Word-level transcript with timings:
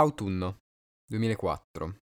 Autunno 0.00 0.58
2004. 1.10 2.02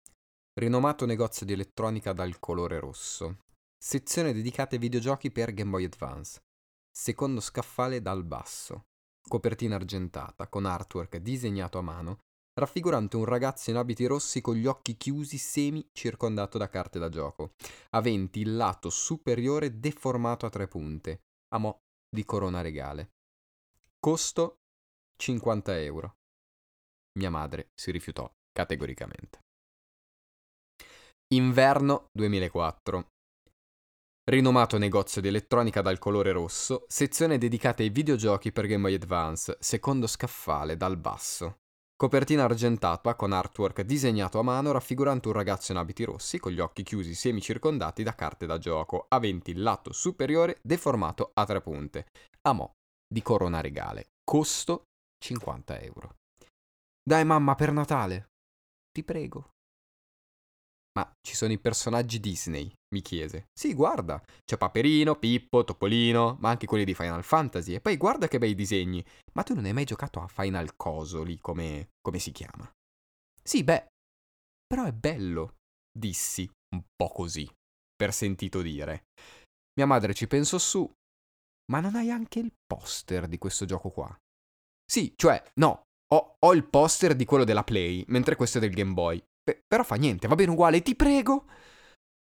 Rinomato 0.60 1.06
negozio 1.06 1.46
di 1.46 1.54
elettronica 1.54 2.12
dal 2.12 2.40
colore 2.40 2.80
rosso. 2.80 3.42
Sezione 3.78 4.34
dedicata 4.34 4.74
ai 4.74 4.82
videogiochi 4.82 5.30
per 5.30 5.54
Game 5.54 5.70
Boy 5.70 5.84
Advance. 5.84 6.42
Secondo 6.92 7.40
scaffale 7.40 8.02
dal 8.02 8.24
basso. 8.24 8.86
Copertina 9.22 9.76
argentata 9.76 10.48
con 10.48 10.66
artwork 10.66 11.18
disegnato 11.18 11.78
a 11.78 11.84
mano, 11.84 12.22
raffigurante 12.60 13.16
un 13.16 13.26
ragazzo 13.26 13.70
in 13.70 13.76
abiti 13.76 14.08
rossi 14.08 14.42
con 14.42 14.56
gli 14.56 14.66
occhi 14.66 14.98
chiusi 14.98 15.38
semi 15.38 15.88
circondato 15.92 16.58
da 16.58 16.70
carte 16.70 16.98
da 16.98 17.10
gioco, 17.10 17.54
aventi 17.92 18.40
il 18.40 18.56
lato 18.56 18.90
superiore 18.90 19.80
deformato 19.80 20.48
a 20.48 20.50
tre 20.50 20.68
punte, 20.68 21.22
a 21.50 21.60
mo' 21.60 21.82
di 22.10 22.26
corona 22.26 22.62
regale. 22.62 23.12
Costo 24.00 24.62
50 25.16 25.80
euro. 25.80 26.16
Mia 27.20 27.30
madre 27.30 27.70
si 27.74 27.92
rifiutò 27.92 28.32
categoricamente. 28.52 29.40
Inverno 31.34 32.10
2004. 32.12 33.08
Rinomato 34.26 34.78
negozio 34.78 35.22
di 35.22 35.28
elettronica 35.28 35.82
dal 35.82 36.00
colore 36.00 36.32
rosso, 36.32 36.86
sezione 36.88 37.38
dedicata 37.38 37.84
ai 37.84 37.90
videogiochi 37.90 38.52
per 38.52 38.68
Game 38.68 38.84
Boy 38.84 38.94
Advance, 38.94 39.58
secondo 39.60 40.08
scaffale 40.08 40.78
dal 40.78 40.98
basso. 40.98 41.58
Copertina 41.96 42.44
argentata 42.44 43.16
con 43.16 43.32
artwork 43.32 43.82
disegnato 43.82 44.40
a 44.40 44.44
mano 44.44 44.72
raffigurante 44.72 45.28
un 45.28 45.34
ragazzo 45.34 45.72
in 45.72 45.78
abiti 45.78 46.04
rossi 46.04 46.40
con 46.40 46.52
gli 46.52 46.60
occhi 46.60 46.84
chiusi 46.84 47.14
semicircondati 47.14 48.02
da 48.04 48.16
carte 48.16 48.46
da 48.46 48.58
gioco, 48.58 49.06
aventi 49.10 49.52
il 49.52 49.62
lato 49.62 49.92
superiore 49.92 50.60
deformato 50.62 51.32
a 51.34 51.46
tre 51.46 51.62
punte. 51.62 52.08
A 52.42 52.54
mo' 52.54 52.74
di 53.08 53.22
corona 53.22 53.62
regale. 53.62 54.08
Costo 54.24 54.84
50 55.24 55.80
euro. 55.82 56.16
Dai 57.06 57.26
mamma 57.26 57.54
per 57.56 57.74
Natale. 57.74 58.30
Ti 58.90 59.04
prego. 59.04 59.50
Ma 60.94 61.12
ci 61.22 61.36
sono 61.36 61.52
i 61.52 61.60
personaggi 61.60 62.20
Disney, 62.20 62.72
mi 62.94 63.02
chiese. 63.02 63.48
Sì, 63.52 63.74
guarda, 63.74 64.24
c'è 64.46 64.58
Paperino, 64.58 65.18
Pippo, 65.18 65.66
Topolino, 65.66 66.38
ma 66.40 66.50
anche 66.50 66.66
quelli 66.66 66.86
di 66.86 66.94
Final 66.94 67.24
Fantasy. 67.24 67.74
E 67.74 67.82
poi 67.82 67.98
guarda 67.98 68.28
che 68.30 68.38
bei 68.38 68.56
disegni. 68.56 69.04
Ma 69.34 69.44
tu 69.44 69.54
non 69.54 69.66
hai 69.66 69.74
mai 69.74 69.84
giocato 69.84 70.22
a 70.22 70.28
Final 70.28 70.78
Coso 70.78 71.24
lì, 71.24 71.40
come, 71.40 71.90
come 72.00 72.20
si 72.20 72.32
chiama? 72.32 72.72
Sì, 73.42 73.66
beh, 73.66 73.88
però 74.66 74.86
è 74.86 74.94
bello, 74.94 75.56
dissi, 75.92 76.50
un 76.74 76.84
po' 76.96 77.10
così, 77.10 77.50
per 77.96 78.14
sentito 78.14 78.62
dire. 78.62 79.08
Mia 79.74 79.88
madre 79.88 80.14
ci 80.14 80.28
pensò 80.28 80.58
su, 80.58 80.90
ma 81.72 81.82
non 81.82 81.96
hai 81.96 82.12
anche 82.12 82.40
il 82.40 82.54
poster 82.66 83.28
di 83.28 83.38
questo 83.38 83.66
gioco 83.66 83.90
qua? 83.90 84.16
Sì, 84.86 85.12
cioè, 85.18 85.44
no, 85.56 85.84
ho, 86.14 86.36
ho 86.40 86.54
il 86.54 86.66
poster 86.66 87.16
di 87.16 87.26
quello 87.26 87.44
della 87.44 87.64
Play, 87.64 88.04
mentre 88.08 88.36
questo 88.36 88.60
è 88.60 88.62
del 88.62 88.74
Game 88.74 88.94
Boy. 88.94 89.20
P- 89.44 89.64
però 89.68 89.84
fa 89.84 89.96
niente, 89.96 90.28
va 90.28 90.36
bene 90.36 90.52
uguale, 90.52 90.82
ti 90.82 90.96
prego. 90.96 91.46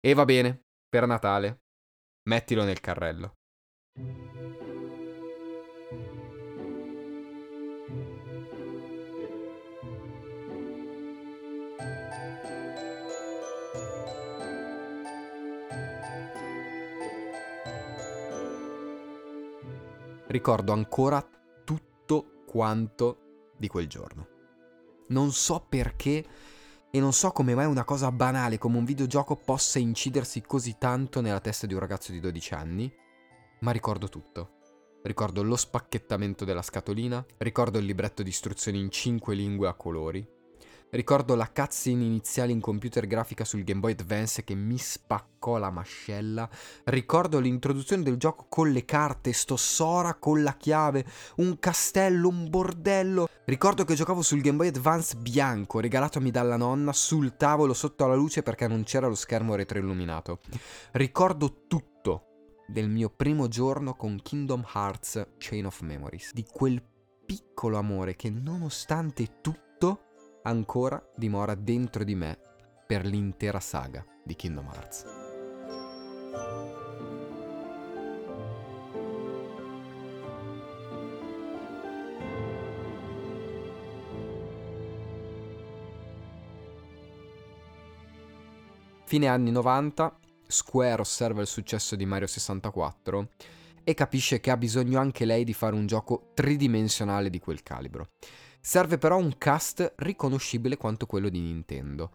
E 0.00 0.14
va 0.14 0.24
bene, 0.24 0.62
per 0.88 1.06
Natale. 1.06 1.60
Mettilo 2.28 2.64
nel 2.64 2.80
carrello. 2.80 3.34
Ricordo 20.28 20.72
ancora 20.72 21.24
tutto 21.64 22.42
quanto 22.46 23.25
di 23.56 23.68
quel 23.68 23.86
giorno. 23.86 24.28
Non 25.08 25.32
so 25.32 25.64
perché 25.68 26.24
e 26.90 27.00
non 27.00 27.12
so 27.12 27.30
come 27.30 27.54
mai 27.54 27.66
una 27.66 27.84
cosa 27.84 28.10
banale 28.10 28.58
come 28.58 28.78
un 28.78 28.84
videogioco 28.84 29.36
possa 29.36 29.78
incidersi 29.78 30.40
così 30.42 30.76
tanto 30.78 31.20
nella 31.20 31.40
testa 31.40 31.66
di 31.66 31.74
un 31.74 31.80
ragazzo 31.80 32.10
di 32.10 32.20
12 32.20 32.54
anni, 32.54 32.92
ma 33.60 33.70
ricordo 33.70 34.08
tutto. 34.08 34.52
Ricordo 35.02 35.42
lo 35.42 35.56
spacchettamento 35.56 36.44
della 36.44 36.62
scatolina, 36.62 37.24
ricordo 37.38 37.78
il 37.78 37.84
libretto 37.84 38.22
di 38.22 38.30
istruzioni 38.30 38.80
in 38.80 38.90
5 38.90 39.34
lingue 39.34 39.68
a 39.68 39.74
colori, 39.74 40.26
Ricordo 40.88 41.34
la 41.34 41.50
cutscene 41.52 42.04
iniziale 42.04 42.52
in 42.52 42.60
computer 42.60 43.06
grafica 43.06 43.44
sul 43.44 43.64
Game 43.64 43.80
Boy 43.80 43.92
Advance 43.92 44.44
che 44.44 44.54
mi 44.54 44.78
spaccò 44.78 45.58
la 45.58 45.70
mascella. 45.70 46.48
Ricordo 46.84 47.40
l'introduzione 47.40 48.04
del 48.04 48.16
gioco 48.16 48.46
con 48.48 48.70
le 48.70 48.84
carte, 48.84 49.32
sto 49.32 49.56
Sora 49.56 50.14
con 50.14 50.44
la 50.44 50.54
chiave, 50.56 51.04
un 51.36 51.58
castello, 51.58 52.28
un 52.28 52.48
bordello. 52.48 53.28
Ricordo 53.46 53.84
che 53.84 53.94
giocavo 53.94 54.22
sul 54.22 54.40
Game 54.40 54.58
Boy 54.58 54.68
Advance 54.68 55.16
bianco, 55.16 55.80
regalatomi 55.80 56.30
dalla 56.30 56.56
nonna, 56.56 56.92
sul 56.92 57.36
tavolo 57.36 57.74
sotto 57.74 58.04
alla 58.04 58.14
luce 58.14 58.44
perché 58.44 58.68
non 58.68 58.84
c'era 58.84 59.08
lo 59.08 59.16
schermo 59.16 59.56
retroilluminato. 59.56 60.38
Ricordo 60.92 61.64
tutto 61.66 62.26
del 62.68 62.88
mio 62.88 63.10
primo 63.10 63.48
giorno 63.48 63.94
con 63.94 64.20
Kingdom 64.22 64.64
Hearts 64.72 65.34
Chain 65.38 65.66
of 65.66 65.80
Memories, 65.80 66.32
di 66.32 66.46
quel 66.48 66.80
piccolo 67.26 67.76
amore 67.76 68.14
che 68.14 68.30
nonostante 68.30 69.40
tutto 69.40 69.65
ancora 70.46 71.04
dimora 71.16 71.56
dentro 71.56 72.04
di 72.04 72.14
me 72.14 72.38
per 72.86 73.04
l'intera 73.04 73.58
saga 73.58 74.04
di 74.22 74.36
Kingdom 74.36 74.66
Hearts. 74.72 75.04
Fine 89.04 89.26
anni 89.26 89.50
90, 89.50 90.18
Square 90.46 91.00
osserva 91.00 91.40
il 91.40 91.48
successo 91.48 91.96
di 91.96 92.06
Mario 92.06 92.28
64 92.28 93.30
e 93.82 93.94
capisce 93.94 94.38
che 94.38 94.52
ha 94.52 94.56
bisogno 94.56 95.00
anche 95.00 95.24
lei 95.24 95.42
di 95.42 95.52
fare 95.52 95.74
un 95.74 95.86
gioco 95.86 96.30
tridimensionale 96.34 97.30
di 97.30 97.40
quel 97.40 97.62
calibro. 97.64 98.10
Serve 98.66 98.98
però 98.98 99.16
un 99.16 99.38
cast 99.38 99.92
riconoscibile 99.98 100.76
quanto 100.76 101.06
quello 101.06 101.28
di 101.28 101.38
Nintendo. 101.38 102.10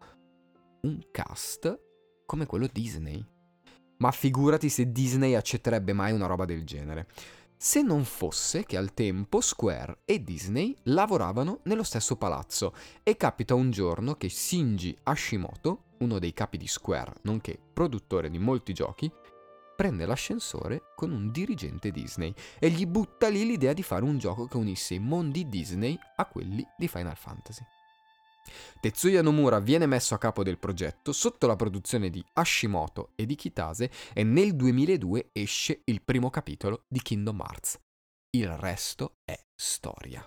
Un 0.81 0.99
cast 1.09 1.79
come 2.25 2.45
quello 2.45 2.67
Disney. 2.69 3.25
Ma 3.99 4.11
figurati 4.11 4.67
se 4.67 4.91
Disney 4.91 5.35
accetterebbe 5.35 5.93
mai 5.93 6.11
una 6.11 6.25
roba 6.25 6.43
del 6.43 6.65
genere. 6.65 7.07
Se 7.55 7.81
non 7.81 8.03
fosse 8.03 8.65
che 8.65 8.75
al 8.75 8.93
tempo 8.93 9.39
Square 9.39 9.99
e 10.03 10.21
Disney 10.21 10.75
lavoravano 10.83 11.61
nello 11.63 11.83
stesso 11.83 12.17
palazzo 12.17 12.73
e 13.01 13.15
capita 13.15 13.55
un 13.55 13.71
giorno 13.71 14.15
che 14.15 14.27
Shinji 14.27 14.97
Hashimoto, 15.03 15.83
uno 15.99 16.19
dei 16.19 16.33
capi 16.33 16.57
di 16.57 16.67
Square, 16.67 17.13
nonché 17.21 17.57
produttore 17.71 18.29
di 18.29 18.39
molti 18.39 18.73
giochi, 18.73 19.09
prende 19.81 20.05
l'ascensore 20.05 20.93
con 20.95 21.11
un 21.11 21.31
dirigente 21.31 21.89
Disney 21.89 22.31
e 22.59 22.69
gli 22.69 22.85
butta 22.85 23.29
lì 23.29 23.47
l'idea 23.47 23.73
di 23.73 23.81
fare 23.81 24.03
un 24.03 24.19
gioco 24.19 24.45
che 24.45 24.57
unisse 24.57 24.93
i 24.93 24.99
mondi 24.99 25.49
Disney 25.49 25.97
a 26.17 26.27
quelli 26.27 26.63
di 26.77 26.87
Final 26.87 27.17
Fantasy. 27.17 27.63
Tetsuya 28.79 29.23
Nomura 29.23 29.59
viene 29.59 29.87
messo 29.87 30.13
a 30.13 30.19
capo 30.19 30.43
del 30.43 30.59
progetto 30.59 31.11
sotto 31.11 31.47
la 31.47 31.55
produzione 31.55 32.11
di 32.11 32.23
Hashimoto 32.33 33.13
e 33.15 33.25
di 33.25 33.33
Kitase 33.33 33.89
e 34.13 34.23
nel 34.23 34.55
2002 34.55 35.29
esce 35.31 35.81
il 35.85 36.03
primo 36.03 36.29
capitolo 36.29 36.83
di 36.87 37.01
Kingdom 37.01 37.39
Hearts. 37.39 37.79
Il 38.37 38.49
resto 38.49 39.15
è 39.25 39.35
storia. 39.55 40.23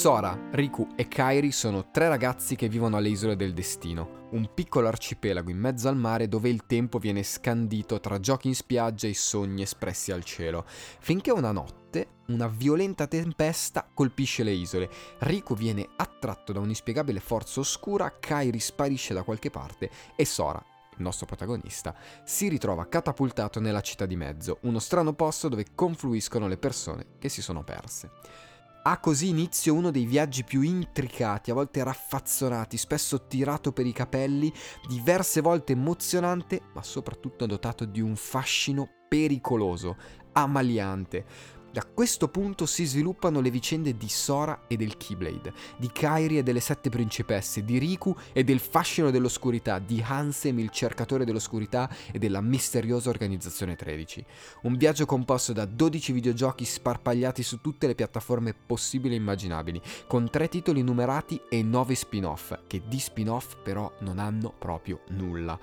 Sora, 0.00 0.48
Riku 0.52 0.88
e 0.96 1.08
Kairi 1.08 1.52
sono 1.52 1.90
tre 1.90 2.08
ragazzi 2.08 2.56
che 2.56 2.70
vivono 2.70 2.96
alle 2.96 3.10
isole 3.10 3.36
del 3.36 3.52
destino, 3.52 4.28
un 4.30 4.48
piccolo 4.54 4.88
arcipelago 4.88 5.50
in 5.50 5.58
mezzo 5.58 5.88
al 5.88 5.96
mare 5.96 6.26
dove 6.26 6.48
il 6.48 6.64
tempo 6.64 6.98
viene 6.98 7.22
scandito 7.22 8.00
tra 8.00 8.18
giochi 8.18 8.48
in 8.48 8.54
spiaggia 8.54 9.08
e 9.08 9.14
sogni 9.14 9.60
espressi 9.60 10.10
al 10.10 10.24
cielo, 10.24 10.64
finché 10.66 11.30
una 11.32 11.52
notte 11.52 12.22
una 12.28 12.46
violenta 12.46 13.06
tempesta 13.06 13.86
colpisce 13.92 14.42
le 14.42 14.52
isole. 14.52 14.88
Riku 15.18 15.54
viene 15.54 15.86
attratto 15.96 16.54
da 16.54 16.60
un'inspiegabile 16.60 17.20
forza 17.20 17.60
oscura, 17.60 18.10
Kairi 18.18 18.58
sparisce 18.58 19.12
da 19.12 19.22
qualche 19.22 19.50
parte 19.50 19.90
e 20.16 20.24
Sora, 20.24 20.64
il 20.96 21.02
nostro 21.02 21.26
protagonista, 21.26 21.94
si 22.24 22.48
ritrova 22.48 22.88
catapultato 22.88 23.60
nella 23.60 23.82
città 23.82 24.06
di 24.06 24.16
mezzo, 24.16 24.60
uno 24.62 24.78
strano 24.78 25.12
posto 25.12 25.50
dove 25.50 25.66
confluiscono 25.74 26.48
le 26.48 26.56
persone 26.56 27.04
che 27.18 27.28
si 27.28 27.42
sono 27.42 27.62
perse. 27.64 28.48
Ha 28.82 28.98
così 28.98 29.28
inizio 29.28 29.74
uno 29.74 29.90
dei 29.90 30.06
viaggi 30.06 30.42
più 30.42 30.62
intricati, 30.62 31.50
a 31.50 31.54
volte 31.54 31.84
raffazzonati, 31.84 32.78
spesso 32.78 33.26
tirato 33.26 33.72
per 33.72 33.84
i 33.84 33.92
capelli, 33.92 34.50
diverse 34.88 35.42
volte 35.42 35.72
emozionante, 35.72 36.62
ma 36.72 36.82
soprattutto 36.82 37.44
dotato 37.44 37.84
di 37.84 38.00
un 38.00 38.16
fascino 38.16 38.88
pericoloso, 39.06 39.96
amaliante, 40.32 41.26
da 41.72 41.84
questo 41.84 42.28
punto 42.28 42.66
si 42.66 42.84
sviluppano 42.84 43.40
le 43.40 43.50
vicende 43.50 43.96
di 43.96 44.08
Sora 44.08 44.62
e 44.66 44.76
del 44.76 44.96
Keyblade, 44.96 45.52
di 45.76 45.90
Kairi 45.92 46.38
e 46.38 46.42
delle 46.42 46.58
sette 46.60 46.90
principesse, 46.90 47.64
di 47.64 47.78
Riku 47.78 48.14
e 48.32 48.42
del 48.42 48.58
fascino 48.58 49.10
dell'oscurità, 49.10 49.78
di 49.78 50.02
Hansem 50.04 50.58
il 50.58 50.70
cercatore 50.70 51.24
dell'oscurità 51.24 51.88
e 52.12 52.18
della 52.18 52.40
misteriosa 52.40 53.10
organizzazione 53.10 53.76
13. 53.76 54.24
Un 54.62 54.76
viaggio 54.76 55.06
composto 55.06 55.52
da 55.52 55.64
12 55.64 56.12
videogiochi 56.12 56.64
sparpagliati 56.64 57.42
su 57.42 57.60
tutte 57.60 57.86
le 57.86 57.94
piattaforme 57.94 58.52
possibili 58.54 59.14
e 59.14 59.18
immaginabili, 59.18 59.80
con 60.08 60.28
tre 60.28 60.48
titoli 60.48 60.82
numerati 60.82 61.40
e 61.48 61.62
9 61.62 61.94
spin-off, 61.94 62.58
che 62.66 62.82
di 62.88 62.98
spin-off 62.98 63.56
però 63.62 63.92
non 64.00 64.18
hanno 64.18 64.52
proprio 64.58 65.02
nulla. 65.10 65.58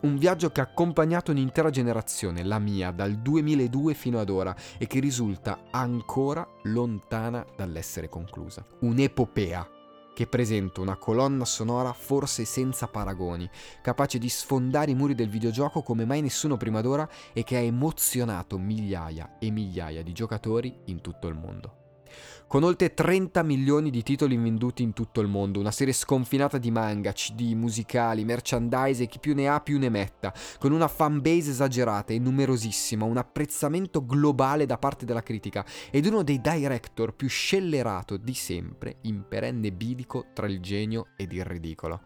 Un 0.00 0.16
viaggio 0.16 0.50
che 0.50 0.60
ha 0.60 0.64
accompagnato 0.64 1.32
un'intera 1.32 1.70
generazione, 1.70 2.44
la 2.44 2.60
mia, 2.60 2.92
dal 2.92 3.16
2002 3.16 3.94
fino 3.94 4.20
ad 4.20 4.30
ora 4.30 4.54
e 4.78 4.86
che 4.86 5.00
risulta 5.00 5.64
ancora 5.72 6.46
lontana 6.64 7.44
dall'essere 7.56 8.08
conclusa. 8.08 8.64
Un'epopea 8.80 9.68
che 10.14 10.28
presenta 10.28 10.80
una 10.80 10.96
colonna 10.96 11.44
sonora 11.44 11.92
forse 11.92 12.44
senza 12.44 12.86
paragoni, 12.86 13.50
capace 13.82 14.18
di 14.18 14.28
sfondare 14.28 14.92
i 14.92 14.94
muri 14.94 15.16
del 15.16 15.28
videogioco 15.28 15.82
come 15.82 16.04
mai 16.04 16.22
nessuno 16.22 16.56
prima 16.56 16.80
d'ora 16.80 17.08
e 17.32 17.42
che 17.42 17.56
ha 17.56 17.60
emozionato 17.60 18.56
migliaia 18.56 19.38
e 19.40 19.50
migliaia 19.50 20.04
di 20.04 20.12
giocatori 20.12 20.82
in 20.86 21.00
tutto 21.00 21.26
il 21.26 21.34
mondo 21.34 21.87
con 22.48 22.62
oltre 22.62 22.94
30 22.94 23.42
milioni 23.42 23.90
di 23.90 24.02
titoli 24.02 24.36
venduti 24.36 24.82
in 24.82 24.94
tutto 24.94 25.20
il 25.20 25.28
mondo, 25.28 25.60
una 25.60 25.70
serie 25.70 25.92
sconfinata 25.92 26.56
di 26.56 26.70
manga, 26.70 27.12
CD, 27.12 27.52
musicali, 27.52 28.24
merchandise 28.24 29.02
e 29.02 29.06
chi 29.06 29.18
più 29.18 29.34
ne 29.34 29.48
ha 29.48 29.60
più 29.60 29.78
ne 29.78 29.90
metta, 29.90 30.32
con 30.58 30.72
una 30.72 30.88
fanbase 30.88 31.50
esagerata 31.50 32.14
e 32.14 32.18
numerosissima, 32.18 33.04
un 33.04 33.18
apprezzamento 33.18 34.04
globale 34.04 34.64
da 34.64 34.78
parte 34.78 35.04
della 35.04 35.22
critica 35.22 35.64
ed 35.90 36.06
uno 36.06 36.22
dei 36.22 36.40
director 36.40 37.14
più 37.14 37.28
scellerato 37.28 38.16
di 38.16 38.34
sempre, 38.34 38.96
in 39.02 39.24
perenne 39.28 39.70
bilico 39.70 40.28
tra 40.32 40.46
il 40.46 40.60
genio 40.60 41.08
ed 41.16 41.32
il 41.32 41.44
ridicolo. 41.44 42.00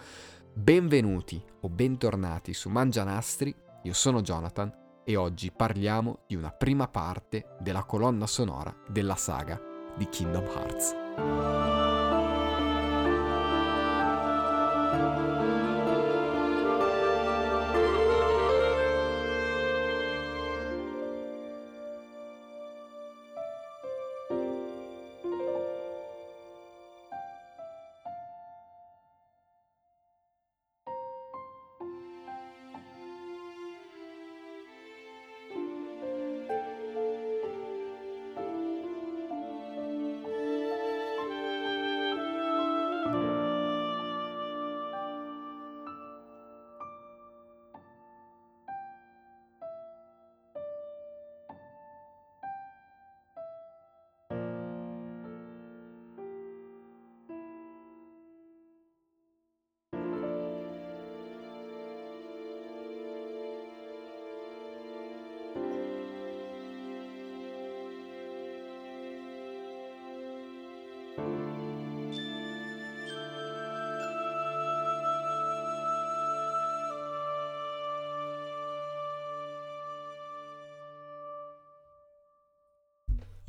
Benvenuti 0.53 1.41
o 1.61 1.69
bentornati 1.69 2.53
su 2.53 2.69
Mangianastri, 2.69 3.55
io 3.85 3.93
sono 3.93 4.23
Jonathan 4.23 4.81
e 5.05 5.15
oggi 5.15 5.53
parliamo 5.53 6.25
di 6.27 6.35
una 6.35 6.50
prima 6.50 6.89
parte 6.89 7.56
della 7.61 7.85
colonna 7.85 8.27
sonora 8.27 8.75
della 8.89 9.17
saga 9.17 9.71
di 9.97 10.06
Kingdom 10.06 10.44
Hearts. 10.55 11.81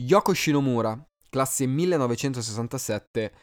Yoko 0.06 0.34
Shinomura, 0.34 1.02
classe 1.30 1.66
1967, 1.66 3.34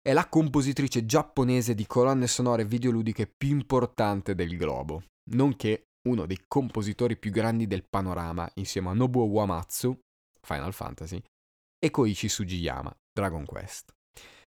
è 0.00 0.14
la 0.14 0.30
compositrice 0.30 1.04
giapponese 1.04 1.74
di 1.74 1.86
colonne 1.86 2.26
sonore 2.26 2.64
videoludiche 2.64 3.26
più 3.26 3.50
importante 3.50 4.34
del 4.34 4.56
globo, 4.56 5.02
nonché 5.32 5.88
uno 6.08 6.24
dei 6.24 6.42
compositori 6.48 7.18
più 7.18 7.30
grandi 7.30 7.66
del 7.66 7.84
panorama 7.86 8.50
insieme 8.54 8.88
a 8.88 8.94
Nobuo 8.94 9.26
Uematsu, 9.26 9.98
Final 10.40 10.72
Fantasy, 10.72 11.22
e 11.78 11.90
Koichi 11.90 12.30
Sugiyama, 12.30 12.96
Dragon 13.12 13.44
Quest. 13.44 13.92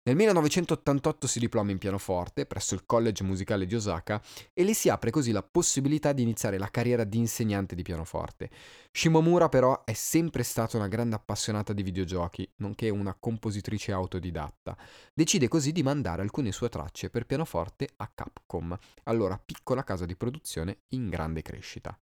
Nel 0.09 0.17
1988 0.17 1.27
si 1.27 1.39
diploma 1.39 1.71
in 1.71 1.77
pianoforte 1.77 2.47
presso 2.47 2.75
il 2.75 2.87
College 2.87 3.23
Musicale 3.25 3.67
di 3.67 3.75
Osaka 3.75 4.23
e 4.55 4.65
le 4.65 4.73
si 4.73 4.89
apre 4.89 5.11
così 5.11 5.33
la 5.33 5.43
possibilità 5.43 6.15
di 6.15 6.23
iniziare 6.23 6.57
la 6.57 6.71
carriera 6.71 7.05
di 7.05 7.19
insegnante 7.19 7.75
di 7.75 7.83
pianoforte. 7.83 8.49
Shimomura 8.91 9.51
però 9.51 9.85
è 9.85 9.93
sempre 9.93 10.45
stata 10.45 10.79
una 10.79 10.89
grande 10.89 11.15
appassionata 11.15 11.75
di 11.75 11.83
videogiochi, 11.83 12.51
nonché 12.57 12.89
una 12.89 13.15
compositrice 13.21 13.93
autodidatta. 13.93 14.79
Decide 15.13 15.47
così 15.47 15.73
di 15.73 15.83
mandare 15.83 16.23
alcune 16.23 16.53
sue 16.53 16.71
tracce 16.71 17.11
per 17.11 17.27
pianoforte 17.27 17.91
a 17.97 18.11
Capcom, 18.15 18.75
allora 19.03 19.39
piccola 19.39 19.85
casa 19.85 20.07
di 20.07 20.17
produzione 20.17 20.85
in 20.93 21.11
grande 21.11 21.43
crescita. 21.43 21.95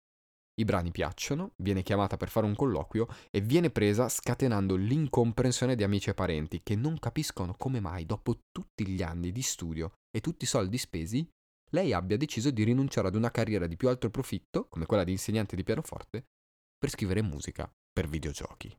I 0.58 0.64
brani 0.64 0.91
piacciono, 0.91 1.53
viene 1.56 1.82
chiamata 1.82 2.17
per 2.17 2.31
fare 2.31 2.47
un 2.47 2.55
colloquio 2.55 3.06
e 3.31 3.43
viene 3.43 3.70
presa 3.70 4.08
scatenando 4.08 4.75
l'incomprensione 4.75 5.76
di 5.76 5.82
amici 5.82 6.08
e 6.08 6.14
parenti 6.14 6.62
che 6.62 6.75
non 6.75 6.99
capiscono 6.99 7.54
come 7.59 7.81
mai, 7.81 8.07
dopo 8.07 8.40
tutti 8.50 8.87
gli 8.87 9.02
anni 9.02 9.33
di 9.33 9.42
studio 9.42 9.92
e 10.11 10.21
tutti 10.21 10.45
i 10.45 10.49
soldi 10.49 10.78
spesi, 10.78 11.28
lei 11.73 11.92
abbia 11.92 12.16
deciso 12.16 12.50
di 12.50 12.64
rinunciare 12.64 13.09
ad 13.09 13.16
una 13.16 13.31
carriera 13.31 13.66
di 13.66 13.76
più 13.76 13.88
alto 13.88 14.09
profitto, 14.09 14.66
come 14.69 14.87
quella 14.87 15.04
di 15.04 15.12
insegnante 15.12 15.57
di 15.57 15.62
pianoforte, 15.62 16.25
per 16.78 16.88
scrivere 16.90 17.21
musica 17.21 17.71
per 17.92 18.09
videogiochi. 18.09 18.75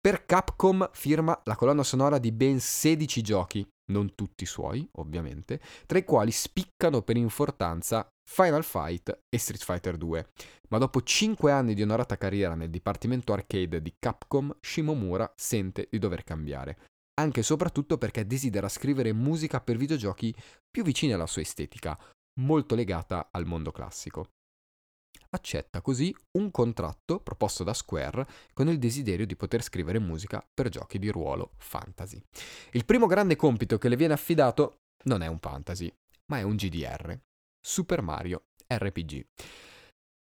Per 0.00 0.24
Capcom 0.26 0.90
firma 0.92 1.38
la 1.44 1.56
colonna 1.56 1.82
sonora 1.82 2.18
di 2.18 2.30
ben 2.32 2.60
16 2.60 3.22
giochi, 3.22 3.66
non 3.92 4.14
tutti 4.14 4.46
suoi, 4.46 4.88
ovviamente, 4.92 5.60
tra 5.86 5.98
i 5.98 6.04
quali 6.04 6.30
spiccano 6.30 7.02
per 7.02 7.16
importanza 7.16 8.08
Final 8.26 8.64
Fight 8.64 9.24
e 9.28 9.38
Street 9.38 9.62
Fighter 9.62 9.96
2. 9.96 10.28
Ma 10.70 10.78
dopo 10.78 11.02
5 11.02 11.52
anni 11.52 11.74
di 11.74 11.82
onorata 11.82 12.16
carriera 12.16 12.54
nel 12.54 12.70
dipartimento 12.70 13.32
arcade 13.32 13.82
di 13.82 13.94
Capcom, 13.98 14.56
Shimomura 14.60 15.30
sente 15.36 15.88
di 15.90 15.98
dover 15.98 16.24
cambiare, 16.24 16.78
anche 17.20 17.40
e 17.40 17.44
soprattutto 17.44 17.98
perché 17.98 18.26
desidera 18.26 18.68
scrivere 18.68 19.12
musica 19.12 19.60
per 19.60 19.76
videogiochi 19.76 20.34
più 20.70 20.82
vicini 20.82 21.12
alla 21.12 21.26
sua 21.26 21.42
estetica, 21.42 21.98
molto 22.40 22.74
legata 22.74 23.28
al 23.30 23.46
mondo 23.46 23.70
classico. 23.70 24.30
Accetta 25.30 25.80
così 25.80 26.14
un 26.38 26.50
contratto 26.50 27.20
proposto 27.20 27.64
da 27.64 27.74
Square 27.74 28.26
con 28.52 28.68
il 28.68 28.78
desiderio 28.78 29.26
di 29.26 29.36
poter 29.36 29.62
scrivere 29.62 29.98
musica 29.98 30.46
per 30.52 30.68
giochi 30.68 30.98
di 30.98 31.10
ruolo 31.10 31.52
fantasy. 31.56 32.22
Il 32.72 32.84
primo 32.84 33.06
grande 33.06 33.36
compito 33.36 33.78
che 33.78 33.88
le 33.88 33.96
viene 33.96 34.14
affidato 34.14 34.78
non 35.04 35.22
è 35.22 35.26
un 35.26 35.38
fantasy, 35.38 35.92
ma 36.26 36.38
è 36.38 36.42
un 36.42 36.56
GDR, 36.56 37.18
Super 37.60 38.00
Mario 38.00 38.44
RPG. 38.66 39.26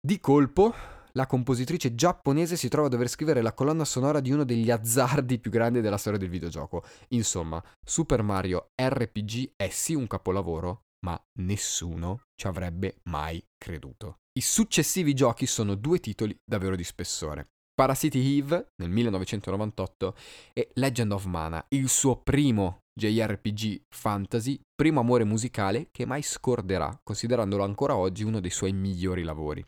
Di 0.05 0.19
colpo, 0.19 0.75
la 1.13 1.27
compositrice 1.27 1.95
giapponese 1.95 2.57
si 2.57 2.69
trova 2.69 2.87
a 2.87 2.91
dover 2.91 3.09
scrivere 3.09 3.43
la 3.43 3.53
colonna 3.53 3.85
sonora 3.85 4.21
di 4.21 4.33
uno 4.33 4.45
degli 4.45 4.71
azzardi 4.71 5.39
più 5.39 5.51
grandi 5.51 5.81
della 5.81 5.99
storia 5.99 6.19
del 6.19 6.31
videogioco. 6.31 6.83
Insomma, 7.09 7.63
Super 7.85 8.23
Mario 8.23 8.71
RPG 8.75 9.53
è 9.57 9.69
sì 9.69 9.95
un 9.95 10.07
capolavoro, 10.07 10.85
ma 11.05 11.21
nessuno 11.41 12.23
ci 12.35 12.47
avrebbe 12.47 12.97
mai 13.05 13.43
creduto. 13.57 14.19
I 14.39 14.41
successivi 14.41 15.15
giochi 15.15 15.47
sono 15.47 15.75
due 15.75 15.99
titoli 15.99 16.37
davvero 16.45 16.77
di 16.77 16.85
spessore. 16.85 17.49
Parasite 17.75 18.19
Eve 18.19 18.73
nel 18.77 18.91
1998 18.91 20.15
e 20.53 20.71
Legend 20.75 21.13
of 21.13 21.25
Mana, 21.25 21.65
il 21.71 21.89
suo 21.89 22.17
primo 22.17 22.83
JRPG 22.95 23.85
fantasy, 23.89 24.61
primo 24.75 25.01
amore 25.01 25.25
musicale 25.25 25.89
che 25.91 26.05
mai 26.05 26.23
scorderà, 26.23 27.01
considerandolo 27.03 27.65
ancora 27.65 27.97
oggi 27.97 28.25
uno 28.25 28.41
dei 28.41 28.51
suoi 28.51 28.73
migliori 28.73 29.23
lavori. 29.23 29.65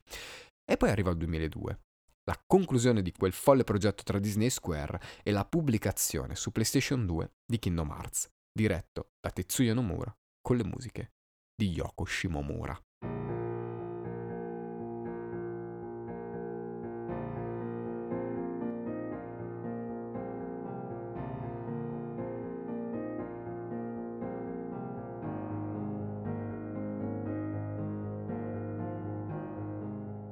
E 0.64 0.76
poi 0.76 0.90
arriva 0.90 1.10
il 1.10 1.16
2002, 1.16 1.78
la 2.24 2.40
conclusione 2.46 3.02
di 3.02 3.12
quel 3.12 3.32
folle 3.32 3.64
progetto 3.64 4.02
tra 4.02 4.18
Disney 4.18 4.46
e 4.46 4.50
Square 4.50 5.00
e 5.22 5.30
la 5.30 5.44
pubblicazione 5.44 6.36
su 6.36 6.52
PlayStation 6.52 7.06
2 7.06 7.32
di 7.46 7.58
Kingdom 7.58 7.90
Hearts, 7.90 8.28
diretto 8.52 9.08
da 9.20 9.30
Tetsuya 9.30 9.74
Nomura 9.74 10.14
con 10.40 10.56
le 10.56 10.64
musiche 10.64 11.13
di 11.56 11.70
Yoko 11.70 12.04
Shimomura. 12.04 12.78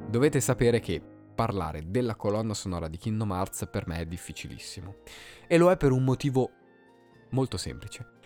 Dovete 0.09 0.41
sapere 0.41 0.81
che 0.81 1.01
parlare 1.35 1.85
della 1.87 2.17
colonna 2.17 2.53
sonora 2.53 2.87
di 2.87 2.99
Kingdom 2.99 3.31
Hearts 3.31 3.67
per 3.71 3.87
me 3.87 4.01
è 4.01 4.05
difficilissimo. 4.05 4.97
E 5.47 5.57
lo 5.57 5.71
è 5.71 5.79
per 5.79 5.91
un 5.91 6.05
motivo 6.05 6.51
molto 7.31 7.57
semplice. 7.57 8.21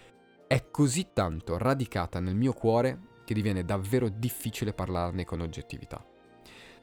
È 0.48 0.70
così 0.70 1.08
tanto 1.12 1.58
radicata 1.58 2.20
nel 2.20 2.36
mio 2.36 2.52
cuore 2.52 3.00
che 3.24 3.34
diviene 3.34 3.64
davvero 3.64 4.08
difficile 4.08 4.72
parlarne 4.72 5.24
con 5.24 5.40
oggettività. 5.40 6.00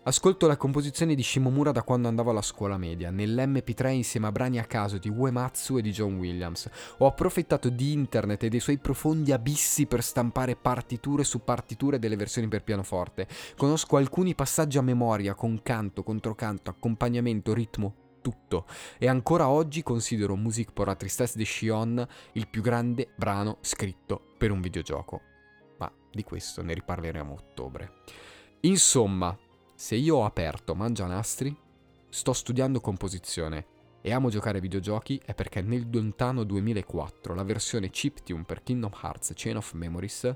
Ascolto 0.04 0.48
la 0.48 0.58
composizione 0.58 1.16
di 1.16 1.24
Shimomura 1.24 1.72
da 1.72 1.82
quando 1.82 2.10
andavo 2.10 2.32
alla 2.32 2.42
scuola 2.42 2.78
media, 2.78 3.10
nell'MP3 3.10 3.92
insieme 3.92 4.28
a 4.28 4.34
brani 4.34 4.60
a 4.60 4.66
caso 4.66 4.98
di 4.98 5.08
Uematsu 5.08 5.78
e 5.78 5.82
di 5.82 5.92
John 5.92 6.18
Williams. 6.18 6.70
Ho 6.98 7.06
approfittato 7.06 7.70
di 7.70 7.94
internet 7.94 8.44
e 8.44 8.50
dei 8.50 8.60
suoi 8.60 8.80
profondi 8.80 9.32
abissi 9.32 9.86
per 9.86 10.04
stampare 10.04 10.58
partiture 10.58 11.24
su 11.24 11.46
partiture 11.46 12.00
delle 12.00 12.18
versioni 12.18 12.50
per 12.50 12.64
pianoforte. 12.64 13.30
Conosco 13.56 13.96
alcuni 13.96 14.36
passaggi 14.36 14.78
a 14.78 14.82
memoria 14.82 15.36
con 15.36 15.62
canto, 15.64 16.04
controcanto, 16.04 16.70
accompagnamento, 16.70 17.54
ritmo, 17.54 18.03
tutto. 18.24 18.66
E 18.98 19.08
ancora 19.08 19.50
oggi 19.50 19.84
considero 19.84 20.36
Music 20.36 20.72
pour 20.72 20.88
la 20.88 20.96
tristesse 20.96 21.38
de 21.38 21.46
Shion 21.46 22.08
il 22.32 22.48
più 22.48 22.64
grande 22.64 23.10
brano 23.16 23.58
scritto 23.62 24.34
per 24.40 24.50
un 24.50 24.62
videogioco. 24.62 25.22
Ma 25.78 25.92
di 26.12 26.24
questo 26.24 26.64
ne 26.64 26.74
riparleremo 26.74 27.32
a 27.32 27.36
ottobre. 27.36 27.92
Insomma, 28.62 29.38
se 29.76 29.96
io 29.96 30.16
ho 30.16 30.26
aperto 30.26 30.74
Mangianastri, 30.74 31.56
sto 32.10 32.34
studiando 32.34 32.80
composizione 32.80 33.68
e 34.02 34.12
amo 34.12 34.30
giocare 34.30 34.56
ai 34.56 34.62
videogiochi 34.62 35.22
è 35.24 35.34
perché 35.34 35.62
nel 35.62 35.88
lontano 35.92 36.44
2004 36.44 37.34
la 37.34 37.44
versione 37.44 37.90
chiptune 37.90 38.44
per 38.44 38.64
Kingdom 38.64 38.92
Hearts 39.02 39.34
Chain 39.36 39.58
of 39.58 39.74
Memories 39.74 40.36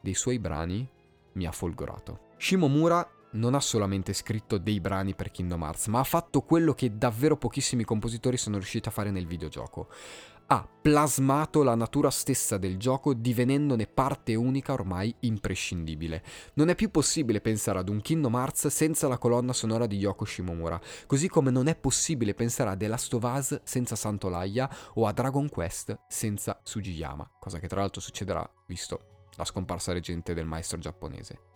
dei 0.00 0.14
suoi 0.14 0.38
brani 0.38 0.88
mi 1.32 1.46
ha 1.46 1.52
folgorato. 1.52 2.32
Shimomura 2.36 3.08
non 3.34 3.54
ha 3.54 3.60
solamente 3.60 4.12
scritto 4.12 4.58
dei 4.58 4.80
brani 4.80 5.14
per 5.14 5.30
Kingdom 5.30 5.62
Hearts, 5.62 5.86
ma 5.86 6.00
ha 6.00 6.04
fatto 6.04 6.42
quello 6.42 6.74
che 6.74 6.96
davvero 6.96 7.36
pochissimi 7.36 7.84
compositori 7.84 8.36
sono 8.36 8.56
riusciti 8.56 8.88
a 8.88 8.92
fare 8.92 9.10
nel 9.10 9.26
videogioco 9.26 9.88
ha 10.46 10.68
plasmato 10.82 11.62
la 11.62 11.74
natura 11.74 12.10
stessa 12.10 12.58
del 12.58 12.76
gioco 12.76 13.14
divenendone 13.14 13.86
parte 13.86 14.34
unica 14.34 14.72
ormai 14.72 15.14
imprescindibile. 15.20 16.22
Non 16.54 16.68
è 16.68 16.74
più 16.74 16.90
possibile 16.90 17.40
pensare 17.40 17.78
ad 17.78 17.88
un 17.88 18.00
Kingdom 18.00 18.34
Hearts 18.34 18.66
senza 18.66 19.08
la 19.08 19.18
colonna 19.18 19.52
sonora 19.52 19.86
di 19.86 19.96
Yoko 19.96 20.24
Shimomura, 20.24 20.80
così 21.06 21.28
come 21.28 21.50
non 21.50 21.68
è 21.68 21.76
possibile 21.76 22.34
pensare 22.34 22.70
a 22.70 22.76
The 22.76 22.88
Last 22.88 23.14
of 23.14 23.22
Us 23.22 23.60
senza 23.64 23.96
Santolaya 23.96 24.70
o 24.94 25.06
a 25.06 25.12
Dragon 25.12 25.48
Quest 25.48 25.98
senza 26.08 26.60
Sugiyama, 26.62 27.28
cosa 27.38 27.58
che 27.58 27.68
tra 27.68 27.80
l'altro 27.80 28.00
succederà 28.00 28.48
visto 28.66 29.28
la 29.36 29.44
scomparsa 29.44 29.92
reggente 29.92 30.34
del 30.34 30.46
maestro 30.46 30.78
giapponese 30.78 31.53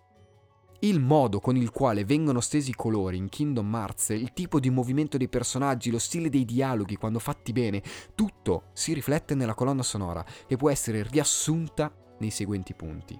il 0.80 1.00
modo 1.00 1.40
con 1.40 1.56
il 1.56 1.70
quale 1.70 2.04
vengono 2.04 2.40
stesi 2.40 2.70
i 2.70 2.74
colori 2.74 3.16
in 3.16 3.28
Kingdom 3.28 3.74
Hearts, 3.74 4.10
il 4.10 4.32
tipo 4.32 4.60
di 4.60 4.70
movimento 4.70 5.16
dei 5.16 5.28
personaggi, 5.28 5.90
lo 5.90 5.98
stile 5.98 6.28
dei 6.28 6.44
dialoghi 6.44 6.96
quando 6.96 7.18
fatti 7.18 7.52
bene, 7.52 7.82
tutto 8.14 8.64
si 8.72 8.92
riflette 8.92 9.34
nella 9.34 9.54
colonna 9.54 9.82
sonora 9.82 10.24
e 10.46 10.56
può 10.56 10.70
essere 10.70 11.02
riassunta 11.02 11.92
nei 12.18 12.30
seguenti 12.30 12.74
punti. 12.74 13.18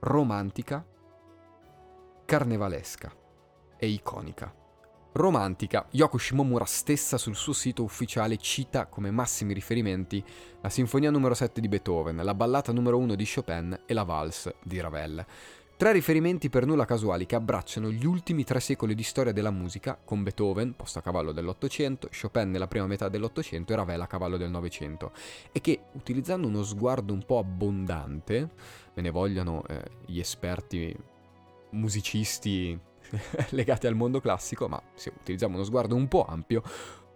Romantica, 0.00 0.84
carnevalesca 2.24 3.12
e 3.76 3.86
iconica. 3.86 4.54
Romantica, 5.12 5.88
Yoko 5.90 6.18
Shimomura 6.18 6.64
stessa 6.64 7.18
sul 7.18 7.34
suo 7.34 7.52
sito 7.52 7.82
ufficiale 7.82 8.36
cita 8.36 8.86
come 8.86 9.10
massimi 9.10 9.52
riferimenti 9.52 10.24
la 10.60 10.68
Sinfonia 10.68 11.10
numero 11.10 11.34
7 11.34 11.60
di 11.60 11.66
Beethoven, 11.66 12.16
la 12.16 12.34
ballata 12.34 12.72
numero 12.72 12.96
1 12.98 13.16
di 13.16 13.28
Chopin 13.32 13.80
e 13.86 13.92
la 13.92 14.04
Valse 14.04 14.56
di 14.62 14.80
Ravel. 14.80 15.26
Tre 15.80 15.92
riferimenti 15.92 16.50
per 16.50 16.66
nulla 16.66 16.84
casuali 16.84 17.24
che 17.24 17.36
abbracciano 17.36 17.90
gli 17.90 18.04
ultimi 18.04 18.44
tre 18.44 18.60
secoli 18.60 18.94
di 18.94 19.02
storia 19.02 19.32
della 19.32 19.50
musica, 19.50 19.98
con 20.04 20.22
Beethoven, 20.22 20.76
posto 20.76 20.98
a 20.98 21.02
cavallo 21.02 21.32
dell'Ottocento, 21.32 22.10
Chopin 22.12 22.50
nella 22.50 22.68
prima 22.68 22.86
metà 22.86 23.08
dell'Ottocento 23.08 23.72
e 23.72 23.76
Ravel 23.76 24.02
a 24.02 24.06
cavallo 24.06 24.36
del 24.36 24.50
Novecento, 24.50 25.12
e 25.50 25.62
che, 25.62 25.84
utilizzando 25.92 26.46
uno 26.48 26.62
sguardo 26.64 27.14
un 27.14 27.24
po' 27.24 27.38
abbondante, 27.38 28.50
me 28.92 29.00
ne 29.00 29.08
vogliano 29.08 29.64
eh, 29.68 29.82
gli 30.04 30.18
esperti 30.18 30.94
musicisti 31.70 32.78
legati 33.52 33.86
al 33.86 33.94
mondo 33.94 34.20
classico, 34.20 34.68
ma 34.68 34.82
se 34.92 35.10
utilizziamo 35.18 35.54
uno 35.54 35.64
sguardo 35.64 35.94
un 35.94 36.08
po' 36.08 36.26
ampio, 36.26 36.62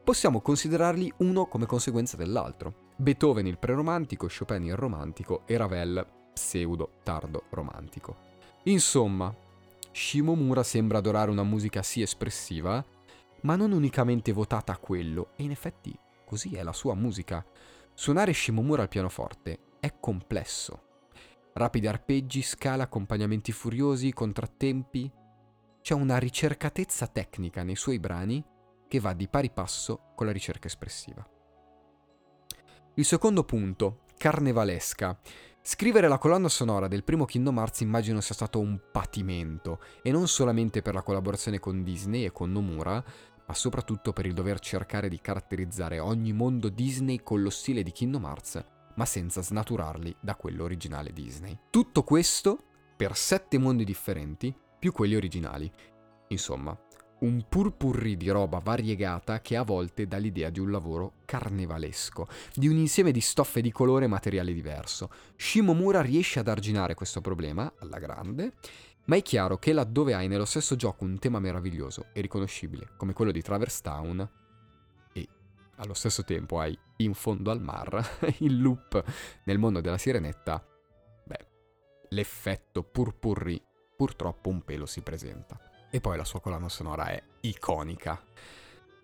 possiamo 0.03 0.41
considerarli 0.41 1.13
uno 1.19 1.49
come 1.49 1.67
conseguenza 1.67 2.17
dell'altro. 2.17 2.93
Beethoven 2.97 3.47
il 3.47 3.59
preromantico, 3.59 4.27
Chopin 4.27 4.65
il 4.65 4.75
romantico 4.75 5.43
e 5.45 5.55
Ravel 5.59 6.07
pseudo 6.33 6.93
tardo 7.03 7.43
romantico. 7.51 8.33
Insomma, 8.65 9.35
Shimomura 9.93 10.63
sembra 10.63 10.99
adorare 10.99 11.31
una 11.31 11.43
musica 11.43 11.83
sì 11.83 12.01
espressiva, 12.01 12.83
ma 13.43 13.57
non 13.57 13.73
unicamente 13.73 14.33
votata 14.33 14.73
a 14.73 14.79
quello, 14.79 15.33
e 15.37 15.43
in 15.43 15.51
effetti 15.51 15.97
così 16.25 16.55
è 16.55 16.63
la 16.63 16.73
sua 16.73 16.95
musica. 16.95 17.45
Suonare 17.93 18.33
Shimomura 18.33 18.83
al 18.83 18.89
pianoforte 18.89 19.77
è 19.81 19.93
complesso. 20.01 20.83
Rapidi 21.53 21.87
arpeggi, 21.87 22.43
scala, 22.43 22.85
accompagnamenti 22.85 23.53
furiosi, 23.53 24.13
contrattempi. 24.13 25.13
C'è 25.83 25.95
una 25.95 26.17
ricercatezza 26.17 27.07
tecnica 27.07 27.63
nei 27.63 27.77
suoi 27.77 27.99
brani 28.01 28.43
che 28.89 28.99
va 28.99 29.13
di 29.13 29.29
pari 29.29 29.51
passo 29.51 30.13
con 30.17 30.25
la 30.25 30.33
ricerca 30.33 30.69
espressiva. 30.69 31.25
Il 32.95 33.05
secondo 33.05 33.45
punto, 33.45 34.05
carnevalesca. 34.17 35.19
Scrivere 35.67 36.09
la 36.09 36.19
colonna 36.19 36.51
sonora 36.51 36.89
del 36.89 37.05
primo 37.05 37.25
Kingdom 37.25 37.57
Hearts 37.57 37.81
immagino 37.81 38.21
sia 38.21 38.35
stato 38.35 38.61
un 38.61 38.79
patimento, 38.93 39.81
e 40.03 40.11
non 40.11 40.29
solamente 40.29 40.83
per 40.83 40.93
la 40.93 41.01
collaborazione 41.01 41.59
con 41.59 41.83
Disney 41.83 42.27
e 42.27 42.33
con 42.33 42.53
Nomura, 42.53 43.03
ma 43.47 43.55
soprattutto 43.55 44.13
per 44.13 44.27
il 44.27 44.35
dover 44.35 44.61
cercare 44.61 45.09
di 45.09 45.23
caratterizzare 45.23 46.01
ogni 46.01 46.35
mondo 46.35 46.69
Disney 46.69 47.23
con 47.23 47.41
lo 47.41 47.49
stile 47.49 47.83
di 47.83 47.93
Kingdom 47.93 48.25
Hearts, 48.25 48.63
ma 48.97 49.07
senza 49.07 49.41
snaturarli 49.41 50.15
da 50.21 50.37
quello 50.37 50.65
originale 50.65 51.15
Disney. 51.15 51.59
Tutto 51.71 52.03
questo 52.03 52.65
per 52.95 53.17
sette 53.17 53.57
mondi 53.57 53.85
differenti, 53.85 54.55
più 54.79 54.93
quelli 54.93 55.17
originali. 55.17 55.73
Insomma, 56.29 56.79
un 57.25 57.47
purpurri 57.49 58.19
di 58.19 58.29
roba 58.29 58.59
variegata 58.59 59.41
che 59.41 59.57
a 59.57 59.63
volte 59.63 60.07
dà 60.07 60.19
l'idea 60.19 60.51
di 60.51 60.61
un 60.61 60.71
lavoro 60.71 61.15
carnevalesco, 61.25 62.29
di 62.55 62.69
un 62.69 62.77
insieme 62.77 63.13
di 63.13 63.21
stoffe 63.21 63.63
di 63.63 63.73
colore 63.73 64.05
e 64.05 64.09
materiale 64.09 64.53
diverso. 64.53 65.09
Shimomura 65.35 66.03
riesce 66.03 66.39
ad 66.39 66.49
arginare 66.49 66.95
questo 66.95 67.23
problema, 67.23 67.73
alla 67.79 67.99
grande, 67.99 68.53
ma 69.07 69.17
è 69.17 69.23
chiaro 69.23 69.57
che 69.59 69.73
laddove 69.73 70.13
hai 70.13 70.29
nello 70.29 70.45
stesso 70.45 70.77
gioco 70.77 71.05
un 71.05 71.19
tema 71.19 71.41
meraviglioso 71.41 72.07
e 72.13 72.21
riconoscibile, 72.21 72.91
come 72.99 73.15
quello 73.15 73.33
di 73.33 73.41
Traverse 73.41 73.81
Town, 73.83 74.31
e 75.15 75.29
allo 75.77 75.95
stesso 75.95 76.25
tempo 76.25 76.61
hai 76.61 76.79
in 76.99 77.15
fondo 77.15 77.51
al 77.51 77.63
mar 77.63 78.19
il 78.41 78.61
loop 78.61 79.03
nel 79.45 79.59
mondo 79.59 79.81
della 79.81 79.99
sirenetta, 79.99 80.63
beh, 81.25 81.47
l'effetto 82.11 82.83
purpurri 82.83 83.61
purtroppo 83.97 84.51
un 84.51 84.63
pelo 84.63 84.85
si 84.85 85.01
presenta. 85.01 85.59
E 85.95 86.01
poi 86.01 86.17
la 86.17 86.25
sua 86.25 86.41
colonna 86.41 86.69
sonora 86.69 87.07
è 87.07 87.23
iconica. 87.43 88.21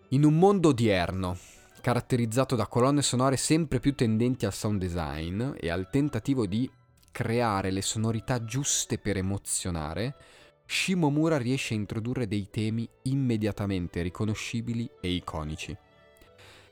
In 0.09 0.25
un 0.25 0.37
mondo 0.37 0.67
odierno, 0.67 1.37
caratterizzato 1.79 2.57
da 2.57 2.67
colonne 2.67 3.01
sonore 3.01 3.37
sempre 3.37 3.79
più 3.79 3.95
tendenti 3.95 4.45
al 4.45 4.53
sound 4.53 4.77
design 4.77 5.51
e 5.57 5.69
al 5.69 5.89
tentativo 5.89 6.45
di 6.45 6.69
creare 7.09 7.71
le 7.71 7.81
sonorità 7.81 8.43
giuste 8.43 8.97
per 8.97 9.15
emozionare, 9.15 10.15
Shimomura 10.65 11.37
riesce 11.37 11.75
a 11.75 11.77
introdurre 11.77 12.27
dei 12.27 12.49
temi 12.49 12.85
immediatamente 13.03 14.01
riconoscibili 14.01 14.91
e 14.99 15.13
iconici. 15.13 15.73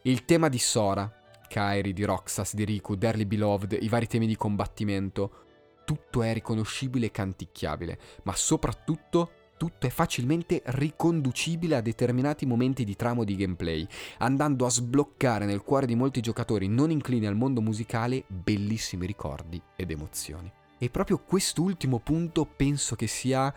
Il 0.01 0.25
tema 0.25 0.49
di 0.49 0.59
Sora, 0.59 1.09
Kairi, 1.47 1.93
di 1.93 2.03
Roxas, 2.03 2.55
di 2.55 2.65
Riku, 2.65 2.97
Dearly 2.97 3.23
Beloved, 3.23 3.77
i 3.79 3.87
vari 3.87 4.07
temi 4.07 4.27
di 4.27 4.35
combattimento, 4.35 5.45
tutto 5.85 6.23
è 6.23 6.33
riconoscibile 6.33 7.05
e 7.05 7.11
canticchiabile, 7.11 7.97
ma 8.23 8.35
soprattutto 8.35 9.31
tutto 9.59 9.87
è 9.87 9.89
facilmente 9.89 10.61
riconducibile 10.67 11.75
a 11.75 11.81
determinati 11.81 12.45
momenti 12.45 12.85
di 12.85 12.95
tramo 12.95 13.25
di 13.25 13.35
gameplay, 13.35 13.85
andando 14.19 14.65
a 14.65 14.69
sbloccare 14.69 15.45
nel 15.45 15.63
cuore 15.63 15.85
di 15.85 15.95
molti 15.95 16.21
giocatori 16.21 16.69
non 16.69 16.91
inclini 16.91 17.27
al 17.27 17.35
mondo 17.35 17.59
musicale 17.59 18.23
bellissimi 18.25 19.05
ricordi 19.05 19.61
ed 19.75 19.91
emozioni. 19.91 20.49
E 20.77 20.89
proprio 20.89 21.19
quest'ultimo 21.19 21.99
punto 21.99 22.45
penso 22.45 22.95
che 22.95 23.07
sia 23.07 23.53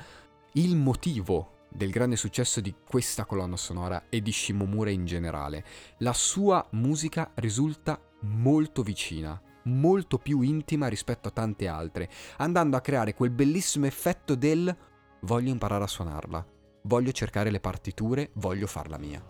il 0.55 0.75
motivo 0.75 1.67
del 1.69 1.91
grande 1.91 2.17
successo 2.17 2.61
di 2.61 2.75
questa 2.85 3.25
colonna 3.25 3.57
sonora 3.57 4.07
e 4.09 4.21
di 4.21 4.33
Shimomura 4.33 4.91
in 4.91 5.07
generale. 5.07 5.65
La 5.99 6.13
sua 6.13 6.67
musica 6.73 7.31
risulta 7.37 7.97
molto 8.23 8.83
vicina, 8.83 9.41
molto 9.65 10.19
più 10.19 10.41
intima 10.41 10.89
rispetto 10.89 11.29
a 11.29 11.31
tante 11.31 11.69
altre, 11.69 12.11
andando 12.39 12.77
a 12.77 12.81
creare 12.81 13.15
quel 13.15 13.31
bellissimo 13.31 13.87
effetto 13.87 14.35
del 14.35 14.77
voglio 15.23 15.51
imparare 15.51 15.85
a 15.85 15.89
suonarla, 15.89 16.45
voglio 16.83 17.13
cercare 17.13 17.51
le 17.51 17.61
partiture, 17.61 18.31
voglio 18.35 18.67
farla 18.67 18.99
mia. 18.99 19.23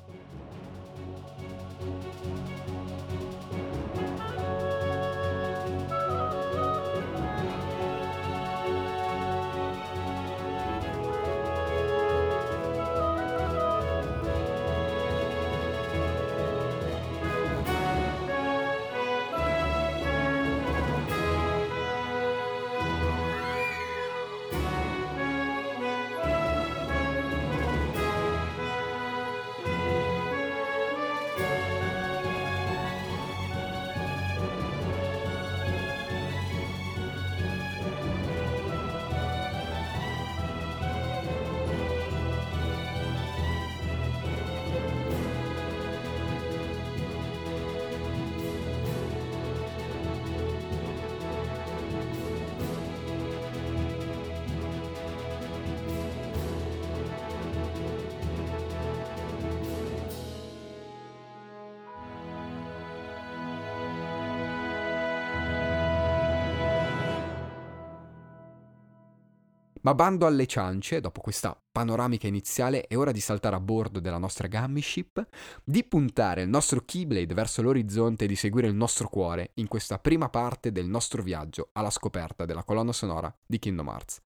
Ma 69.82 69.94
bando 69.94 70.26
alle 70.26 70.46
ciance, 70.46 71.00
dopo 71.00 71.20
questa 71.20 71.60
panoramica 71.72 72.28
iniziale, 72.28 72.86
è 72.86 72.96
ora 72.96 73.10
di 73.10 73.18
saltare 73.18 73.56
a 73.56 73.60
bordo 73.60 73.98
della 73.98 74.18
nostra 74.18 74.46
Gummy 74.46 74.80
Ship, 74.80 75.26
di 75.64 75.82
puntare 75.82 76.42
il 76.42 76.48
nostro 76.48 76.82
Keyblade 76.84 77.34
verso 77.34 77.62
l'orizzonte 77.62 78.24
e 78.24 78.28
di 78.28 78.36
seguire 78.36 78.68
il 78.68 78.74
nostro 78.74 79.08
cuore 79.08 79.50
in 79.54 79.66
questa 79.66 79.98
prima 79.98 80.28
parte 80.28 80.70
del 80.70 80.86
nostro 80.86 81.22
viaggio 81.22 81.70
alla 81.72 81.90
scoperta 81.90 82.44
della 82.44 82.62
colonna 82.62 82.92
sonora 82.92 83.34
di 83.44 83.58
Kingdom 83.58 83.88
Hearts. 83.88 84.20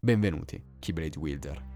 Benvenuti, 0.00 0.60
Keyblade 0.80 1.18
Wielder. 1.18 1.75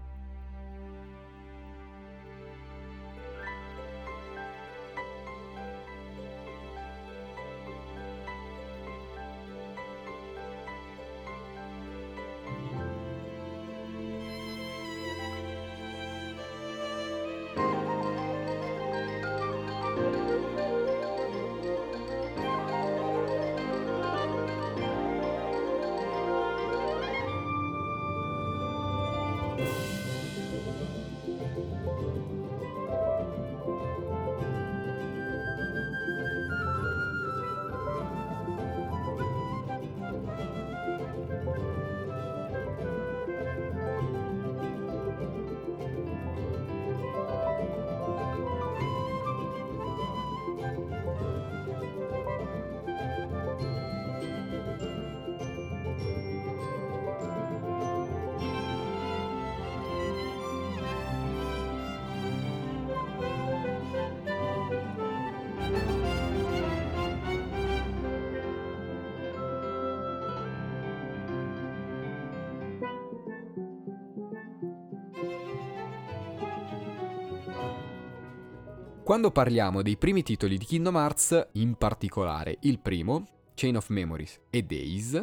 Quando 79.11 79.31
parliamo 79.31 79.81
dei 79.81 79.97
primi 79.97 80.23
titoli 80.23 80.57
di 80.57 80.63
Kingdom 80.63 80.95
Hearts, 80.95 81.49
in 81.55 81.75
particolare 81.75 82.59
il 82.61 82.79
primo, 82.79 83.49
Chain 83.55 83.75
of 83.75 83.89
Memories 83.89 84.39
e 84.49 84.63
Days, 84.63 85.21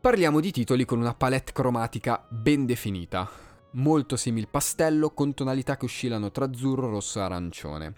parliamo 0.00 0.40
di 0.40 0.50
titoli 0.50 0.86
con 0.86 0.98
una 0.98 1.12
palette 1.12 1.52
cromatica 1.52 2.26
ben 2.30 2.64
definita, 2.64 3.28
molto 3.72 4.16
simil 4.16 4.48
pastello 4.48 5.10
con 5.10 5.34
tonalità 5.34 5.76
che 5.76 5.84
oscillano 5.84 6.30
tra 6.30 6.46
azzurro, 6.46 6.88
rosso 6.88 7.18
e 7.18 7.22
arancione. 7.24 7.92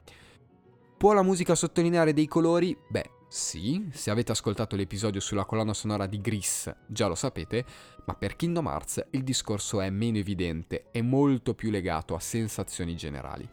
Può 0.98 1.12
la 1.12 1.22
musica 1.22 1.55
sottolineare 1.55 2.12
dei 2.12 2.26
colori? 2.26 2.76
Beh, 2.88 3.11
sì, 3.29 3.90
se 3.92 4.11
avete 4.11 4.33
ascoltato 4.33 4.74
l'episodio 4.74 5.20
sulla 5.20 5.44
colonna 5.44 5.72
sonora 5.72 6.07
di 6.07 6.20
Gris 6.20 6.68
già 6.88 7.07
lo 7.07 7.14
sapete, 7.14 7.64
ma 8.07 8.14
per 8.14 8.35
Kingdom 8.35 8.66
Hearts 8.66 9.07
il 9.11 9.22
discorso 9.22 9.81
è 9.81 9.88
meno 9.88 10.18
evidente 10.18 10.87
e 10.90 11.00
molto 11.00 11.55
più 11.55 11.70
legato 11.70 12.16
a 12.16 12.18
sensazioni 12.18 12.96
generali. 12.96 13.48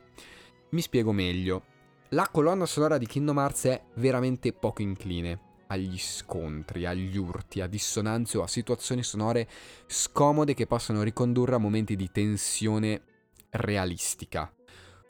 Mi 0.70 0.82
spiego 0.82 1.14
meglio. 1.14 1.64
La 2.10 2.28
colonna 2.30 2.66
sonora 2.66 2.98
di 2.98 3.08
Kingdom 3.08 3.38
Hearts 3.38 3.66
è 3.66 3.84
veramente 3.96 4.52
poco 4.52 4.82
incline 4.82 5.40
agli 5.68 5.98
scontri, 5.98 6.86
agli 6.86 7.16
urti, 7.16 7.62
a 7.62 7.68
dissonanze 7.68 8.38
o 8.38 8.44
a 8.44 8.48
situazioni 8.48 9.02
sonore 9.02 9.48
scomode 9.86 10.54
che 10.54 10.68
possono 10.68 11.04
ricondurre 11.04 11.56
a 11.56 11.60
momenti 11.60 11.96
di 11.96 12.12
tensione 12.12 13.02
realistica. 13.52 14.54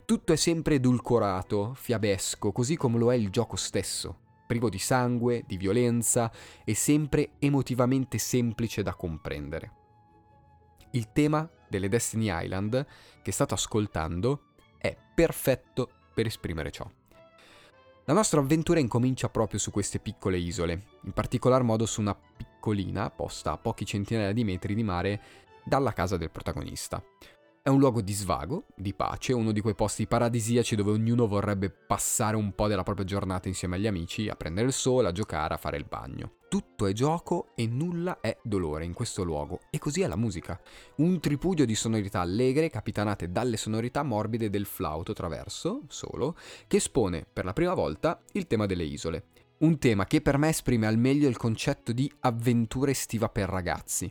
Tutto 0.04 0.32
è 0.32 0.36
sempre 0.36 0.76
edulcorato, 0.76 1.74
fiabesco, 1.74 2.52
così 2.52 2.76
come 2.76 2.98
lo 2.98 3.12
è 3.12 3.16
il 3.16 3.30
gioco 3.30 3.56
stesso, 3.56 4.16
privo 4.46 4.68
di 4.68 4.78
sangue, 4.78 5.42
di 5.44 5.56
violenza 5.56 6.30
e 6.64 6.74
sempre 6.74 7.30
emotivamente 7.40 8.18
semplice 8.18 8.84
da 8.84 8.94
comprendere. 8.94 9.72
Il 10.92 11.10
tema 11.12 11.48
delle 11.68 11.88
Destiny 11.88 12.28
Island, 12.30 12.86
che 13.22 13.32
state 13.32 13.54
ascoltando, 13.54 14.47
è 14.78 14.96
perfetto 15.14 15.90
per 16.14 16.26
esprimere 16.26 16.70
ciò. 16.70 16.88
La 18.04 18.14
nostra 18.14 18.40
avventura 18.40 18.80
incomincia 18.80 19.28
proprio 19.28 19.58
su 19.58 19.70
queste 19.70 19.98
piccole 19.98 20.38
isole, 20.38 20.84
in 21.02 21.12
particolar 21.12 21.62
modo 21.62 21.84
su 21.84 22.00
una 22.00 22.14
piccolina 22.14 23.10
posta 23.10 23.52
a 23.52 23.58
pochi 23.58 23.84
centinaia 23.84 24.32
di 24.32 24.44
metri 24.44 24.74
di 24.74 24.82
mare 24.82 25.20
dalla 25.62 25.92
casa 25.92 26.16
del 26.16 26.30
protagonista. 26.30 27.02
È 27.60 27.68
un 27.68 27.80
luogo 27.80 28.00
di 28.00 28.12
svago, 28.12 28.66
di 28.74 28.94
pace, 28.94 29.32
uno 29.32 29.52
di 29.52 29.60
quei 29.60 29.74
posti 29.74 30.06
paradisiaci 30.06 30.76
dove 30.76 30.92
ognuno 30.92 31.26
vorrebbe 31.26 31.68
passare 31.70 32.36
un 32.36 32.54
po' 32.54 32.66
della 32.68 32.84
propria 32.84 33.04
giornata 33.04 33.48
insieme 33.48 33.76
agli 33.76 33.86
amici, 33.86 34.28
a 34.28 34.36
prendere 34.36 34.68
il 34.68 34.72
sole, 34.72 35.08
a 35.08 35.12
giocare, 35.12 35.54
a 35.54 35.58
fare 35.58 35.76
il 35.76 35.84
bagno. 35.86 36.36
Tutto 36.48 36.86
è 36.86 36.92
gioco 36.92 37.48
e 37.54 37.66
nulla 37.66 38.20
è 38.20 38.38
dolore 38.42 38.84
in 38.84 38.94
questo 38.94 39.22
luogo. 39.22 39.60
E 39.70 39.78
così 39.78 40.00
è 40.00 40.06
la 40.06 40.16
musica. 40.16 40.58
Un 40.96 41.20
tripudio 41.20 41.66
di 41.66 41.74
sonorità 41.74 42.20
allegre 42.20 42.70
capitanate 42.70 43.30
dalle 43.30 43.58
sonorità 43.58 44.02
morbide 44.02 44.48
del 44.48 44.64
flauto 44.64 45.12
traverso, 45.12 45.82
solo, 45.88 46.36
che 46.66 46.76
espone 46.76 47.26
per 47.30 47.44
la 47.44 47.52
prima 47.52 47.74
volta 47.74 48.22
il 48.32 48.46
tema 48.46 48.64
delle 48.64 48.84
isole. 48.84 49.24
Un 49.58 49.78
tema 49.78 50.06
che 50.06 50.22
per 50.22 50.38
me 50.38 50.50
esprime 50.50 50.86
al 50.86 50.96
meglio 50.96 51.28
il 51.28 51.36
concetto 51.36 51.92
di 51.92 52.10
avventura 52.20 52.92
estiva 52.92 53.28
per 53.28 53.48
ragazzi 53.48 54.10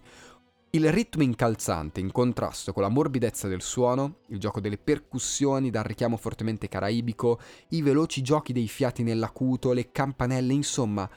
Il 0.71 0.91
ritmo 0.91 1.23
incalzante 1.23 2.01
in 2.01 2.12
contrasto 2.12 2.73
con 2.73 2.84
la 2.84 2.89
morbidezza 2.89 3.47
del 3.47 3.62
suono, 3.62 4.17
il 4.27 4.38
gioco 4.38 4.60
delle 4.60 4.77
percussioni 4.77 5.69
dal 5.69 5.86
richiamo 5.86 6.17
fortemente 6.17 6.67
caraibico, 6.67 7.39
i 7.69 7.82
veloci 7.82 8.21
giochi 8.21 8.51
dei 8.51 8.67
fiati 8.67 9.01
nell'acuto, 9.01 9.71
le 9.71 9.91
campanelle, 9.91 10.51
insomma, 10.51 11.10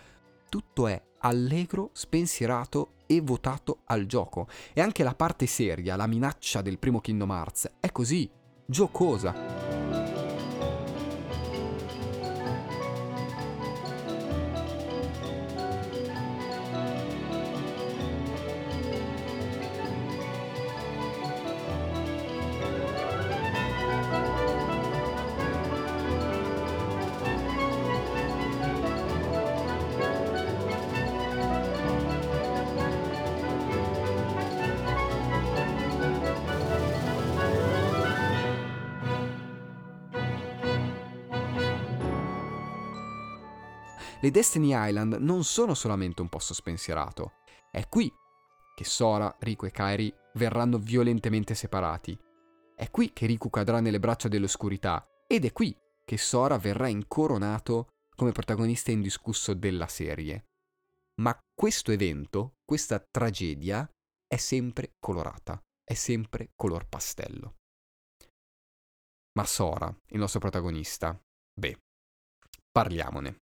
tutto 0.48 0.86
è 0.86 1.02
allegro, 1.18 1.90
spensierato 1.92 2.92
e 3.06 3.20
votato 3.20 3.80
al 3.86 4.06
gioco. 4.06 4.46
E 4.72 4.80
anche 4.80 5.02
la 5.02 5.14
parte 5.14 5.46
seria, 5.46 5.96
la 5.96 6.06
minaccia 6.06 6.62
del 6.62 6.78
primo 6.78 7.00
Kingdom 7.00 7.30
Hearts, 7.30 7.72
è 7.80 7.90
così, 7.90 8.30
giocosa. 8.64 9.80
Le 44.22 44.30
Destiny 44.30 44.72
Island 44.74 45.14
non 45.14 45.44
sono 45.44 45.74
solamente 45.74 46.20
un 46.20 46.28
posto 46.28 46.52
spensierato. 46.52 47.33
È 47.70 47.88
qui 47.88 48.12
che 48.74 48.85
Sora, 48.85 49.35
Riku 49.40 49.66
e 49.66 49.70
Kairi 49.70 50.14
verranno 50.35 50.78
violentemente 50.78 51.54
separati. 51.54 52.18
È 52.74 52.90
qui 52.90 53.12
che 53.12 53.26
Riku 53.26 53.48
cadrà 53.48 53.80
nelle 53.80 53.98
braccia 53.98 54.28
dell'oscurità 54.28 55.06
ed 55.26 55.44
è 55.44 55.52
qui 55.52 55.76
che 56.04 56.18
Sora 56.18 56.59
verrà 56.59 56.88
incoronato 56.88 57.88
come 58.14 58.33
protagonista 58.33 58.90
indiscusso 58.90 59.54
della 59.54 59.87
serie. 59.87 60.44
Ma 61.20 61.38
questo 61.54 61.92
evento, 61.92 62.56
questa 62.64 62.98
tragedia, 63.00 63.88
è 64.26 64.37
sempre 64.37 64.94
colorata, 64.98 65.59
è 65.83 65.94
sempre 65.94 66.50
color 66.54 66.87
pastello. 66.88 67.56
Ma 69.33 69.44
Sora, 69.44 69.94
il 70.09 70.18
nostro 70.18 70.40
protagonista, 70.40 71.18
beh, 71.54 71.78
parliamone. 72.70 73.37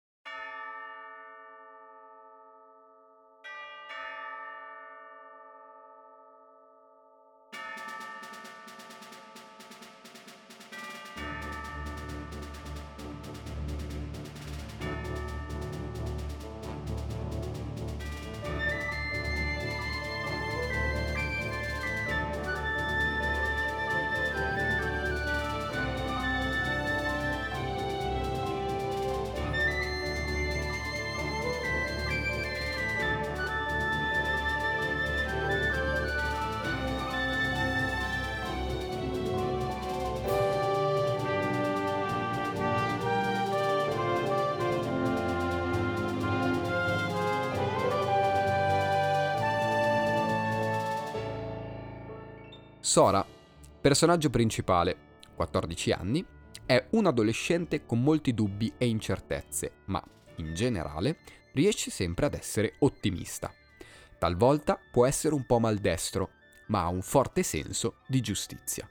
Sora, 52.98 53.24
personaggio 53.80 54.32
principale, 54.32 54.98
14 55.36 55.92
anni, 55.92 56.26
è 56.66 56.84
un 56.94 57.06
adolescente 57.06 57.86
con 57.86 58.02
molti 58.02 58.34
dubbi 58.34 58.74
e 58.76 58.88
incertezze, 58.88 59.84
ma 59.86 60.04
in 60.38 60.56
generale 60.56 61.18
riesce 61.52 61.92
sempre 61.92 62.26
ad 62.26 62.34
essere 62.34 62.74
ottimista. 62.80 63.54
Talvolta 64.18 64.80
può 64.92 65.06
essere 65.06 65.36
un 65.36 65.46
po' 65.46 65.60
maldestro, 65.60 66.30
ma 66.70 66.86
ha 66.86 66.88
un 66.88 67.04
forte 67.04 67.44
senso 67.44 67.98
di 68.08 68.20
giustizia. 68.20 68.90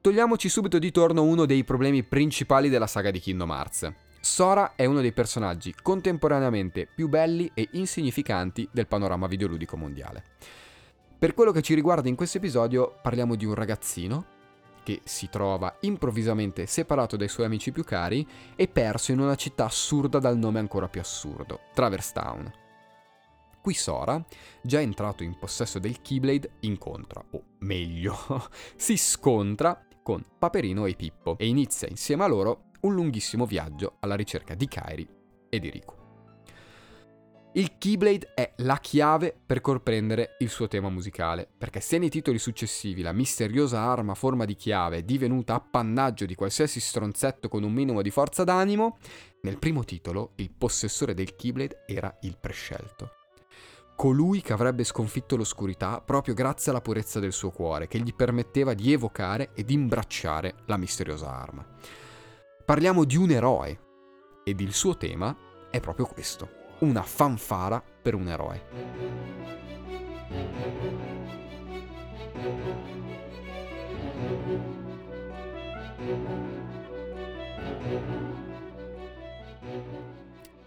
Togliamoci 0.00 0.48
subito 0.48 0.80
di 0.80 0.90
torno 0.90 1.22
uno 1.22 1.46
dei 1.46 1.62
problemi 1.62 2.02
principali 2.02 2.68
della 2.68 2.88
saga 2.88 3.12
di 3.12 3.20
Kingdom 3.20 3.50
Hearts. 3.50 3.92
Sora 4.20 4.74
è 4.74 4.84
uno 4.84 5.00
dei 5.00 5.12
personaggi 5.12 5.72
contemporaneamente 5.80 6.88
più 6.92 7.08
belli 7.08 7.48
e 7.54 7.68
insignificanti 7.74 8.68
del 8.72 8.88
panorama 8.88 9.28
videoludico 9.28 9.76
mondiale. 9.76 10.24
Per 11.22 11.34
quello 11.34 11.52
che 11.52 11.62
ci 11.62 11.74
riguarda 11.74 12.08
in 12.08 12.16
questo 12.16 12.38
episodio 12.38 12.98
parliamo 13.00 13.36
di 13.36 13.44
un 13.44 13.54
ragazzino 13.54 14.24
che 14.82 15.02
si 15.04 15.28
trova 15.28 15.76
improvvisamente 15.82 16.66
separato 16.66 17.16
dai 17.16 17.28
suoi 17.28 17.46
amici 17.46 17.70
più 17.70 17.84
cari 17.84 18.26
e 18.56 18.66
perso 18.66 19.12
in 19.12 19.20
una 19.20 19.36
città 19.36 19.66
assurda 19.66 20.18
dal 20.18 20.36
nome 20.36 20.58
ancora 20.58 20.88
più 20.88 21.00
assurdo, 21.00 21.60
Traverse 21.74 22.12
Town. 22.12 22.52
Qui 23.60 23.72
Sora, 23.72 24.20
già 24.62 24.80
entrato 24.80 25.22
in 25.22 25.38
possesso 25.38 25.78
del 25.78 26.02
Keyblade, 26.02 26.54
incontra, 26.62 27.24
o 27.30 27.44
meglio, 27.60 28.16
si 28.74 28.96
scontra 28.96 29.80
con 30.02 30.24
Paperino 30.36 30.86
e 30.86 30.96
Pippo 30.96 31.36
e 31.38 31.46
inizia 31.46 31.86
insieme 31.86 32.24
a 32.24 32.26
loro 32.26 32.64
un 32.80 32.94
lunghissimo 32.94 33.46
viaggio 33.46 33.98
alla 34.00 34.16
ricerca 34.16 34.56
di 34.56 34.66
Kairi 34.66 35.08
e 35.48 35.60
di 35.60 35.70
Riku. 35.70 36.01
Il 37.54 37.76
Keyblade 37.76 38.32
è 38.32 38.54
la 38.58 38.78
chiave 38.78 39.36
per 39.44 39.60
comprendere 39.60 40.36
il 40.38 40.48
suo 40.48 40.68
tema 40.68 40.88
musicale, 40.88 41.46
perché 41.58 41.80
se 41.80 41.98
nei 41.98 42.08
titoli 42.08 42.38
successivi 42.38 43.02
la 43.02 43.12
misteriosa 43.12 43.78
arma 43.78 44.12
a 44.12 44.14
forma 44.14 44.46
di 44.46 44.56
chiave 44.56 44.98
è 44.98 45.02
divenuta 45.02 45.52
appannaggio 45.52 46.24
di 46.24 46.34
qualsiasi 46.34 46.80
stronzetto 46.80 47.48
con 47.48 47.62
un 47.62 47.70
minimo 47.70 48.00
di 48.00 48.10
forza 48.10 48.44
d'animo, 48.44 48.96
nel 49.42 49.58
primo 49.58 49.84
titolo 49.84 50.32
il 50.36 50.50
possessore 50.50 51.12
del 51.12 51.36
Keyblade 51.36 51.84
era 51.86 52.16
il 52.22 52.38
prescelto. 52.40 53.16
Colui 53.96 54.40
che 54.40 54.54
avrebbe 54.54 54.82
sconfitto 54.82 55.36
l'oscurità 55.36 56.00
proprio 56.00 56.32
grazie 56.32 56.70
alla 56.70 56.80
purezza 56.80 57.20
del 57.20 57.34
suo 57.34 57.50
cuore, 57.50 57.86
che 57.86 57.98
gli 57.98 58.14
permetteva 58.14 58.72
di 58.72 58.94
evocare 58.94 59.50
ed 59.54 59.68
imbracciare 59.68 60.54
la 60.64 60.78
misteriosa 60.78 61.30
arma. 61.30 61.66
Parliamo 62.64 63.04
di 63.04 63.16
un 63.16 63.30
eroe, 63.30 63.78
ed 64.42 64.58
il 64.60 64.72
suo 64.72 64.96
tema 64.96 65.36
è 65.70 65.80
proprio 65.80 66.06
questo 66.06 66.60
una 66.82 67.02
fanfara 67.02 67.82
per 68.02 68.14
un 68.14 68.28
eroe. 68.28 68.62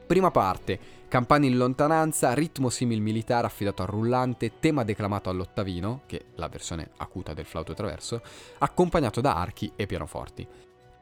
Prima 0.08 0.32
parte, 0.32 0.80
campane 1.10 1.48
in 1.48 1.58
lontananza, 1.58 2.34
ritmo 2.34 2.70
simil 2.70 3.02
militare 3.02 3.48
affidato 3.48 3.82
al 3.82 3.90
rullante, 3.90 4.60
tema 4.60 4.84
declamato 4.84 5.30
all'ottavino, 5.30 6.04
che 6.06 6.18
è 6.20 6.26
la 6.36 6.48
versione 6.48 6.92
acuta 6.98 7.34
del 7.34 7.46
flauto 7.46 7.74
traverso, 7.74 8.22
accompagnato 8.60 9.20
da 9.20 9.36
archi 9.36 9.74
e 9.76 9.86
pianoforti. 9.86 10.48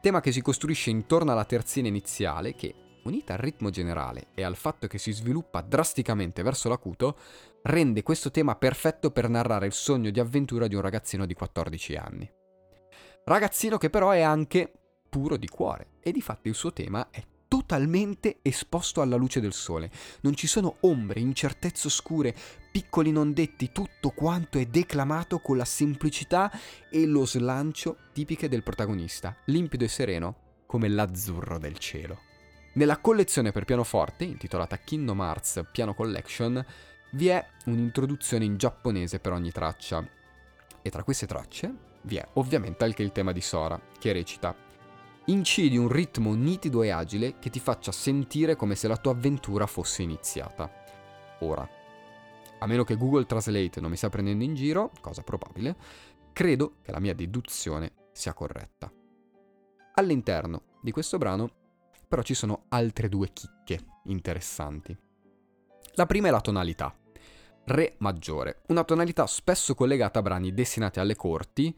Tema 0.00 0.20
che 0.20 0.32
si 0.32 0.42
costruisce 0.42 0.90
intorno 0.90 1.30
alla 1.30 1.44
terzina 1.44 1.86
iniziale, 1.86 2.54
che 2.54 2.74
unita 3.04 3.34
al 3.34 3.38
ritmo 3.38 3.70
generale 3.70 4.28
e 4.34 4.42
al 4.42 4.56
fatto 4.56 4.86
che 4.86 4.98
si 4.98 5.12
sviluppa 5.12 5.60
drasticamente 5.60 6.42
verso 6.42 6.68
l'acuto, 6.68 7.16
rende 7.62 8.02
questo 8.02 8.30
tema 8.30 8.56
perfetto 8.56 9.10
per 9.10 9.28
narrare 9.28 9.66
il 9.66 9.72
sogno 9.72 10.10
di 10.10 10.20
avventura 10.20 10.66
di 10.66 10.74
un 10.74 10.80
ragazzino 10.80 11.26
di 11.26 11.34
14 11.34 11.94
anni. 11.96 12.30
Ragazzino 13.24 13.78
che 13.78 13.90
però 13.90 14.10
è 14.10 14.20
anche 14.20 14.70
puro 15.08 15.36
di 15.36 15.48
cuore 15.48 15.92
e 16.00 16.12
di 16.12 16.20
fatto 16.20 16.48
il 16.48 16.54
suo 16.54 16.72
tema 16.72 17.08
è 17.10 17.22
totalmente 17.46 18.38
esposto 18.42 19.00
alla 19.00 19.16
luce 19.16 19.40
del 19.40 19.52
sole. 19.52 19.90
Non 20.22 20.34
ci 20.34 20.46
sono 20.46 20.76
ombre, 20.80 21.20
incertezze 21.20 21.86
oscure, 21.86 22.34
piccoli 22.72 23.12
non 23.12 23.32
detti, 23.32 23.70
tutto 23.70 24.10
quanto 24.10 24.58
è 24.58 24.66
declamato 24.66 25.38
con 25.38 25.56
la 25.56 25.64
semplicità 25.64 26.50
e 26.90 27.06
lo 27.06 27.24
slancio 27.24 27.96
tipiche 28.12 28.48
del 28.48 28.64
protagonista, 28.64 29.36
limpido 29.46 29.84
e 29.84 29.88
sereno 29.88 30.36
come 30.66 30.88
l'azzurro 30.88 31.58
del 31.58 31.78
cielo. 31.78 32.33
Nella 32.74 32.98
collezione 32.98 33.52
per 33.52 33.64
pianoforte, 33.64 34.24
intitolata 34.24 34.78
Kingdom 34.78 35.20
Hearts 35.20 35.62
Piano 35.70 35.94
Collection, 35.94 36.64
vi 37.12 37.28
è 37.28 37.46
un'introduzione 37.66 38.44
in 38.44 38.56
giapponese 38.56 39.20
per 39.20 39.30
ogni 39.30 39.52
traccia. 39.52 40.04
E 40.82 40.90
tra 40.90 41.04
queste 41.04 41.26
tracce 41.26 41.72
vi 42.02 42.16
è 42.16 42.28
ovviamente 42.32 42.82
anche 42.82 43.04
il 43.04 43.12
tema 43.12 43.30
di 43.30 43.40
Sora, 43.40 43.80
che 43.96 44.12
recita 44.12 44.54
Incidi 45.26 45.78
un 45.78 45.88
ritmo 45.88 46.34
nitido 46.34 46.82
e 46.82 46.90
agile 46.90 47.38
che 47.38 47.48
ti 47.48 47.60
faccia 47.60 47.92
sentire 47.92 48.56
come 48.56 48.74
se 48.74 48.88
la 48.88 48.96
tua 48.96 49.12
avventura 49.12 49.66
fosse 49.66 50.02
iniziata. 50.02 50.68
Ora, 51.40 51.66
a 52.58 52.66
meno 52.66 52.82
che 52.82 52.96
Google 52.96 53.24
Translate 53.24 53.80
non 53.80 53.90
mi 53.90 53.96
stia 53.96 54.10
prendendo 54.10 54.42
in 54.42 54.54
giro, 54.54 54.90
cosa 55.00 55.22
probabile, 55.22 55.76
credo 56.32 56.78
che 56.82 56.90
la 56.90 56.98
mia 56.98 57.14
deduzione 57.14 58.08
sia 58.12 58.34
corretta. 58.34 58.92
All'interno 59.94 60.62
di 60.82 60.90
questo 60.90 61.18
brano 61.18 61.62
però 62.14 62.24
ci 62.24 62.34
sono 62.34 62.66
altre 62.68 63.08
due 63.08 63.32
chicche 63.32 63.80
interessanti. 64.04 64.96
La 65.94 66.06
prima 66.06 66.28
è 66.28 66.30
la 66.30 66.40
tonalità. 66.40 66.96
Re 67.64 67.96
maggiore, 67.98 68.62
una 68.68 68.84
tonalità 68.84 69.26
spesso 69.26 69.74
collegata 69.74 70.20
a 70.20 70.22
brani 70.22 70.54
destinati 70.54 71.00
alle 71.00 71.16
corti, 71.16 71.76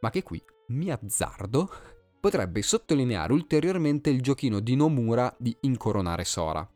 ma 0.00 0.10
che 0.10 0.24
qui, 0.24 0.42
mi 0.70 0.90
azzardo, 0.90 1.70
potrebbe 2.18 2.62
sottolineare 2.62 3.32
ulteriormente 3.32 4.10
il 4.10 4.22
giochino 4.22 4.58
di 4.58 4.74
Nomura 4.74 5.32
di 5.38 5.56
incoronare 5.60 6.24
Sora. 6.24 6.68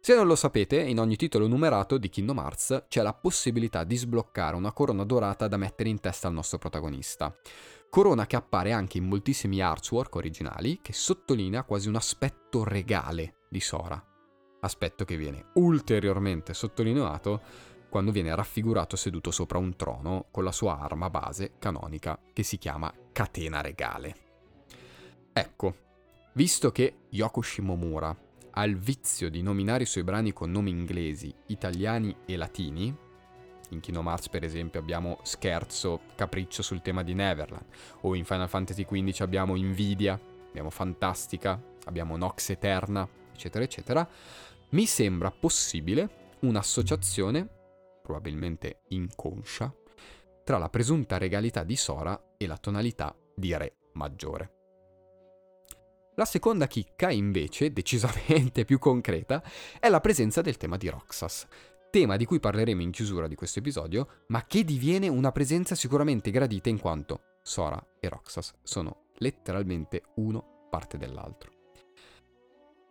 Se 0.00 0.16
non 0.16 0.26
lo 0.26 0.34
sapete, 0.34 0.80
in 0.80 0.98
ogni 0.98 1.14
titolo 1.14 1.46
numerato 1.46 1.98
di 1.98 2.08
Kingdom 2.08 2.38
Hearts 2.38 2.86
c'è 2.88 3.02
la 3.02 3.14
possibilità 3.14 3.84
di 3.84 3.94
sbloccare 3.94 4.56
una 4.56 4.72
corona 4.72 5.04
dorata 5.04 5.46
da 5.46 5.56
mettere 5.56 5.88
in 5.88 6.00
testa 6.00 6.26
al 6.26 6.34
nostro 6.34 6.58
protagonista. 6.58 7.32
Corona 7.90 8.24
che 8.26 8.36
appare 8.36 8.70
anche 8.70 8.98
in 8.98 9.08
moltissimi 9.08 9.60
artwork 9.60 10.14
originali, 10.14 10.78
che 10.80 10.92
sottolinea 10.92 11.64
quasi 11.64 11.88
un 11.88 11.96
aspetto 11.96 12.62
regale 12.62 13.38
di 13.48 13.58
Sora. 13.58 14.00
Aspetto 14.60 15.04
che 15.04 15.16
viene 15.16 15.46
ulteriormente 15.54 16.54
sottolineato 16.54 17.42
quando 17.88 18.12
viene 18.12 18.32
raffigurato 18.32 18.94
seduto 18.94 19.32
sopra 19.32 19.58
un 19.58 19.74
trono 19.74 20.26
con 20.30 20.44
la 20.44 20.52
sua 20.52 20.78
arma 20.78 21.10
base 21.10 21.54
canonica 21.58 22.16
che 22.32 22.44
si 22.44 22.58
chiama 22.58 22.94
Catena 23.10 23.60
Regale. 23.60 24.14
Ecco, 25.32 25.74
visto 26.34 26.70
che 26.70 27.06
Yoko 27.08 27.42
Shimomura 27.42 28.16
ha 28.52 28.64
il 28.64 28.78
vizio 28.78 29.28
di 29.28 29.42
nominare 29.42 29.82
i 29.82 29.86
suoi 29.86 30.04
brani 30.04 30.32
con 30.32 30.52
nomi 30.52 30.70
inglesi, 30.70 31.34
italiani 31.46 32.14
e 32.24 32.36
latini, 32.36 32.96
in 33.70 33.80
Kingdom 33.80 34.06
Hearts 34.06 34.28
per 34.28 34.44
esempio 34.44 34.80
abbiamo 34.80 35.18
Scherzo, 35.22 36.00
Capriccio 36.14 36.62
sul 36.62 36.82
tema 36.82 37.02
di 37.02 37.14
Neverland, 37.14 37.64
o 38.02 38.14
in 38.14 38.24
Final 38.24 38.48
Fantasy 38.48 38.84
XV 38.84 39.22
abbiamo 39.22 39.56
Invidia, 39.56 40.18
abbiamo 40.48 40.70
Fantastica, 40.70 41.60
abbiamo 41.84 42.16
Nox 42.16 42.50
Eterna, 42.50 43.08
eccetera, 43.32 43.64
eccetera, 43.64 44.08
mi 44.70 44.86
sembra 44.86 45.30
possibile 45.30 46.36
un'associazione, 46.40 47.48
probabilmente 48.02 48.82
inconscia, 48.88 49.72
tra 50.44 50.58
la 50.58 50.68
presunta 50.68 51.18
regalità 51.18 51.64
di 51.64 51.76
Sora 51.76 52.34
e 52.36 52.46
la 52.46 52.56
tonalità 52.56 53.14
di 53.34 53.56
Re 53.56 53.76
maggiore. 53.92 54.54
La 56.14 56.24
seconda 56.24 56.66
chicca, 56.66 57.10
invece, 57.10 57.72
decisamente 57.72 58.64
più 58.64 58.78
concreta, 58.78 59.42
è 59.78 59.88
la 59.88 60.00
presenza 60.00 60.42
del 60.42 60.56
tema 60.56 60.76
di 60.76 60.88
Roxas, 60.88 61.46
tema 61.90 62.16
di 62.16 62.24
cui 62.24 62.40
parleremo 62.40 62.80
in 62.80 62.92
chiusura 62.92 63.26
di 63.26 63.34
questo 63.34 63.58
episodio, 63.58 64.24
ma 64.28 64.46
che 64.46 64.64
diviene 64.64 65.08
una 65.08 65.32
presenza 65.32 65.74
sicuramente 65.74 66.30
gradita 66.30 66.68
in 66.68 66.78
quanto 66.78 67.38
Sora 67.42 67.84
e 67.98 68.08
Roxas 68.08 68.54
sono 68.62 69.08
letteralmente 69.18 70.02
uno 70.16 70.68
parte 70.70 70.96
dell'altro. 70.96 71.52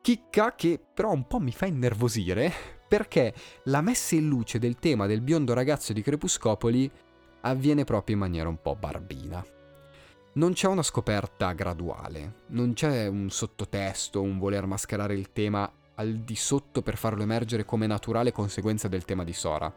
Chicca 0.01 0.55
che 0.55 0.79
però 0.93 1.11
un 1.11 1.27
po' 1.27 1.39
mi 1.39 1.51
fa 1.51 1.65
innervosire 1.65 2.51
perché 2.87 3.33
la 3.65 3.81
messa 3.81 4.15
in 4.15 4.27
luce 4.27 4.59
del 4.59 4.77
tema 4.77 5.05
del 5.05 5.21
biondo 5.21 5.53
ragazzo 5.53 5.93
di 5.93 6.01
Crepuscopoli 6.01 6.89
avviene 7.41 7.83
proprio 7.83 8.15
in 8.15 8.21
maniera 8.21 8.49
un 8.49 8.61
po' 8.61 8.75
barbina. 8.75 9.45
Non 10.33 10.53
c'è 10.53 10.67
una 10.67 10.83
scoperta 10.83 11.51
graduale, 11.53 12.43
non 12.47 12.73
c'è 12.73 13.07
un 13.07 13.29
sottotesto, 13.29 14.21
un 14.21 14.37
voler 14.39 14.65
mascherare 14.65 15.13
il 15.13 15.31
tema 15.31 15.71
al 15.99 16.19
di 16.19 16.35
sotto 16.35 16.81
per 16.81 16.97
farlo 16.97 17.23
emergere 17.23 17.65
come 17.65 17.85
naturale 17.85 18.31
conseguenza 18.31 18.87
del 18.87 19.05
tema 19.05 19.25
di 19.25 19.33
Sora. 19.33 19.71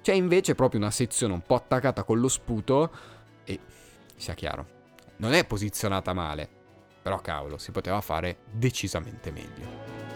C'è 0.00 0.14
invece 0.14 0.54
proprio 0.54 0.80
una 0.80 0.90
sezione 0.90 1.34
un 1.34 1.42
po' 1.42 1.54
attaccata 1.54 2.02
con 2.02 2.18
lo 2.18 2.28
sputo 2.28 2.90
e, 3.44 3.60
sia 4.16 4.34
chiaro, 4.34 4.66
non 5.16 5.34
è 5.34 5.46
posizionata 5.46 6.14
male, 6.14 6.48
però 7.02 7.20
cavolo, 7.20 7.58
si 7.58 7.70
poteva 7.72 8.00
fare 8.00 8.38
decisamente 8.50 9.30
meglio. 9.30 10.09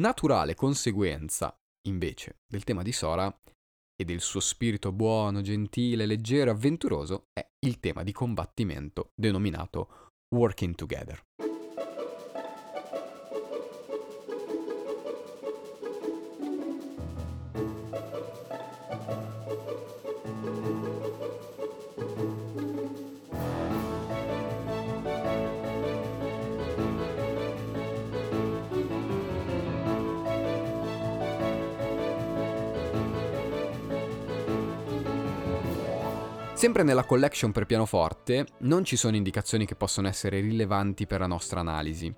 Naturale 0.00 0.54
conseguenza, 0.54 1.54
invece, 1.86 2.38
del 2.48 2.64
tema 2.64 2.80
di 2.80 2.90
Sora 2.90 3.30
e 3.94 4.04
del 4.06 4.22
suo 4.22 4.40
spirito 4.40 4.92
buono, 4.92 5.42
gentile, 5.42 6.06
leggero 6.06 6.50
avventuroso 6.50 7.24
è 7.34 7.46
il 7.66 7.80
tema 7.80 8.02
di 8.02 8.10
combattimento 8.10 9.10
denominato 9.14 10.08
Working 10.34 10.74
Together. 10.74 11.22
Sempre 36.60 36.82
nella 36.82 37.04
collection 37.04 37.52
per 37.52 37.64
pianoforte 37.64 38.44
non 38.58 38.84
ci 38.84 38.94
sono 38.96 39.16
indicazioni 39.16 39.64
che 39.64 39.76
possono 39.76 40.08
essere 40.08 40.40
rilevanti 40.40 41.06
per 41.06 41.20
la 41.20 41.26
nostra 41.26 41.60
analisi, 41.60 42.14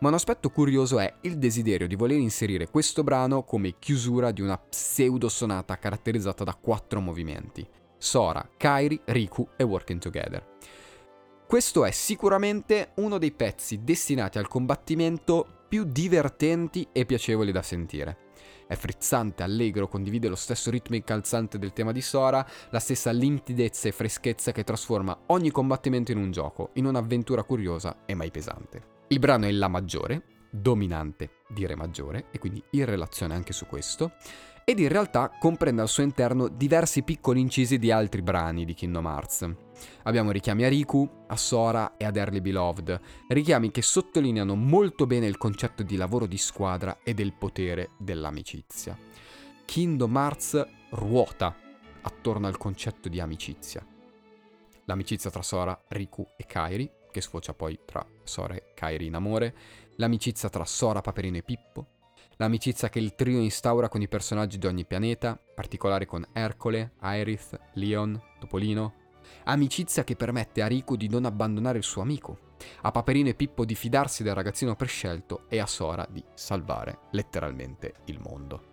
ma 0.00 0.08
un 0.08 0.14
aspetto 0.14 0.50
curioso 0.50 0.98
è 0.98 1.14
il 1.20 1.38
desiderio 1.38 1.86
di 1.86 1.94
voler 1.94 2.18
inserire 2.18 2.68
questo 2.68 3.04
brano 3.04 3.44
come 3.44 3.76
chiusura 3.78 4.32
di 4.32 4.40
una 4.40 4.58
pseudo 4.58 5.28
sonata 5.28 5.78
caratterizzata 5.78 6.42
da 6.42 6.58
quattro 6.60 7.00
movimenti: 7.00 7.64
Sora, 7.96 8.44
Kairi, 8.56 9.00
Riku 9.04 9.46
e 9.56 9.62
Working 9.62 10.00
Together. 10.00 10.44
Questo 11.46 11.84
è 11.84 11.92
sicuramente 11.92 12.94
uno 12.96 13.16
dei 13.18 13.30
pezzi 13.30 13.84
destinati 13.84 14.38
al 14.38 14.48
combattimento 14.48 15.46
più 15.68 15.84
divertenti 15.84 16.88
e 16.90 17.06
piacevoli 17.06 17.52
da 17.52 17.62
sentire. 17.62 18.23
È 18.66 18.74
frizzante, 18.74 19.42
allegro, 19.42 19.88
condivide 19.88 20.28
lo 20.28 20.36
stesso 20.36 20.70
ritmo 20.70 20.96
incalzante 20.96 21.58
del 21.58 21.72
tema 21.72 21.92
di 21.92 22.00
Sora, 22.00 22.46
la 22.70 22.80
stessa 22.80 23.10
limpidezza 23.10 23.88
e 23.88 23.92
freschezza 23.92 24.52
che 24.52 24.64
trasforma 24.64 25.16
ogni 25.26 25.50
combattimento 25.50 26.12
in 26.12 26.18
un 26.18 26.30
gioco, 26.30 26.70
in 26.74 26.86
un'avventura 26.86 27.42
curiosa 27.42 28.04
e 28.06 28.14
mai 28.14 28.30
pesante. 28.30 28.92
Il 29.08 29.18
brano 29.18 29.46
è 29.46 29.50
La 29.50 29.68
maggiore, 29.68 30.22
dominante 30.50 31.40
di 31.48 31.66
Re 31.66 31.76
maggiore, 31.76 32.26
e 32.30 32.38
quindi 32.38 32.62
in 32.70 32.84
relazione 32.86 33.34
anche 33.34 33.52
su 33.52 33.66
questo, 33.66 34.12
ed 34.64 34.78
in 34.78 34.88
realtà 34.88 35.30
comprende 35.38 35.82
al 35.82 35.88
suo 35.88 36.02
interno 36.02 36.48
diversi 36.48 37.02
piccoli 37.02 37.40
incisi 37.40 37.78
di 37.78 37.90
altri 37.90 38.22
brani 38.22 38.64
di 38.64 38.72
Kingdom 38.72 39.04
Hearts. 39.04 39.63
Abbiamo 40.04 40.30
richiami 40.30 40.64
a 40.64 40.68
Riku, 40.68 41.24
a 41.26 41.36
Sora 41.36 41.96
e 41.96 42.04
a 42.04 42.10
Dearly 42.10 42.40
Beloved, 42.40 43.00
richiami 43.28 43.70
che 43.70 43.82
sottolineano 43.82 44.54
molto 44.54 45.06
bene 45.06 45.26
il 45.26 45.36
concetto 45.36 45.82
di 45.82 45.96
lavoro 45.96 46.26
di 46.26 46.38
squadra 46.38 46.98
e 47.02 47.14
del 47.14 47.32
potere 47.32 47.90
dell'amicizia. 47.98 48.98
Kingdom 49.64 50.16
Hearts 50.16 50.66
ruota 50.90 51.54
attorno 52.02 52.46
al 52.46 52.58
concetto 52.58 53.08
di 53.08 53.20
amicizia. 53.20 53.84
L'amicizia 54.84 55.30
tra 55.30 55.42
Sora, 55.42 55.78
Riku 55.88 56.26
e 56.36 56.44
Kairi, 56.44 56.90
che 57.10 57.20
sfocia 57.20 57.54
poi 57.54 57.78
tra 57.84 58.06
Sora 58.22 58.54
e 58.54 58.72
Kairi 58.74 59.06
in 59.06 59.14
amore, 59.14 59.54
l'amicizia 59.96 60.48
tra 60.50 60.64
Sora, 60.64 61.00
Paperino 61.00 61.38
e 61.38 61.42
Pippo, 61.42 61.86
l'amicizia 62.36 62.88
che 62.88 62.98
il 62.98 63.14
trio 63.14 63.38
instaura 63.38 63.88
con 63.88 64.02
i 64.02 64.08
personaggi 64.08 64.58
di 64.58 64.66
ogni 64.66 64.84
pianeta, 64.84 65.40
particolare 65.54 66.06
con 66.06 66.26
Ercole, 66.32 66.94
Aerith, 66.98 67.58
Leon, 67.74 68.20
Topolino. 68.38 69.02
Amicizia 69.44 70.04
che 70.04 70.16
permette 70.16 70.62
a 70.62 70.66
Riku 70.66 70.96
di 70.96 71.08
non 71.08 71.24
abbandonare 71.24 71.78
il 71.78 71.84
suo 71.84 72.02
amico, 72.02 72.38
a 72.82 72.90
Paperino 72.90 73.28
e 73.28 73.34
Pippo 73.34 73.64
di 73.64 73.74
fidarsi 73.74 74.22
del 74.22 74.34
ragazzino 74.34 74.76
prescelto 74.76 75.44
e 75.48 75.58
a 75.58 75.66
Sora 75.66 76.06
di 76.10 76.22
salvare 76.34 77.00
letteralmente 77.10 77.94
il 78.06 78.20
mondo. 78.20 78.72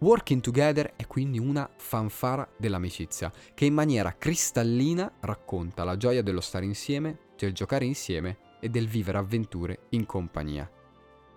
Working 0.00 0.40
Together 0.40 0.92
è 0.94 1.08
quindi 1.08 1.40
una 1.40 1.68
fanfara 1.76 2.48
dell'amicizia 2.56 3.32
che 3.52 3.64
in 3.64 3.74
maniera 3.74 4.14
cristallina 4.16 5.12
racconta 5.20 5.82
la 5.82 5.96
gioia 5.96 6.22
dello 6.22 6.40
stare 6.40 6.64
insieme, 6.64 7.18
del 7.36 7.52
giocare 7.52 7.84
insieme 7.84 8.38
e 8.60 8.68
del 8.68 8.86
vivere 8.86 9.18
avventure 9.18 9.86
in 9.90 10.06
compagnia. 10.06 10.70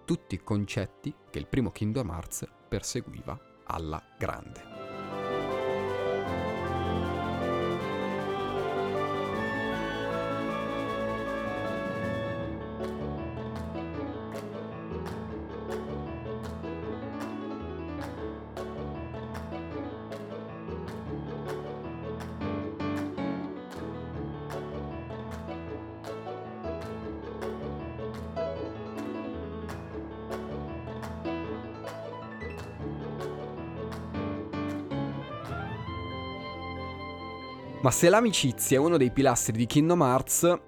Tutti 0.05 0.39
concetti 0.43 1.13
che 1.31 1.39
il 1.39 1.47
primo 1.47 1.71
Kingdom 1.71 2.09
Hearts 2.09 2.47
perseguiva 2.67 3.39
alla 3.65 4.03
grande. 4.17 4.70
Ma 37.81 37.89
se 37.89 38.09
l'amicizia 38.09 38.77
è 38.77 38.79
uno 38.79 38.95
dei 38.95 39.09
pilastri 39.09 39.57
di 39.57 39.65
Kingdom 39.65 40.01
Hearts, 40.01 40.59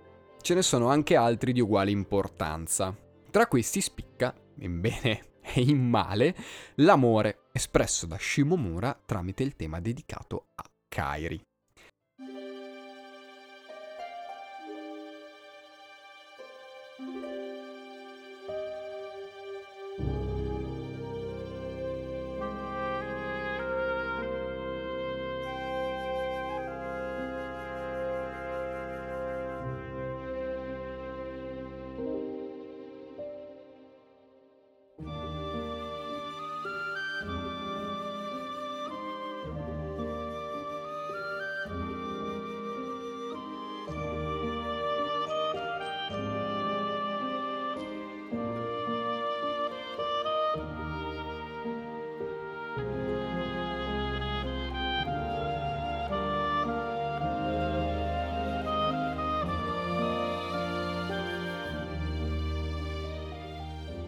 ce 0.41 0.54
ne 0.56 0.63
sono 0.63 0.88
anche 0.89 1.15
altri 1.15 1.54
di 1.54 1.62
uguale 1.62 1.91
importanza. 1.91 2.97
Tra 3.30 3.45
questi 3.45 3.82
spicca, 3.82 4.34
in 4.62 4.82
bene 4.82 5.36
e 5.41 5.62
in 5.62 5.88
male, 5.88 6.36
l'amore 6.78 7.49
espresso 7.52 8.08
da 8.08 8.17
Shimomura 8.17 8.99
tramite 9.06 9.43
il 9.43 9.56
tema 9.56 9.80
dedicato 9.80 10.47
a 10.56 10.63
Kairi. 10.88 11.39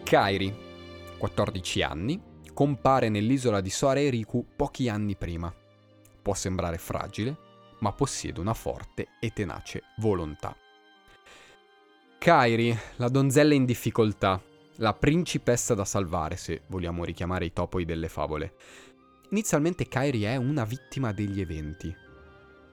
Kairi, 0.06 0.54
14 1.18 1.82
anni, 1.82 2.22
compare 2.54 3.08
nell'isola 3.08 3.60
di 3.60 3.70
Soare 3.70 4.08
Riku 4.08 4.46
pochi 4.54 4.88
anni 4.88 5.16
prima. 5.16 5.52
Può 6.22 6.32
sembrare 6.32 6.78
fragile, 6.78 7.36
ma 7.80 7.90
possiede 7.90 8.38
una 8.38 8.54
forte 8.54 9.08
e 9.18 9.32
tenace 9.32 9.82
volontà. 9.96 10.56
Kairi, 12.18 12.78
la 12.98 13.08
donzella 13.08 13.54
in 13.54 13.64
difficoltà, 13.64 14.40
la 14.76 14.94
principessa 14.94 15.74
da 15.74 15.84
salvare, 15.84 16.36
se 16.36 16.62
vogliamo 16.68 17.02
richiamare 17.02 17.46
i 17.46 17.52
topoi 17.52 17.84
delle 17.84 18.08
favole. 18.08 18.54
Inizialmente 19.30 19.88
Kairi 19.88 20.22
è 20.22 20.36
una 20.36 20.62
vittima 20.62 21.10
degli 21.10 21.40
eventi, 21.40 21.92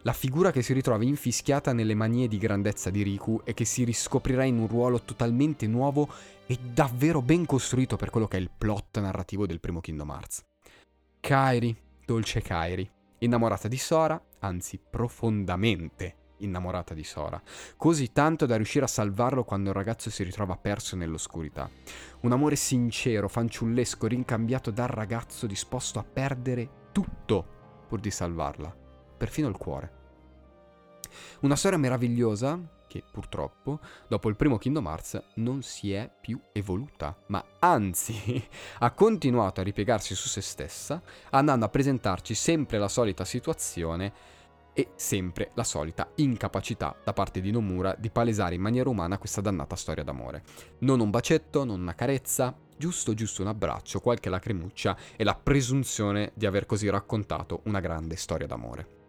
la 0.04 0.14
figura 0.14 0.52
che 0.52 0.62
si 0.62 0.74
ritrova 0.74 1.04
infischiata 1.04 1.74
nelle 1.74 1.96
manie 1.96 2.28
di 2.28 2.38
grandezza 2.38 2.90
di 2.90 3.04
Riku 3.04 3.42
e 3.44 3.54
che 3.54 3.66
si 3.66 3.84
riscoprirà 3.84 4.44
in 4.44 4.58
un 4.58 4.68
ruolo 4.68 5.02
totalmente 5.02 5.66
nuovo 5.68 6.10
e 6.46 6.58
davvero 6.62 7.22
ben 7.22 7.46
costruito 7.46 7.96
per 7.96 8.10
quello 8.10 8.28
che 8.28 8.38
è 8.38 8.40
il 8.42 8.52
plot 8.56 9.00
narrativo 9.00 9.46
del 9.46 9.60
primo 9.60 9.80
Kingdom 9.80 10.10
Hearts. 10.10 10.44
Kairi, 11.22 11.76
dolce 12.06 12.42
Kairi, 12.42 12.90
innamorata 13.20 13.70
di 13.70 13.78
Sora, 13.78 14.22
anzi 14.40 14.78
profondamente 14.78 16.18
innamorata 16.40 16.94
di 16.94 17.06
Sora, 17.06 17.42
così 17.78 18.12
tanto 18.12 18.46
da 18.46 18.58
riuscire 18.58 18.84
a 18.84 18.90
salvarlo 18.90 19.46
quando 19.46 19.70
il 19.70 19.76
ragazzo 19.76 20.10
si 20.10 20.24
ritrova 20.24 20.58
perso 20.58 20.98
nell'oscurità. 20.98 21.70
Un 22.22 22.32
amore 22.34 22.58
sincero, 22.58 23.30
fanciullesco, 23.30 24.08
rincambiato 24.08 24.70
dal 24.70 24.90
ragazzo 24.90 25.48
disposto 25.48 26.00
a 26.00 26.04
perdere 26.04 26.90
tutto 26.92 27.86
pur 27.88 28.02
di 28.02 28.12
salvarla 28.12 28.82
perfino 29.16 29.48
il 29.48 29.58
cuore. 29.58 30.02
Una 31.42 31.56
storia 31.56 31.78
meravigliosa 31.78 32.60
che 32.94 33.04
purtroppo, 33.10 33.80
dopo 34.08 34.30
il 34.30 34.36
primo 34.36 34.60
Kingdom 34.60 34.86
Hearts, 34.86 35.24
non 35.36 35.64
si 35.64 35.92
è 35.92 36.08
più 36.22 36.40
evoluta, 36.52 37.18
ma 37.28 37.44
anzi 37.58 38.48
ha 38.80 38.92
continuato 38.92 39.62
a 39.62 39.64
ripiegarsi 39.64 40.14
su 40.14 40.28
se 40.28 40.42
stessa, 40.42 41.02
andando 41.32 41.66
a 41.66 41.70
presentarci 41.70 42.36
sempre 42.36 42.78
la 42.78 42.88
solita 42.88 43.26
situazione 43.26 44.14
e 44.74 44.92
sempre 44.96 45.50
la 45.56 45.64
solita 45.64 46.08
incapacità 46.16 46.96
da 47.04 47.14
parte 47.14 47.42
di 47.42 47.50
Nomura 47.50 47.96
di 47.98 48.12
palesare 48.12 48.56
in 48.56 48.62
maniera 48.62 48.90
umana 48.90 49.18
questa 49.18 49.42
dannata 49.42 49.76
storia 49.76 50.04
d'amore. 50.04 50.44
Non 50.80 51.00
un 51.00 51.10
bacetto, 51.10 51.64
non 51.64 51.82
una 51.82 51.96
carezza, 51.96 52.56
giusto 52.78 53.16
giusto 53.16 53.42
un 53.42 53.48
abbraccio, 53.48 54.02
qualche 54.02 54.30
lacrimuccia 54.30 54.96
e 55.16 55.24
la 55.24 55.34
presunzione 55.36 56.32
di 56.36 56.46
aver 56.46 56.68
così 56.68 56.90
raccontato 56.90 57.62
una 57.66 57.80
grande 57.80 58.16
storia 58.18 58.46
d'amore. 58.46 59.03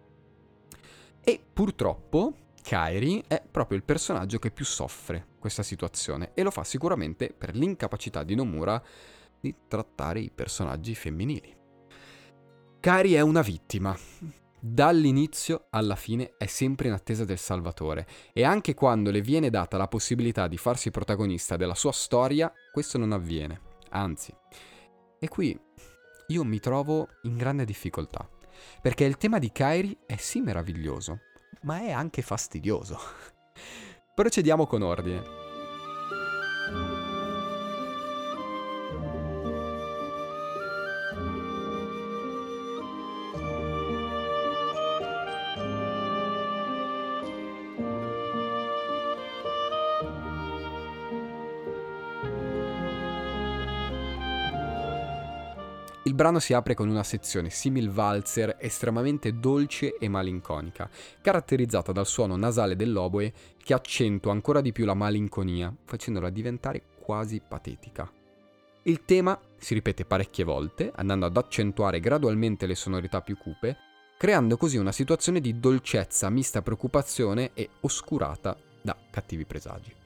E 1.25 1.41
purtroppo 1.53 2.35
Kairi 2.63 3.25
è 3.27 3.43
proprio 3.51 3.79
il 3.79 3.85
personaggio 3.85 4.39
che 4.39 4.51
più 4.51 4.65
soffre 4.65 5.29
questa 5.39 5.63
situazione 5.63 6.33
e 6.35 6.43
lo 6.43 6.51
fa 6.51 6.65
sicuramente 6.65 7.35
per 7.37 7.55
l'incapacità 7.55 8.23
di 8.23 8.35
Nomura 8.35 8.83
di 9.41 9.55
trattare 9.69 10.21
i 10.21 10.31
personaggi 10.31 10.95
femminili. 10.95 11.55
Kairi 12.81 13.15
è 13.15 13.21
una 13.21 13.41
vittima. 13.41 13.97
Dall'inizio 14.61 15.67
alla 15.71 15.97
fine 15.97 16.35
è 16.39 16.47
sempre 16.47 16.89
in 16.89 16.95
attesa 16.95 17.27
del 17.27 17.39
Salvatore 17.39 18.07
e 18.33 18.45
anche 18.45 18.73
quando 18.73 19.11
le 19.11 19.21
viene 19.21 19.51
data 19.51 19.77
la 19.77 19.89
possibilità 19.89 20.47
di 20.49 20.57
farsi 20.57 20.91
protagonista 20.91 21.57
della 21.57 21.75
sua 21.75 21.93
storia, 21.93 22.51
questo 22.73 22.97
non 22.97 23.13
avviene. 23.13 23.61
Anzi. 23.91 24.35
E 25.19 25.29
qui 25.29 25.59
io 26.29 26.45
mi 26.45 26.61
trovo 26.61 27.09
in 27.23 27.37
grande 27.37 27.67
difficoltà. 27.67 28.27
Perché 28.81 29.05
il 29.05 29.17
tema 29.17 29.39
di 29.39 29.51
Kairi 29.53 29.97
è 30.07 30.17
sì 30.17 30.41
meraviglioso, 30.41 31.21
ma 31.63 31.81
è 31.81 31.91
anche 31.91 32.23
fastidioso. 32.23 32.99
Procediamo 34.15 34.67
con 34.67 34.83
ordine. 34.83 35.44
Il 56.15 56.21
brano 56.21 56.39
si 56.39 56.53
apre 56.53 56.75
con 56.75 56.89
una 56.89 57.03
sezione 57.03 57.51
simil 57.51 57.91
valzer 57.91 58.57
estremamente 58.61 59.41
dolce 59.41 59.99
e 59.99 60.09
malinconica, 60.09 60.89
caratterizzata 61.21 61.91
dal 61.91 62.07
suono 62.07 62.37
nasale 62.37 62.77
dell'oboe 62.77 63.33
che 63.61 63.75
accentua 63.75 64.31
ancora 64.31 64.61
di 64.61 64.71
più 64.71 64.85
la 64.85 64.95
malinconia, 64.95 65.75
facendola 65.85 66.31
diventare 66.31 66.83
quasi 67.01 67.43
patetica. 67.45 68.09
Il 68.83 69.05
tema 69.05 69.37
si 69.57 69.75
ripete 69.75 70.05
parecchie 70.05 70.45
volte, 70.45 70.93
andando 70.95 71.27
ad 71.27 71.37
accentuare 71.37 71.99
gradualmente 71.99 72.67
le 72.67 72.77
sonorità 72.77 73.21
più 73.21 73.37
cupe, 73.37 73.77
creando 74.17 74.57
così 74.57 74.77
una 74.77 74.93
situazione 74.93 75.41
di 75.41 75.59
dolcezza 75.59 76.31
mista 76.31 76.63
preoccupazione 76.63 77.51
e 77.55 77.71
oscurata 77.81 78.57
da 78.81 78.97
cattivi 79.11 79.45
presagi. 79.47 80.04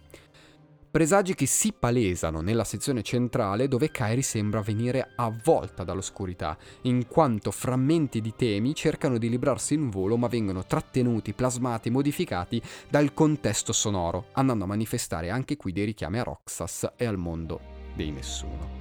Presagi 0.98 1.36
che 1.36 1.46
si 1.46 1.72
palesano 1.78 2.40
nella 2.40 2.64
sezione 2.64 3.02
centrale 3.02 3.68
dove 3.68 3.92
Kairi 3.92 4.20
sembra 4.20 4.62
venire 4.62 5.12
avvolta 5.14 5.84
dall'oscurità, 5.84 6.58
in 6.82 7.06
quanto 7.06 7.52
frammenti 7.52 8.20
di 8.20 8.34
temi 8.34 8.74
cercano 8.74 9.16
di 9.16 9.28
librarsi 9.28 9.74
in 9.74 9.90
volo 9.90 10.16
ma 10.16 10.26
vengono 10.26 10.66
trattenuti, 10.66 11.34
plasmati, 11.34 11.90
modificati 11.90 12.60
dal 12.90 13.14
contesto 13.14 13.72
sonoro, 13.72 14.30
andando 14.32 14.64
a 14.64 14.66
manifestare 14.66 15.30
anche 15.30 15.56
qui 15.56 15.70
dei 15.70 15.84
richiami 15.84 16.18
a 16.18 16.24
Roxas 16.24 16.90
e 16.96 17.04
al 17.04 17.16
mondo 17.16 17.60
dei 17.94 18.10
nessuno. 18.10 18.77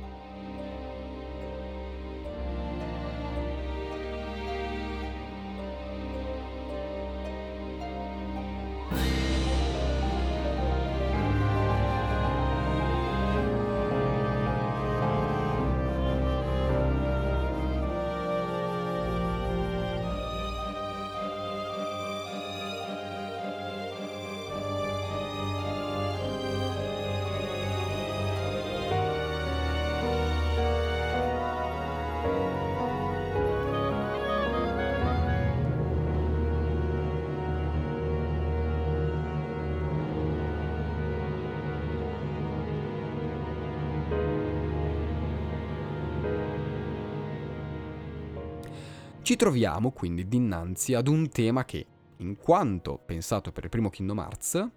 Ci 49.28 49.36
troviamo 49.36 49.92
quindi 49.92 50.26
dinanzi 50.26 50.94
ad 50.94 51.10
un 51.10 51.28
tema 51.28 51.66
che, 51.66 51.86
in 52.20 52.38
quanto 52.38 52.98
pensato 53.06 53.52
per 53.52 53.66
il 53.66 53.70
primo 53.70 53.90
Kingdom 53.90 54.20
Hearts, 54.20 54.70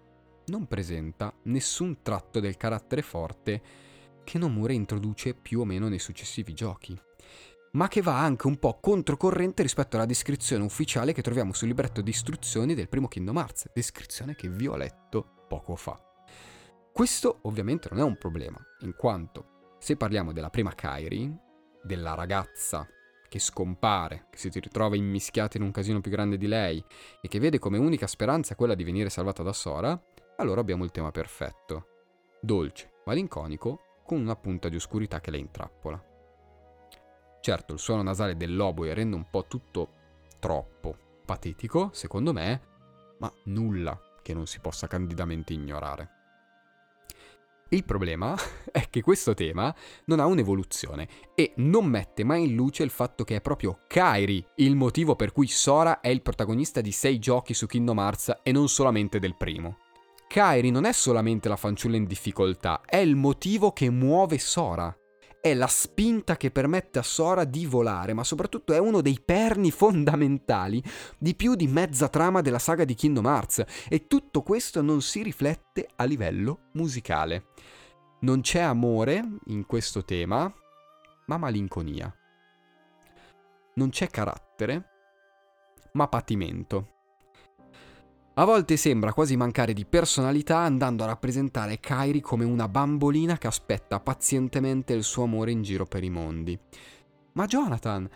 non 0.47 0.67
presenta 0.67 1.33
nessun 1.43 2.01
tratto 2.01 2.41
del 2.41 2.57
carattere 2.57 3.01
forte 3.01 3.61
che 4.25 4.37
Nomura 4.37 4.73
introduce 4.73 5.35
più 5.35 5.61
o 5.61 5.63
meno 5.63 5.87
nei 5.87 5.99
successivi 5.99 6.51
giochi, 6.51 6.99
ma 7.71 7.87
che 7.87 8.01
va 8.01 8.19
anche 8.19 8.47
un 8.47 8.59
po' 8.59 8.77
controcorrente 8.81 9.61
rispetto 9.61 9.95
alla 9.95 10.05
descrizione 10.05 10.65
ufficiale 10.65 11.13
che 11.13 11.21
troviamo 11.21 11.53
sul 11.53 11.69
libretto 11.69 12.01
di 12.01 12.09
istruzioni 12.09 12.73
del 12.73 12.89
primo 12.89 13.07
Kingdom 13.07 13.37
Hearts, 13.37 13.69
descrizione 13.73 14.35
che 14.35 14.49
vi 14.49 14.67
ho 14.67 14.75
letto 14.75 15.45
poco 15.47 15.77
fa. 15.77 15.97
Questo 16.91 17.39
ovviamente 17.43 17.87
non 17.89 17.99
è 17.99 18.03
un 18.03 18.17
problema, 18.17 18.59
in 18.81 18.95
quanto 18.97 19.77
se 19.79 19.95
parliamo 19.95 20.33
della 20.33 20.49
prima 20.49 20.75
Kairi, 20.75 21.33
della 21.81 22.15
ragazza 22.15 22.85
che 23.31 23.39
scompare, 23.39 24.25
che 24.29 24.37
si 24.37 24.49
ritrova 24.59 24.97
immischiata 24.97 25.55
in 25.55 25.63
un 25.63 25.71
casino 25.71 26.01
più 26.01 26.11
grande 26.11 26.35
di 26.35 26.47
lei 26.47 26.83
e 27.21 27.29
che 27.29 27.39
vede 27.39 27.59
come 27.59 27.77
unica 27.77 28.05
speranza 28.05 28.55
quella 28.55 28.75
di 28.75 28.83
venire 28.83 29.09
salvata 29.09 29.41
da 29.41 29.53
Sora, 29.53 29.97
allora 30.35 30.59
abbiamo 30.59 30.83
il 30.83 30.91
tema 30.91 31.11
perfetto. 31.11 31.85
Dolce, 32.41 32.91
malinconico, 33.05 34.01
con 34.03 34.19
una 34.19 34.35
punta 34.35 34.67
di 34.67 34.75
oscurità 34.75 35.21
che 35.21 35.31
la 35.31 35.37
intrappola. 35.37 36.03
Certo, 37.39 37.71
il 37.71 37.79
suono 37.79 38.01
nasale 38.01 38.35
dell'oboe 38.35 38.93
rende 38.93 39.15
un 39.15 39.29
po' 39.29 39.45
tutto 39.47 39.91
troppo 40.37 40.97
patetico, 41.23 41.91
secondo 41.93 42.33
me, 42.33 42.61
ma 43.19 43.33
nulla 43.45 43.97
che 44.21 44.33
non 44.33 44.45
si 44.45 44.59
possa 44.59 44.87
candidamente 44.87 45.53
ignorare. 45.53 46.20
Il 47.73 47.85
problema 47.85 48.35
è 48.69 48.89
che 48.89 49.01
questo 49.01 49.33
tema 49.33 49.73
non 50.05 50.19
ha 50.19 50.25
un'evoluzione 50.25 51.07
e 51.33 51.53
non 51.57 51.85
mette 51.85 52.25
mai 52.25 52.43
in 52.43 52.55
luce 52.55 52.83
il 52.83 52.89
fatto 52.89 53.23
che 53.23 53.37
è 53.37 53.41
proprio 53.41 53.79
Kairi 53.87 54.45
il 54.57 54.75
motivo 54.75 55.15
per 55.15 55.31
cui 55.31 55.47
Sora 55.47 56.01
è 56.01 56.09
il 56.09 56.21
protagonista 56.21 56.81
di 56.81 56.91
sei 56.91 57.17
giochi 57.17 57.53
su 57.53 57.67
Kingdom 57.67 57.97
Hearts 57.97 58.39
e 58.43 58.51
non 58.51 58.67
solamente 58.67 59.19
del 59.19 59.37
primo. 59.37 59.77
Kairi 60.27 60.69
non 60.69 60.83
è 60.83 60.91
solamente 60.91 61.47
la 61.47 61.55
fanciulla 61.55 61.95
in 61.95 62.05
difficoltà, 62.05 62.81
è 62.85 62.97
il 62.97 63.15
motivo 63.15 63.71
che 63.71 63.89
muove 63.89 64.37
Sora 64.37 64.93
è 65.41 65.55
la 65.55 65.67
spinta 65.67 66.37
che 66.37 66.51
permette 66.51 66.99
a 66.99 67.03
Sora 67.03 67.43
di 67.43 67.65
volare, 67.65 68.13
ma 68.13 68.23
soprattutto 68.23 68.73
è 68.73 68.77
uno 68.77 69.01
dei 69.01 69.19
perni 69.19 69.71
fondamentali 69.71 70.81
di 71.17 71.35
più 71.35 71.55
di 71.55 71.67
mezza 71.67 72.07
trama 72.07 72.41
della 72.41 72.59
saga 72.59 72.85
di 72.85 72.93
Kingdom 72.93 73.25
Hearts 73.25 73.63
e 73.89 74.05
tutto 74.05 74.43
questo 74.43 74.81
non 74.81 75.01
si 75.01 75.23
riflette 75.23 75.89
a 75.95 76.03
livello 76.03 76.69
musicale. 76.73 77.47
Non 78.21 78.41
c'è 78.41 78.59
amore 78.59 79.39
in 79.45 79.65
questo 79.65 80.05
tema, 80.05 80.53
ma 81.25 81.37
malinconia. 81.37 82.15
Non 83.73 83.89
c'è 83.89 84.09
carattere, 84.09 84.89
ma 85.93 86.07
patimento. 86.07 87.00
A 88.41 88.43
volte 88.43 88.75
sembra 88.75 89.13
quasi 89.13 89.37
mancare 89.37 89.71
di 89.71 89.85
personalità 89.85 90.57
andando 90.57 91.03
a 91.03 91.05
rappresentare 91.05 91.79
Kairi 91.79 92.21
come 92.21 92.43
una 92.43 92.67
bambolina 92.67 93.37
che 93.37 93.45
aspetta 93.45 93.99
pazientemente 93.99 94.93
il 94.93 95.03
suo 95.03 95.25
amore 95.25 95.51
in 95.51 95.61
giro 95.61 95.85
per 95.85 96.03
i 96.03 96.09
mondi. 96.09 96.59
Ma 97.33 97.45
Jonathan, 97.45 98.09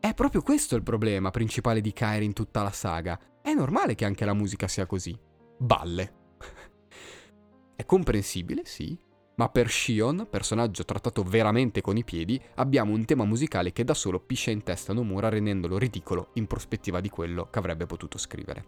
è 0.00 0.14
proprio 0.14 0.40
questo 0.40 0.76
il 0.76 0.82
problema 0.82 1.28
principale 1.30 1.82
di 1.82 1.92
Kairi 1.92 2.24
in 2.24 2.32
tutta 2.32 2.62
la 2.62 2.70
saga. 2.70 3.20
È 3.42 3.52
normale 3.52 3.94
che 3.94 4.06
anche 4.06 4.24
la 4.24 4.32
musica 4.32 4.66
sia 4.66 4.86
così. 4.86 5.14
Balle. 5.58 6.14
è 7.76 7.84
comprensibile, 7.84 8.62
sì, 8.64 8.98
ma 9.36 9.48
per 9.50 9.70
Shion, 9.70 10.26
personaggio 10.30 10.84
trattato 10.84 11.22
veramente 11.22 11.80
con 11.82 11.96
i 11.96 12.04
piedi, 12.04 12.40
abbiamo 12.54 12.92
un 12.92 13.04
tema 13.04 13.24
musicale 13.24 13.72
che 13.72 13.84
da 13.84 13.92
solo 13.92 14.18
piscia 14.18 14.50
in 14.50 14.62
testa 14.62 14.94
Nomura 14.94 15.28
rendendolo 15.28 15.76
ridicolo 15.76 16.28
in 16.34 16.46
prospettiva 16.46 17.00
di 17.00 17.10
quello 17.10 17.48
che 17.50 17.58
avrebbe 17.58 17.84
potuto 17.84 18.16
scrivere. 18.16 18.64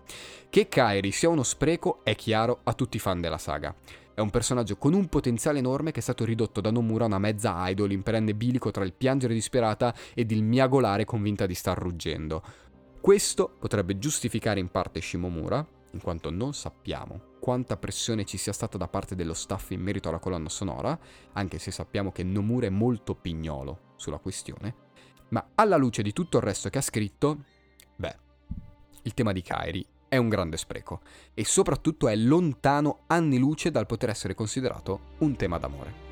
Che 0.51 0.69
Kairi 0.69 1.11
sia 1.11 1.31
uno 1.31 1.43
spreco 1.43 2.01
è 2.03 2.14
chiaro 2.14 2.61
a 2.64 2.75
tutti 2.75 2.97
i 2.97 3.01
fan 3.01 3.21
della 3.21 3.39
saga. 3.39 3.75
È 4.12 4.21
un 4.21 4.31
personaggio 4.31 4.77
con 4.77 4.93
un 4.93 5.07
potenziale 5.09 5.59
enorme 5.59 5.91
che 5.91 6.01
è 6.01 6.03
stato 6.03 6.25
ridotto 6.25 6.61
da 6.61 6.71
Nomura 6.71 7.05
a 7.05 7.07
una 7.07 7.19
mezza 7.19 7.66
idol 7.69 7.93
in 7.93 8.03
perenne 8.03 8.35
bilico 8.35 8.71
tra 8.71 8.85
il 8.85 8.93
piangere 8.93 9.33
disperata 9.33 9.95
ed 10.12 10.31
il 10.33 10.43
miagolare 10.43 11.05
convinta 11.07 11.47
di 11.47 11.55
star 11.55 11.79
ruggendo. 11.79 12.43
Questo 13.01 13.57
potrebbe 13.59 13.97
giustificare 13.97 14.61
in 14.61 14.69
parte 14.69 15.01
Shimomura, 15.01 15.66
in 15.93 16.01
quanto 16.01 16.30
non 16.30 16.55
sappiamo 16.55 17.36
quanta 17.39 17.76
pressione 17.76 18.24
ci 18.24 18.36
sia 18.36 18.53
stata 18.53 18.76
da 18.76 18.89
parte 18.89 19.14
dello 19.14 19.34
staff 19.34 19.70
in 19.70 19.80
merito 19.80 20.09
alla 20.09 20.18
colonna 20.18 20.49
sonora, 20.49 20.99
anche 21.32 21.59
se 21.59 21.70
sappiamo 21.70 22.12
che 22.12 22.22
Nomura 22.22 22.66
è 22.66 22.70
molto 22.70 23.14
pignolo 23.14 23.95
sulla 23.97 24.18
questione, 24.18 24.74
ma 25.30 25.51
alla 25.55 25.76
luce 25.76 26.03
di 26.03 26.12
tutto 26.12 26.39
il 26.39 26.43
resto 26.43 26.68
che 26.68 26.78
ha 26.78 26.82
scritto, 26.82 27.45
beh, 27.97 28.16
il 29.03 29.14
tema 29.14 29.32
di 29.32 29.43
Kairi 29.43 29.86
è 30.09 30.16
un 30.16 30.28
grande 30.28 30.57
spreco 30.57 31.01
e 31.34 31.45
soprattutto 31.45 32.09
è 32.09 32.16
lontano 32.16 33.05
anni 33.07 33.39
luce 33.39 33.70
dal 33.70 33.86
poter 33.86 34.11
essere 34.11 34.34
considerato 34.34 35.14
un 35.18 35.36
tema 35.36 35.59
d'amore. 35.59 36.07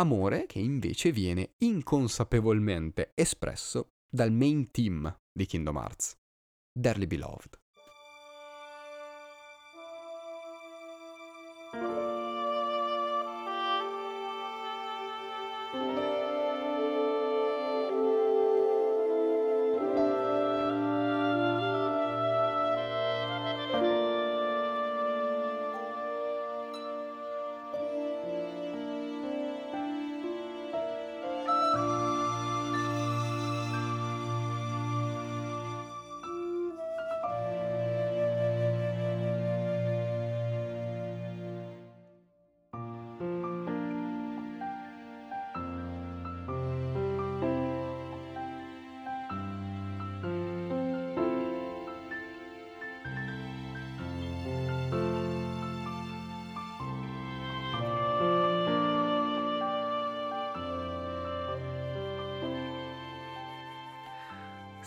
Amore 0.00 0.46
che 0.46 0.58
invece 0.58 1.12
viene 1.12 1.54
inconsapevolmente 1.58 3.12
espresso 3.14 3.92
dal 4.08 4.32
main 4.32 4.70
team 4.70 5.14
di 5.30 5.46
Kingdom 5.46 5.76
Hearts, 5.76 6.16
Dearly 6.72 7.06
Beloved. 7.06 7.59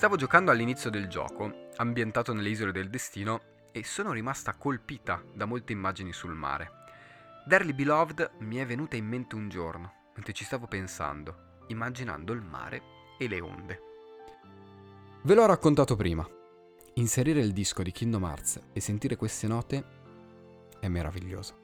Stavo 0.04 0.18
giocando 0.18 0.52
all'inizio 0.52 0.90
del 0.90 1.08
gioco, 1.08 1.70
ambientato 1.78 2.34
nelle 2.34 2.50
isole 2.50 2.74
del 2.74 2.90
destino, 2.90 3.40
e 3.72 3.86
sono 3.86 4.12
rimasta 4.12 4.54
colpita 4.54 5.24
da 5.34 5.46
molte 5.46 5.72
immagini 5.72 6.12
sul 6.12 6.34
mare. 6.34 6.72
Dearly 7.46 7.72
Beloved 7.72 8.32
mi 8.40 8.58
è 8.58 8.66
venuta 8.66 8.98
in 8.98 9.06
mente 9.06 9.36
un 9.36 9.48
giorno, 9.48 10.10
mentre 10.14 10.34
ci 10.34 10.44
stavo 10.44 10.68
pensando, 10.68 11.62
immaginando 11.68 12.34
il 12.34 12.42
mare 12.42 12.82
e 13.18 13.30
le 13.30 13.40
onde. 13.40 13.80
Ve 15.22 15.34
l'ho 15.36 15.46
raccontato 15.46 15.96
prima. 15.96 16.28
Inserire 16.96 17.40
il 17.40 17.54
disco 17.54 17.82
di 17.82 17.94
Kingdom 17.94 18.26
Hearts 18.26 18.60
e 18.74 18.82
sentire 18.82 19.16
queste 19.16 19.48
note 19.48 19.86
è 20.82 20.90
meraviglioso. 20.90 21.63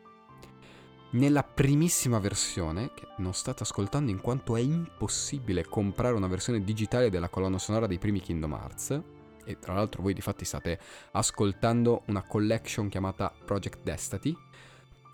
Nella 1.12 1.42
primissima 1.42 2.20
versione, 2.20 2.92
che 2.94 3.08
non 3.18 3.34
state 3.34 3.64
ascoltando 3.64 4.12
in 4.12 4.22
quanto 4.22 4.56
è 4.56 4.60
impossibile 4.60 5.66
comprare 5.66 6.14
una 6.14 6.28
versione 6.28 6.64
digitale 6.64 7.10
della 7.10 7.30
colonna 7.30 7.58
sonora 7.58 7.88
dei 7.88 7.98
primi 7.98 8.20
Kingdom 8.20 8.52
Hearts, 8.52 9.02
e 9.44 9.58
tra 9.58 9.74
l'altro 9.74 10.04
voi 10.04 10.14
di 10.14 10.22
fatti 10.22 10.46
state 10.46 10.80
ascoltando 11.14 12.04
una 12.06 12.22
collection 12.22 12.90
chiamata 12.90 13.34
Project 13.44 13.80
Destiny, 13.82 14.38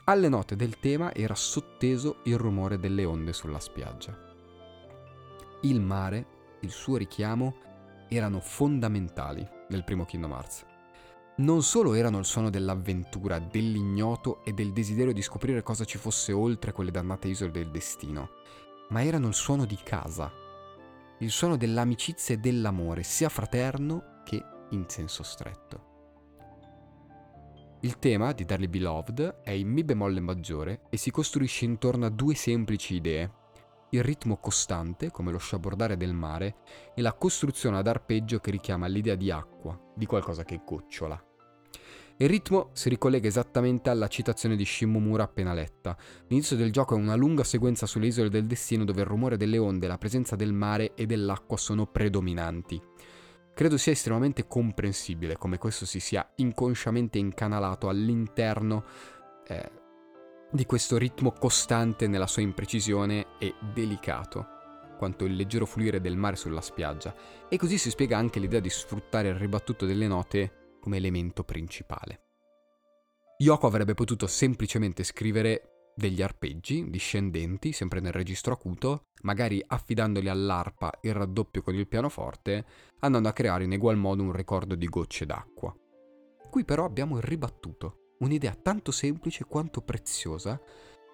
alle 0.03 0.27
note 0.27 0.57
del 0.57 0.79
tema 0.79 1.13
era 1.13 1.33
sotteso 1.33 2.17
il 2.25 2.37
rumore 2.37 2.77
delle 2.77 3.05
onde 3.05 3.31
sulla 3.31 3.61
spiaggia. 3.61 4.19
Il 5.61 5.79
mare, 5.79 6.25
il 6.59 6.71
suo 6.71 6.97
richiamo, 6.97 7.55
erano 8.09 8.41
fondamentali 8.41 9.47
nel 9.69 9.85
primo 9.85 10.03
Kingdom 10.03 10.31
Hearts 10.31 10.65
non 11.37 11.63
solo 11.63 11.93
erano 11.93 12.19
il 12.19 12.25
suono 12.25 12.49
dell'avventura, 12.49 13.39
dell'ignoto 13.39 14.43
e 14.45 14.53
del 14.53 14.71
desiderio 14.71 15.11
di 15.11 15.21
scoprire 15.21 15.63
cosa 15.63 15.83
ci 15.83 15.97
fosse 15.97 16.31
oltre 16.31 16.71
quelle 16.71 16.91
dannate 16.91 17.27
isole 17.27 17.51
del 17.51 17.71
destino, 17.71 18.29
ma 18.89 19.03
erano 19.03 19.27
il 19.27 19.33
suono 19.33 19.65
di 19.65 19.77
casa, 19.83 20.31
il 21.19 21.31
suono 21.31 21.57
dell'amicizia 21.57 22.35
e 22.35 22.37
dell'amore, 22.37 23.03
sia 23.03 23.29
fraterno 23.29 24.21
che 24.23 24.41
in 24.69 24.85
senso 24.87 25.23
stretto. 25.23 25.93
Il 27.81 27.99
tema 27.99 28.31
di 28.31 28.45
Darly 28.45 28.67
Beloved 28.67 29.41
è 29.43 29.51
in 29.51 29.67
Mi 29.67 29.83
bemolle 29.83 30.19
maggiore 30.19 30.83
e 30.89 30.97
si 30.97 31.11
costruisce 31.11 31.65
intorno 31.65 32.05
a 32.05 32.09
due 32.09 32.33
semplici 32.33 32.95
idee. 32.95 33.43
Il 33.89 34.03
ritmo 34.03 34.37
costante, 34.37 35.11
come 35.11 35.31
lo 35.31 35.37
sciabordare 35.37 35.97
del 35.97 36.13
mare, 36.13 36.55
e 36.95 37.01
la 37.01 37.13
costruzione 37.13 37.77
ad 37.77 37.87
arpeggio 37.87 38.39
che 38.39 38.51
richiama 38.51 38.87
l'idea 38.87 39.15
di 39.15 39.31
acqua, 39.31 39.79
di 39.95 40.05
qualcosa 40.05 40.43
che 40.43 40.61
gocciola. 40.65 41.23
Il 42.17 42.29
ritmo 42.29 42.69
si 42.71 42.87
ricollega 42.87 43.27
esattamente 43.27 43.89
alla 43.89 44.07
citazione 44.07 44.55
di 44.55 44.63
Shimomura 44.63 45.23
appena 45.23 45.53
letta. 45.53 45.97
L'inizio 46.27 46.55
del 46.55 46.71
gioco 46.71 46.95
è 46.95 46.97
una 46.97 47.15
lunga 47.15 47.43
sequenza 47.43 47.85
sulle 47.85 48.07
isole 48.07 48.29
del 48.29 48.45
destino 48.45 48.85
dove 48.85 49.01
il 49.01 49.07
rumore 49.07 49.35
delle 49.35 49.57
onde, 49.57 49.87
la 49.87 49.97
presenza 49.97 50.37
del 50.37 50.53
mare 50.53 50.93
e 50.95 51.05
dell'acqua 51.05 51.57
sono 51.57 51.85
predominanti. 51.87 52.81
Credo 53.53 53.77
sia 53.77 53.91
estremamente 53.91 54.47
comprensibile 54.47 55.37
come 55.37 55.57
questo 55.57 55.85
si 55.85 55.99
sia 55.99 56.25
inconsciamente 56.35 57.17
incanalato 57.17 57.89
all'interno 57.89 58.85
eh, 59.47 59.71
di 60.55 60.65
questo 60.65 60.97
ritmo 60.97 61.31
costante 61.31 62.07
nella 62.07 62.27
sua 62.27 62.41
imprecisione 62.41 63.37
e 63.37 63.53
delicato, 63.73 64.47
quanto 64.97 65.25
il 65.25 65.35
leggero 65.35 65.65
fluire 65.65 66.01
del 66.01 66.15
mare 66.15 66.37
sulla 66.37 66.61
spiaggia. 66.61 67.13
E 67.49 67.57
così 67.57 67.77
si 67.77 67.89
spiega 67.89 68.17
anche 68.17 68.39
l'idea 68.39 68.61
di 68.61 68.69
sfruttare 68.69 69.27
il 69.27 69.35
ribattuto 69.35 69.85
delle 69.85 70.07
note 70.07 70.77
come 70.79 70.97
elemento 70.97 71.43
principale. 71.43 72.21
Yoko 73.37 73.67
avrebbe 73.67 73.93
potuto 73.93 74.27
semplicemente 74.27 75.03
scrivere 75.03 75.91
degli 75.93 76.21
arpeggi 76.21 76.89
discendenti, 76.89 77.71
sempre 77.71 77.99
nel 77.99 78.13
registro 78.13 78.53
acuto, 78.53 79.07
magari 79.23 79.63
affidandoli 79.65 80.29
all'arpa 80.29 80.91
il 81.01 81.13
raddoppio 81.13 81.61
con 81.61 81.75
il 81.75 81.87
pianoforte, 81.87 82.65
andando 82.99 83.27
a 83.27 83.33
creare 83.33 83.65
in 83.65 83.73
egual 83.73 83.97
modo 83.97 84.23
un 84.23 84.31
ricordo 84.31 84.75
di 84.75 84.87
gocce 84.87 85.25
d'acqua. 85.25 85.75
Qui 86.49 86.63
però 86.63 86.85
abbiamo 86.85 87.17
il 87.17 87.23
ribattuto, 87.23 88.04
un'idea 88.25 88.53
tanto 88.55 88.91
semplice 88.91 89.45
quanto 89.45 89.81
preziosa, 89.81 90.59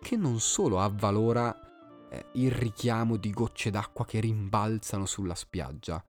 che 0.01 0.16
non 0.16 0.39
solo 0.39 0.80
avvalora 0.80 2.09
eh, 2.09 2.26
il 2.34 2.51
richiamo 2.51 3.18
di 3.18 3.30
gocce 3.32 3.70
d'acqua 3.70 4.05
che 4.05 4.20
rimbalzano 4.20 5.05
sulla 5.05 5.36
spiaggia, 5.36 6.03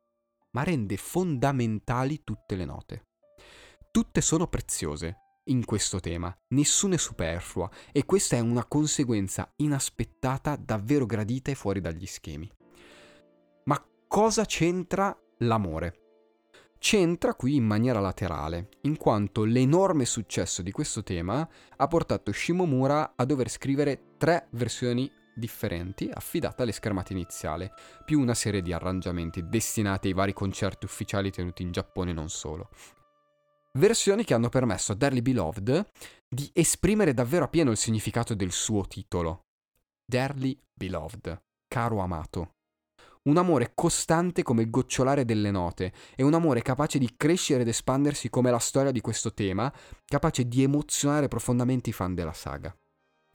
ma 0.53 0.63
rende 0.63 0.97
fondamentali 0.97 2.23
tutte 2.25 2.55
le 2.55 2.65
note. 2.65 3.07
Tutte 3.91 4.21
sono 4.21 4.47
preziose 4.47 5.17
in 5.47 5.65
questo 5.65 6.01
tema, 6.01 6.35
nessuna 6.49 6.95
è 6.95 6.99
superflua 6.99 7.69
e 7.91 8.05
questa 8.05 8.37
è 8.37 8.41
una 8.41 8.65
conseguenza 8.65 9.53
inaspettata, 9.57 10.57
davvero 10.57 11.05
gradita 11.05 11.51
e 11.51 11.55
fuori 11.55 11.81
dagli 11.81 12.07
schemi. 12.07 12.51
Ma 13.65 13.85
cosa 14.07 14.45
c'entra 14.45 15.17
l'amore? 15.39 16.02
C'entra 16.85 17.35
qui 17.35 17.55
in 17.55 17.65
maniera 17.65 18.01
laterale, 18.01 18.71
in 18.83 18.97
quanto 18.97 19.45
l'enorme 19.45 20.05
successo 20.05 20.63
di 20.63 20.73
questo 20.73 21.05
tema 21.05 21.49
ha 21.77 21.87
portato 21.87 22.33
Shimomura 22.33 23.13
a 23.15 23.25
dover 23.25 23.49
scrivere 23.49 24.17
tre 24.19 24.49
versioni 24.51 25.09
differenti 25.33 26.11
affidate 26.13 26.63
alle 26.63 26.73
schermate 26.73 27.13
iniziali, 27.13 27.71
più 28.05 28.19
una 28.19 28.35
serie 28.35 28.63
di 28.63 28.73
arrangiamenti 28.73 29.49
destinati 29.49 30.09
ai 30.09 30.13
vari 30.13 30.33
concerti 30.33 30.85
ufficiali 30.85 31.31
tenuti 31.31 31.63
in 31.63 31.71
Giappone 31.71 32.11
e 32.11 32.15
non 32.15 32.29
solo. 32.29 32.69
Versioni 33.79 34.25
che 34.25 34.35
hanno 34.35 34.49
permesso 34.49 34.91
a 34.91 34.97
Dearly 34.97 35.23
Beloved 35.23 35.89
di 36.29 36.51
esprimere 36.53 37.15
davvero 37.15 37.45
appieno 37.45 37.71
il 37.71 37.77
significato 37.77 38.35
del 38.35 38.51
suo 38.51 38.89
titolo. 38.89 39.43
Dearly 40.05 40.61
Beloved, 40.75 41.43
caro 41.69 42.01
amato. 42.01 42.55
Un 43.25 43.37
amore 43.37 43.71
costante 43.77 44.43
come 44.43 44.63
il 44.63 44.71
gocciolare 44.71 45.25
delle 45.25 45.53
note 45.53 45.93
e 46.17 46.25
un 46.25 46.35
amore 46.35 46.61
capace 46.61 46.99
di 46.99 47.15
crescere 47.17 47.63
ed 47.63 47.69
espandersi 47.69 48.29
come 48.29 48.51
la 48.51 48.59
storia 48.59 48.91
di 48.91 49.01
questo 49.01 49.33
tema, 49.33 49.73
capace 50.05 50.49
di 50.49 50.65
emozionare 50.65 51.29
profondamente 51.29 51.91
i 51.91 51.93
fan 51.93 52.17
della 52.17 52.33
saga. 52.33 52.77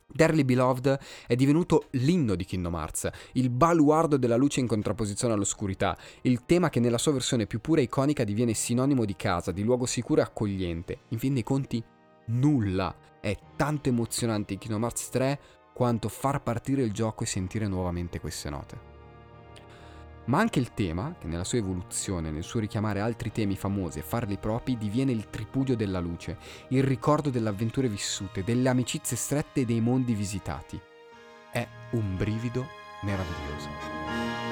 Dearly 0.05 0.43
Beloved 0.43 0.99
è 1.25 1.35
divenuto 1.35 1.87
l'inno 1.91 2.35
di 2.35 2.43
Kingdom 2.43 2.73
Hearts, 2.73 3.09
il 3.33 3.49
baluardo 3.49 4.17
della 4.17 4.35
luce 4.35 4.59
in 4.59 4.67
contrapposizione 4.67 5.33
all'oscurità, 5.33 5.97
il 6.23 6.43
tema 6.45 6.69
che 6.69 6.81
nella 6.81 6.97
sua 6.97 7.13
versione 7.13 7.47
più 7.47 7.61
pura 7.61 7.79
e 7.79 7.85
iconica 7.85 8.25
diviene 8.25 8.53
sinonimo 8.53 9.05
di 9.05 9.15
casa, 9.15 9.53
di 9.53 9.63
luogo 9.63 9.85
sicuro 9.85 10.19
e 10.19 10.23
accogliente. 10.25 10.99
In 11.09 11.19
fin 11.19 11.33
dei 11.33 11.43
conti, 11.43 11.81
nulla 12.25 12.93
è 13.21 13.37
tanto 13.55 13.87
emozionante 13.87 14.51
in 14.51 14.59
Kingdom 14.59 14.83
Hearts 14.83 15.07
3 15.11 15.39
quanto 15.73 16.09
far 16.09 16.43
partire 16.43 16.81
il 16.81 16.91
gioco 16.91 17.23
e 17.23 17.27
sentire 17.27 17.67
nuovamente 17.67 18.19
queste 18.19 18.49
note 18.49 18.96
ma 20.27 20.39
anche 20.39 20.59
il 20.59 20.73
tema, 20.73 21.15
che 21.19 21.27
nella 21.27 21.43
sua 21.43 21.57
evoluzione, 21.57 22.31
nel 22.31 22.43
suo 22.43 22.59
richiamare 22.59 22.99
altri 22.99 23.31
temi 23.31 23.55
famosi 23.55 23.99
e 23.99 24.03
farli 24.03 24.37
propri, 24.37 24.77
diviene 24.77 25.11
il 25.11 25.29
tripudio 25.29 25.75
della 25.75 25.99
luce, 25.99 26.37
il 26.69 26.83
ricordo 26.83 27.29
delle 27.29 27.49
avventure 27.49 27.87
vissute, 27.87 28.43
delle 28.43 28.69
amicizie 28.69 29.17
strette 29.17 29.61
e 29.61 29.65
dei 29.65 29.81
mondi 29.81 30.13
visitati. 30.13 30.79
È 31.51 31.67
un 31.91 32.15
brivido 32.15 32.65
meraviglioso. 33.01 34.46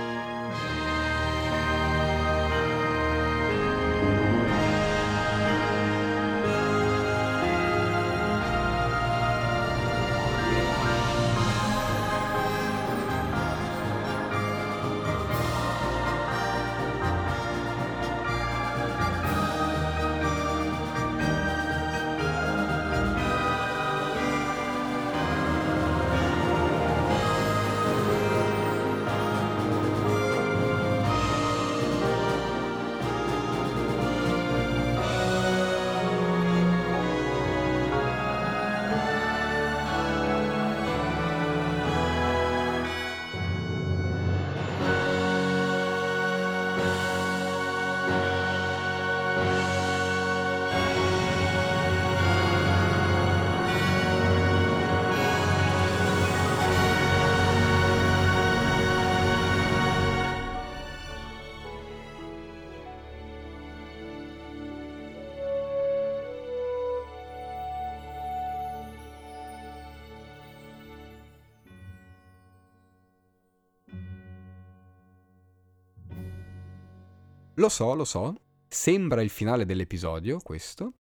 Lo 77.57 77.69
so, 77.69 77.93
lo 77.93 78.03
so, 78.03 78.35
sembra 78.67 79.21
il 79.21 79.29
finale 79.29 79.65
dell'episodio 79.65 80.39
questo, 80.39 80.95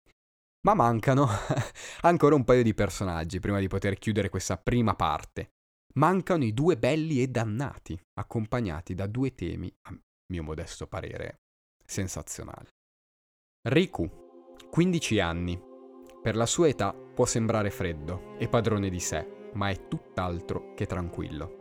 ma 0.63 0.75
mancano 0.75 1.29
ancora 2.03 2.35
un 2.35 2.43
paio 2.43 2.65
di 2.65 2.75
personaggi 2.75 3.39
prima 3.39 3.61
di 3.61 3.69
poter 3.69 3.99
chiudere 3.99 4.29
questa 4.29 4.57
prima 4.57 4.95
parte. 4.97 5.51
Mancano 5.95 6.45
i 6.45 6.53
due 6.53 6.77
belli 6.77 7.23
e 7.23 7.29
dannati, 7.29 7.99
accompagnati 8.15 8.95
da 8.95 9.07
due 9.07 9.35
temi, 9.35 9.73
a 9.83 9.97
mio 10.33 10.43
modesto 10.43 10.87
parere, 10.87 11.41
sensazionali. 11.85 12.69
Riku, 13.69 14.57
15 14.71 15.21
anni. 15.21 15.61
Per 16.23 16.37
la 16.37 16.47
sua 16.47 16.69
età 16.69 16.93
può 16.93 17.27
sembrare 17.27 17.71
freddo 17.71 18.37
e 18.39 18.49
padrone 18.49 18.89
di 18.89 19.01
sé, 19.01 19.51
ma 19.55 19.71
è 19.71 19.89
tutt'altro 19.89 20.75
che 20.75 20.87
tranquillo. 20.87 21.60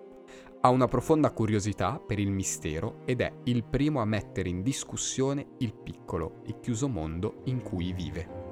Ha 0.62 0.70
una 0.70 0.88
profonda 0.88 1.32
curiosità 1.32 2.02
per 2.06 2.20
il 2.20 2.32
mistero 2.32 3.00
ed 3.06 3.22
è 3.22 3.32
il 3.46 3.64
primo 3.64 4.02
a 4.02 4.06
mettere 4.06 4.50
in 4.50 4.62
discussione 4.62 5.52
il 5.60 5.74
piccolo 5.74 6.42
e 6.46 6.60
chiuso 6.60 6.90
mondo 6.90 7.44
in 7.46 7.62
cui 7.62 7.94
vive. 7.94 8.49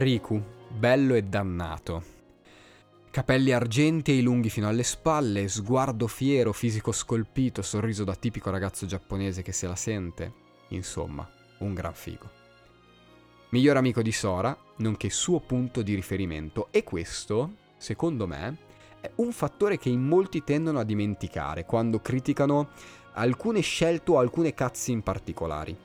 Riku, 0.00 0.42
bello 0.66 1.14
e 1.14 1.24
dannato. 1.24 2.02
Capelli 3.10 3.52
argentei 3.52 4.22
lunghi 4.22 4.48
fino 4.48 4.66
alle 4.66 4.82
spalle, 4.82 5.46
sguardo 5.46 6.06
fiero, 6.06 6.54
fisico 6.54 6.90
scolpito, 6.90 7.60
sorriso 7.60 8.02
da 8.02 8.14
tipico 8.14 8.48
ragazzo 8.48 8.86
giapponese 8.86 9.42
che 9.42 9.52
se 9.52 9.66
la 9.66 9.76
sente. 9.76 10.32
Insomma, 10.68 11.30
un 11.58 11.74
gran 11.74 11.92
figo. 11.92 12.30
Miglior 13.50 13.76
amico 13.76 14.00
di 14.00 14.10
Sora, 14.10 14.56
nonché 14.76 15.10
suo 15.10 15.38
punto 15.38 15.82
di 15.82 15.94
riferimento. 15.94 16.68
E 16.70 16.82
questo, 16.82 17.56
secondo 17.76 18.26
me, 18.26 18.56
è 19.02 19.10
un 19.16 19.32
fattore 19.32 19.76
che 19.76 19.90
in 19.90 20.00
molti 20.00 20.42
tendono 20.42 20.78
a 20.78 20.84
dimenticare 20.84 21.66
quando 21.66 22.00
criticano 22.00 22.70
alcune 23.12 23.60
scelte 23.60 24.12
o 24.12 24.18
alcune 24.18 24.54
cazzi 24.54 24.92
in 24.92 25.02
particolari. 25.02 25.76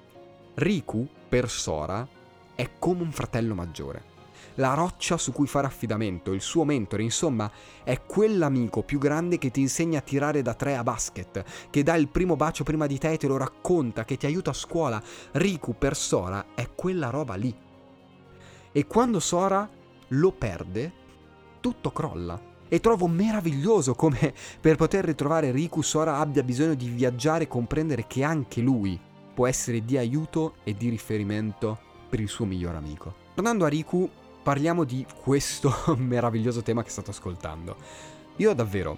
Riku, 0.53 1.05
per 1.27 1.49
Sora, 1.49 2.07
è 2.55 2.71
come 2.79 3.01
un 3.01 3.11
fratello 3.11 3.53
maggiore. 3.53 4.13
La 4.55 4.73
roccia 4.73 5.17
su 5.17 5.33
cui 5.33 5.47
fare 5.47 5.67
affidamento, 5.67 6.31
il 6.31 6.39
suo 6.39 6.63
mentore, 6.63 7.03
insomma, 7.03 7.51
è 7.83 8.01
quell'amico 8.05 8.83
più 8.83 8.99
grande 8.99 9.37
che 9.37 9.51
ti 9.51 9.59
insegna 9.59 9.99
a 9.99 10.01
tirare 10.01 10.41
da 10.41 10.53
tre 10.53 10.77
a 10.77 10.83
basket, 10.83 11.43
che 11.69 11.83
dà 11.83 11.95
il 11.95 12.07
primo 12.07 12.37
bacio 12.37 12.63
prima 12.63 12.87
di 12.87 12.97
te 12.97 13.11
e 13.11 13.17
te 13.17 13.27
lo 13.27 13.35
racconta, 13.35 14.05
che 14.05 14.15
ti 14.15 14.25
aiuta 14.25 14.51
a 14.51 14.53
scuola. 14.53 15.01
Riku 15.33 15.75
per 15.77 15.95
Sora 15.97 16.45
è 16.55 16.69
quella 16.73 17.09
roba 17.09 17.35
lì. 17.35 17.53
E 18.71 18.87
quando 18.87 19.19
Sora 19.19 19.69
lo 20.09 20.31
perde, 20.31 20.91
tutto 21.59 21.91
crolla. 21.91 22.53
E 22.67 22.79
trovo 22.79 23.07
meraviglioso 23.07 23.93
come 23.93 24.33
per 24.61 24.77
poter 24.77 25.03
ritrovare 25.03 25.51
Riku 25.51 25.81
Sora 25.81 26.17
abbia 26.17 26.43
bisogno 26.43 26.75
di 26.75 26.87
viaggiare 26.87 27.43
e 27.43 27.47
comprendere 27.47 28.05
che 28.07 28.23
anche 28.23 28.61
lui 28.61 28.97
può 29.33 29.47
essere 29.47 29.83
di 29.83 29.97
aiuto 29.97 30.55
e 30.63 30.75
di 30.75 30.87
riferimento 30.87 31.84
per 32.15 32.23
il 32.23 32.29
suo 32.29 32.45
miglior 32.45 32.75
amico. 32.75 33.13
Tornando 33.33 33.65
a 33.65 33.67
Riku, 33.67 34.09
parliamo 34.41 34.85
di 34.85 35.05
questo 35.21 35.69
meraviglioso 35.99 36.61
tema 36.61 36.81
che 36.81 36.89
state 36.89 37.09
ascoltando. 37.09 37.75
Io 38.37 38.53
davvero, 38.53 38.97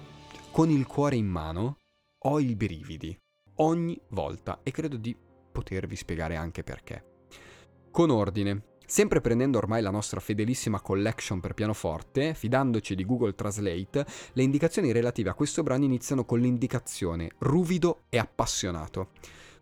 con 0.51 0.70
il 0.70 0.86
cuore 0.86 1.15
in 1.15 1.26
mano, 1.26 1.78
ho 2.26 2.39
i 2.39 2.55
brividi 2.55 3.18
ogni 3.55 3.99
volta 4.09 4.59
e 4.61 4.70
credo 4.70 4.97
di 4.97 5.18
potervi 5.51 5.95
spiegare 5.95 6.36
anche 6.36 6.61
perché. 6.61 7.26
Con 7.89 8.11
ordine, 8.11 8.76
Sempre 8.89 9.20
prendendo 9.20 9.57
ormai 9.57 9.82
la 9.82 9.89
nostra 9.89 10.22
fedelissima 10.22 10.80
collection 10.80 11.41
per 11.41 11.53
pianoforte, 11.53 12.34
fidandoci 12.34 12.95
di 12.95 13.03
Google 13.03 13.36
Translate, 13.36 14.05
le 14.32 14.43
indicazioni 14.43 14.93
relative 14.93 15.30
a 15.30 15.34
questo 15.34 15.61
brano 15.61 15.84
iniziano 15.84 16.24
con 16.24 16.39
l'indicazione 16.39 17.32
ruvido 17.39 18.03
e 18.07 18.18
appassionato. 18.18 19.09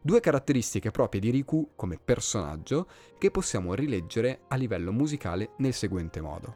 Due 0.06 0.20
caratteristiche 0.20 0.92
proprie 0.92 1.20
di 1.20 1.32
Riku 1.32 1.72
come 1.76 1.98
personaggio 1.98 2.88
che 3.18 3.32
possiamo 3.32 3.74
rileggere 3.74 4.42
a 4.50 4.56
livello 4.56 4.92
musicale 4.92 5.54
nel 5.58 5.74
seguente 5.74 6.22
modo. 6.22 6.56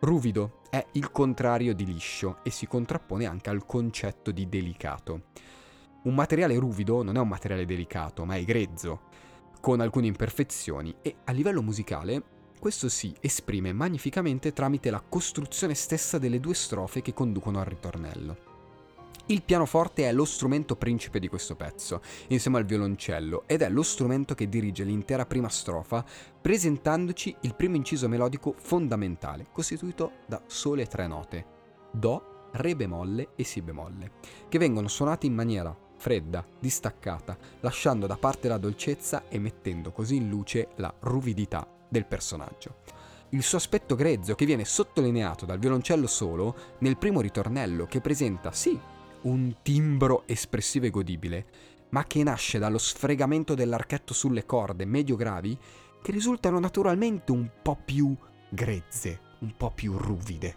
Ruvido 0.00 0.60
è 0.68 0.84
il 0.92 1.10
contrario 1.10 1.74
di 1.74 1.86
liscio 1.86 2.40
e 2.42 2.50
si 2.50 2.66
contrappone 2.66 3.24
anche 3.24 3.48
al 3.48 3.64
concetto 3.64 4.32
di 4.32 4.50
delicato. 4.50 5.28
Un 6.02 6.14
materiale 6.14 6.58
ruvido 6.58 7.02
non 7.02 7.16
è 7.16 7.20
un 7.20 7.28
materiale 7.28 7.64
delicato, 7.64 8.26
ma 8.26 8.36
è 8.36 8.44
grezzo, 8.44 9.04
con 9.62 9.80
alcune 9.80 10.08
imperfezioni 10.08 10.94
e 11.00 11.16
a 11.24 11.32
livello 11.32 11.62
musicale 11.62 12.22
questo 12.60 12.90
si 12.90 13.14
esprime 13.18 13.72
magnificamente 13.72 14.52
tramite 14.52 14.90
la 14.90 15.00
costruzione 15.00 15.72
stessa 15.72 16.18
delle 16.18 16.38
due 16.38 16.52
strofe 16.52 17.00
che 17.00 17.14
conducono 17.14 17.60
al 17.60 17.64
ritornello. 17.64 18.53
Il 19.28 19.42
pianoforte 19.42 20.06
è 20.06 20.12
lo 20.12 20.26
strumento 20.26 20.76
principe 20.76 21.18
di 21.18 21.28
questo 21.28 21.56
pezzo, 21.56 22.02
insieme 22.28 22.58
al 22.58 22.66
violoncello, 22.66 23.44
ed 23.46 23.62
è 23.62 23.70
lo 23.70 23.82
strumento 23.82 24.34
che 24.34 24.50
dirige 24.50 24.84
l'intera 24.84 25.24
prima 25.24 25.48
strofa, 25.48 26.04
presentandoci 26.42 27.34
il 27.40 27.54
primo 27.54 27.76
inciso 27.76 28.06
melodico 28.06 28.54
fondamentale, 28.58 29.46
costituito 29.50 30.12
da 30.26 30.42
sole 30.46 30.84
tre 30.86 31.06
note, 31.06 31.46
Do, 31.90 32.48
Re 32.52 32.76
bemolle 32.76 33.30
e 33.34 33.44
Si 33.44 33.62
bemolle, 33.62 34.12
che 34.48 34.58
vengono 34.58 34.88
suonate 34.88 35.24
in 35.24 35.34
maniera 35.34 35.74
fredda, 35.96 36.44
distaccata, 36.60 37.36
lasciando 37.60 38.06
da 38.06 38.18
parte 38.18 38.48
la 38.48 38.58
dolcezza 38.58 39.26
e 39.28 39.38
mettendo 39.38 39.90
così 39.90 40.16
in 40.16 40.28
luce 40.28 40.68
la 40.76 40.92
ruvidità 41.00 41.66
del 41.88 42.04
personaggio. 42.04 42.82
Il 43.30 43.42
suo 43.42 43.56
aspetto 43.56 43.94
grezzo 43.94 44.34
che 44.34 44.44
viene 44.44 44.66
sottolineato 44.66 45.46
dal 45.46 45.58
violoncello 45.58 46.06
solo 46.06 46.54
nel 46.80 46.98
primo 46.98 47.22
ritornello 47.22 47.86
che 47.86 48.02
presenta 48.02 48.52
sì 48.52 48.78
un 49.24 49.56
timbro 49.62 50.24
espressivo 50.26 50.86
e 50.86 50.90
godibile, 50.90 51.46
ma 51.90 52.04
che 52.04 52.22
nasce 52.22 52.58
dallo 52.58 52.78
sfregamento 52.78 53.54
dell'archetto 53.54 54.14
sulle 54.14 54.46
corde 54.46 54.84
medio-gravi 54.84 55.58
che 56.02 56.12
risultano 56.12 56.58
naturalmente 56.58 57.32
un 57.32 57.48
po' 57.62 57.78
più 57.82 58.14
grezze, 58.48 59.20
un 59.40 59.56
po' 59.56 59.70
più 59.70 59.96
ruvide. 59.96 60.56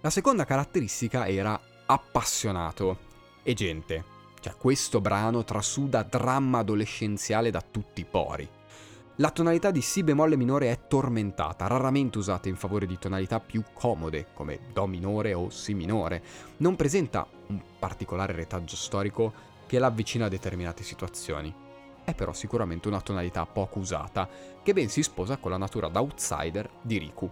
La 0.00 0.10
seconda 0.10 0.44
caratteristica 0.44 1.26
era 1.26 1.58
appassionato 1.86 2.98
e 3.42 3.54
gente. 3.54 4.12
Cioè, 4.40 4.54
questo 4.56 5.00
brano 5.00 5.44
trasuda 5.44 6.02
dramma 6.02 6.58
adolescenziale 6.58 7.50
da 7.50 7.62
tutti 7.62 8.00
i 8.00 8.04
pori. 8.04 8.46
La 9.18 9.30
tonalità 9.30 9.70
di 9.70 9.80
Si 9.80 10.02
bemolle 10.02 10.36
minore 10.36 10.72
è 10.72 10.88
tormentata, 10.88 11.68
raramente 11.68 12.18
usata 12.18 12.48
in 12.48 12.56
favore 12.56 12.84
di 12.84 12.98
tonalità 12.98 13.38
più 13.38 13.62
comode, 13.72 14.26
come 14.34 14.58
Do 14.72 14.88
minore 14.88 15.34
o 15.34 15.50
Si 15.50 15.72
minore. 15.72 16.20
Non 16.56 16.74
presenta 16.74 17.24
un 17.46 17.62
particolare 17.78 18.32
retaggio 18.32 18.74
storico 18.74 19.32
che 19.66 19.78
la 19.78 19.86
avvicina 19.86 20.24
a 20.24 20.28
determinate 20.28 20.82
situazioni. 20.82 21.54
È 22.02 22.12
però 22.12 22.32
sicuramente 22.32 22.88
una 22.88 23.00
tonalità 23.00 23.46
poco 23.46 23.78
usata, 23.78 24.28
che 24.60 24.72
ben 24.72 24.88
si 24.88 25.04
sposa 25.04 25.36
con 25.36 25.52
la 25.52 25.58
natura 25.58 25.86
d'outsider 25.86 26.68
di 26.82 26.98
Riku. 26.98 27.30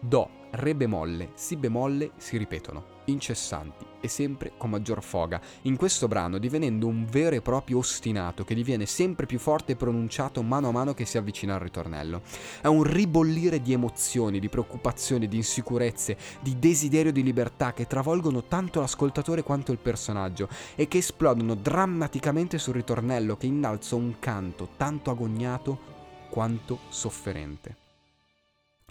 Do 0.00 0.37
re 0.50 0.74
bemolle, 0.74 1.30
si 1.34 1.56
bemolle 1.56 2.12
si 2.16 2.36
ripetono, 2.36 2.84
incessanti 3.06 3.84
e 4.00 4.08
sempre 4.08 4.52
con 4.56 4.70
maggior 4.70 5.02
foga, 5.02 5.40
in 5.62 5.76
questo 5.76 6.08
brano 6.08 6.38
divenendo 6.38 6.86
un 6.86 7.04
vero 7.04 7.36
e 7.36 7.40
proprio 7.40 7.78
ostinato 7.78 8.44
che 8.44 8.54
diviene 8.54 8.86
sempre 8.86 9.26
più 9.26 9.38
forte 9.38 9.72
e 9.72 9.76
pronunciato 9.76 10.42
mano 10.42 10.68
a 10.68 10.72
mano 10.72 10.94
che 10.94 11.04
si 11.04 11.18
avvicina 11.18 11.54
al 11.54 11.60
ritornello. 11.60 12.22
È 12.60 12.66
un 12.66 12.82
ribollire 12.82 13.60
di 13.60 13.72
emozioni, 13.72 14.40
di 14.40 14.48
preoccupazioni, 14.48 15.28
di 15.28 15.36
insicurezze, 15.36 16.16
di 16.40 16.58
desiderio 16.58 17.12
di 17.12 17.22
libertà 17.22 17.72
che 17.72 17.86
travolgono 17.86 18.44
tanto 18.44 18.80
l'ascoltatore 18.80 19.42
quanto 19.42 19.72
il 19.72 19.78
personaggio 19.78 20.48
e 20.74 20.88
che 20.88 20.98
esplodono 20.98 21.54
drammaticamente 21.54 22.58
sul 22.58 22.74
ritornello 22.74 23.36
che 23.36 23.46
innalza 23.46 23.96
un 23.96 24.14
canto 24.18 24.68
tanto 24.76 25.10
agognato 25.10 25.96
quanto 26.30 26.78
sofferente. 26.88 27.87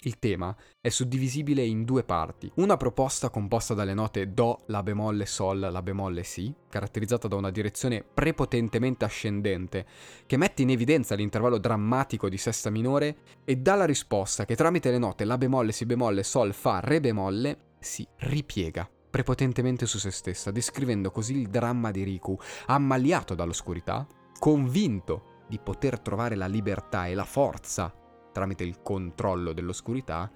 Il 0.02 0.20
tema 0.20 0.56
è 0.80 0.90
suddivisibile 0.90 1.64
in 1.64 1.84
due 1.84 2.04
parti. 2.04 2.52
Una 2.58 2.78
proposta 2.78 3.32
composta 3.32 3.74
dalle 3.74 3.96
note 3.96 4.32
Do, 4.32 4.60
La 4.68 4.84
bemolle, 4.84 5.26
Sol, 5.26 5.60
La 5.60 5.82
bemolle, 5.82 6.22
Si, 6.24 6.54
caratterizzata 6.70 7.28
da 7.28 7.36
una 7.36 7.50
direzione 7.50 8.04
prepotentemente 8.04 9.06
ascendente, 9.06 9.88
che 10.28 10.38
mette 10.38 10.62
in 10.62 10.70
evidenza 10.70 11.16
l'intervallo 11.16 11.58
drammatico 11.58 12.30
di 12.30 12.38
sesta 12.38 12.70
minore, 12.70 13.18
e 13.44 13.56
dalla 13.56 13.86
risposta 13.86 14.46
che 14.46 14.56
tramite 14.56 14.92
le 14.92 15.00
note 15.00 15.26
La 15.26 15.40
bemolle, 15.40 15.72
Si 15.72 15.88
bemolle, 15.88 16.22
Sol, 16.22 16.54
Fa, 16.54 16.80
Re 16.80 17.00
bemolle 17.00 17.58
si 17.80 18.08
ripiega 18.18 18.88
prepotentemente 19.10 19.88
su 19.88 19.98
se 19.98 20.12
stessa, 20.12 20.52
descrivendo 20.52 21.10
così 21.10 21.36
il 21.40 21.48
dramma 21.48 21.90
di 21.90 22.04
Riku, 22.04 22.38
ammaliato 22.68 23.34
dall'oscurità, 23.34 24.06
convinto 24.38 25.44
di 25.48 25.58
poter 25.58 26.00
trovare 26.00 26.36
la 26.36 26.46
libertà 26.46 27.08
e 27.08 27.16
la 27.16 27.26
forza 27.26 27.92
tramite 28.38 28.64
il 28.64 28.84
controllo 28.84 29.52
dell'oscurità, 29.52 30.30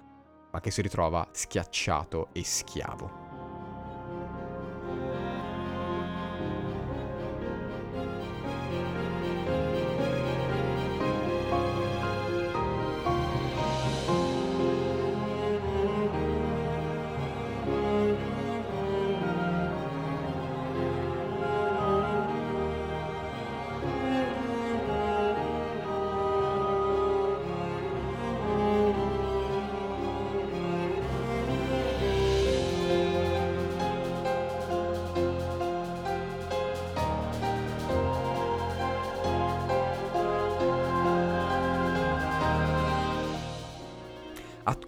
ma 0.50 0.60
che 0.60 0.72
si 0.72 0.82
ritrova 0.82 1.28
schiacciato 1.30 2.30
e 2.32 2.42
schiavo. 2.42 3.21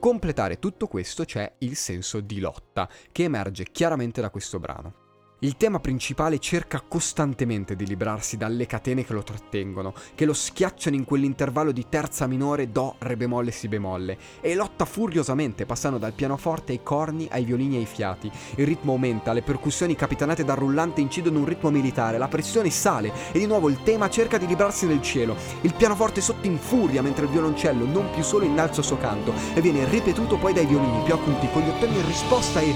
Completare 0.04 0.58
tutto 0.58 0.86
questo 0.86 1.24
c'è 1.24 1.50
il 1.60 1.76
senso 1.76 2.20
di 2.20 2.38
lotta, 2.38 2.90
che 3.10 3.22
emerge 3.22 3.64
chiaramente 3.72 4.20
da 4.20 4.28
questo 4.28 4.58
brano. 4.58 5.03
Il 5.44 5.58
tema 5.58 5.78
principale 5.78 6.38
cerca 6.38 6.80
costantemente 6.80 7.76
di 7.76 7.86
librarsi 7.86 8.38
dalle 8.38 8.64
catene 8.64 9.04
che 9.04 9.12
lo 9.12 9.22
trattengono, 9.22 9.92
che 10.14 10.24
lo 10.24 10.32
schiacciano 10.32 10.96
in 10.96 11.04
quell'intervallo 11.04 11.70
di 11.70 11.84
terza 11.86 12.26
minore, 12.26 12.72
do, 12.72 12.94
re 13.00 13.14
bemolle, 13.14 13.50
si 13.50 13.68
bemolle, 13.68 14.16
e 14.40 14.54
lotta 14.54 14.86
furiosamente 14.86 15.66
passando 15.66 15.98
dal 15.98 16.14
pianoforte 16.14 16.72
ai 16.72 16.82
corni, 16.82 17.28
ai 17.30 17.44
violini 17.44 17.76
e 17.76 17.80
ai 17.80 17.84
fiati. 17.84 18.32
Il 18.56 18.64
ritmo 18.64 18.92
aumenta, 18.92 19.34
le 19.34 19.42
percussioni 19.42 19.94
capitanate 19.94 20.44
dal 20.44 20.56
rullante 20.56 21.02
incidono 21.02 21.40
un 21.40 21.44
ritmo 21.44 21.68
militare, 21.68 22.16
la 22.16 22.28
pressione 22.28 22.70
sale 22.70 23.12
e 23.30 23.38
di 23.38 23.46
nuovo 23.46 23.68
il 23.68 23.82
tema 23.82 24.08
cerca 24.08 24.38
di 24.38 24.46
librarsi 24.46 24.86
nel 24.86 25.02
cielo. 25.02 25.36
Il 25.60 25.74
pianoforte 25.74 26.22
sotto 26.22 26.46
in 26.46 26.56
furia 26.56 27.02
mentre 27.02 27.26
il 27.26 27.30
violoncello 27.30 27.84
non 27.84 28.08
più 28.14 28.22
solo 28.22 28.46
innalza 28.46 28.80
il 28.80 28.86
suo 28.86 28.96
canto 28.96 29.34
e 29.52 29.60
viene 29.60 29.86
ripetuto 29.90 30.38
poi 30.38 30.54
dai 30.54 30.64
violini 30.64 31.02
più 31.04 31.12
acuti 31.12 31.50
con 31.50 31.60
gli 31.60 31.68
ottoni 31.68 31.96
in 31.96 32.06
risposta 32.06 32.60
e... 32.60 32.74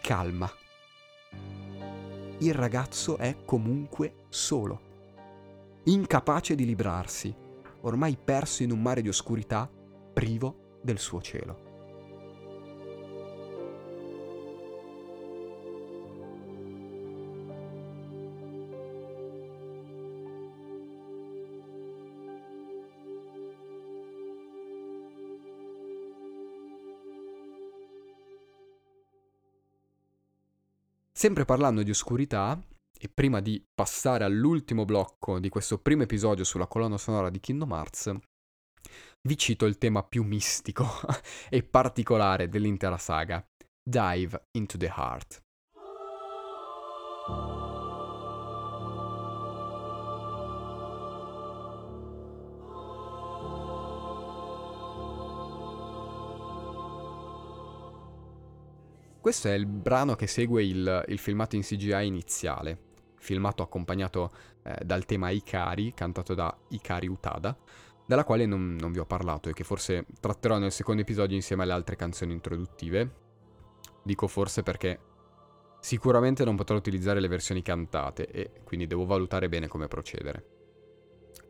calma 0.00 0.50
il 2.40 2.54
ragazzo 2.54 3.18
è 3.18 3.36
comunque 3.44 4.14
solo, 4.28 4.80
incapace 5.84 6.54
di 6.54 6.64
librarsi, 6.64 7.34
ormai 7.82 8.16
perso 8.22 8.62
in 8.62 8.70
un 8.70 8.80
mare 8.80 9.02
di 9.02 9.08
oscurità, 9.08 9.68
privo 10.12 10.78
del 10.82 10.98
suo 10.98 11.20
cielo. 11.20 11.69
Sempre 31.20 31.44
parlando 31.44 31.82
di 31.82 31.90
oscurità, 31.90 32.58
e 32.98 33.10
prima 33.10 33.40
di 33.40 33.62
passare 33.74 34.24
all'ultimo 34.24 34.86
blocco 34.86 35.38
di 35.38 35.50
questo 35.50 35.76
primo 35.76 36.04
episodio 36.04 36.44
sulla 36.44 36.66
colonna 36.66 36.96
sonora 36.96 37.28
di 37.28 37.40
Kingdom 37.40 37.72
Hearts, 37.72 38.16
vi 39.28 39.36
cito 39.36 39.66
il 39.66 39.76
tema 39.76 40.02
più 40.02 40.24
mistico 40.24 40.86
e 41.50 41.62
particolare 41.62 42.48
dell'intera 42.48 42.96
saga, 42.96 43.46
Dive 43.86 44.46
into 44.52 44.78
the 44.78 44.86
Heart. 44.96 45.42
Questo 59.20 59.48
è 59.48 59.52
il 59.52 59.66
brano 59.66 60.14
che 60.14 60.26
segue 60.26 60.64
il, 60.64 61.04
il 61.08 61.18
filmato 61.18 61.54
in 61.54 61.60
CGI 61.60 62.06
iniziale, 62.06 62.78
filmato 63.18 63.62
accompagnato 63.62 64.30
eh, 64.62 64.82
dal 64.82 65.04
tema 65.04 65.28
Ikari, 65.28 65.92
cantato 65.92 66.32
da 66.32 66.56
Ikari 66.68 67.06
Utada, 67.06 67.54
dalla 68.06 68.24
quale 68.24 68.46
non, 68.46 68.76
non 68.80 68.92
vi 68.92 68.98
ho 68.98 69.04
parlato 69.04 69.50
e 69.50 69.52
che 69.52 69.62
forse 69.62 70.06
tratterò 70.20 70.56
nel 70.56 70.72
secondo 70.72 71.02
episodio 71.02 71.36
insieme 71.36 71.64
alle 71.64 71.72
altre 71.72 71.96
canzoni 71.96 72.32
introduttive. 72.32 73.10
Dico 74.02 74.26
forse 74.26 74.62
perché 74.62 74.98
sicuramente 75.80 76.42
non 76.42 76.56
potrò 76.56 76.76
utilizzare 76.76 77.20
le 77.20 77.28
versioni 77.28 77.60
cantate 77.60 78.26
e 78.26 78.62
quindi 78.64 78.86
devo 78.86 79.04
valutare 79.04 79.50
bene 79.50 79.68
come 79.68 79.86
procedere. 79.86 80.59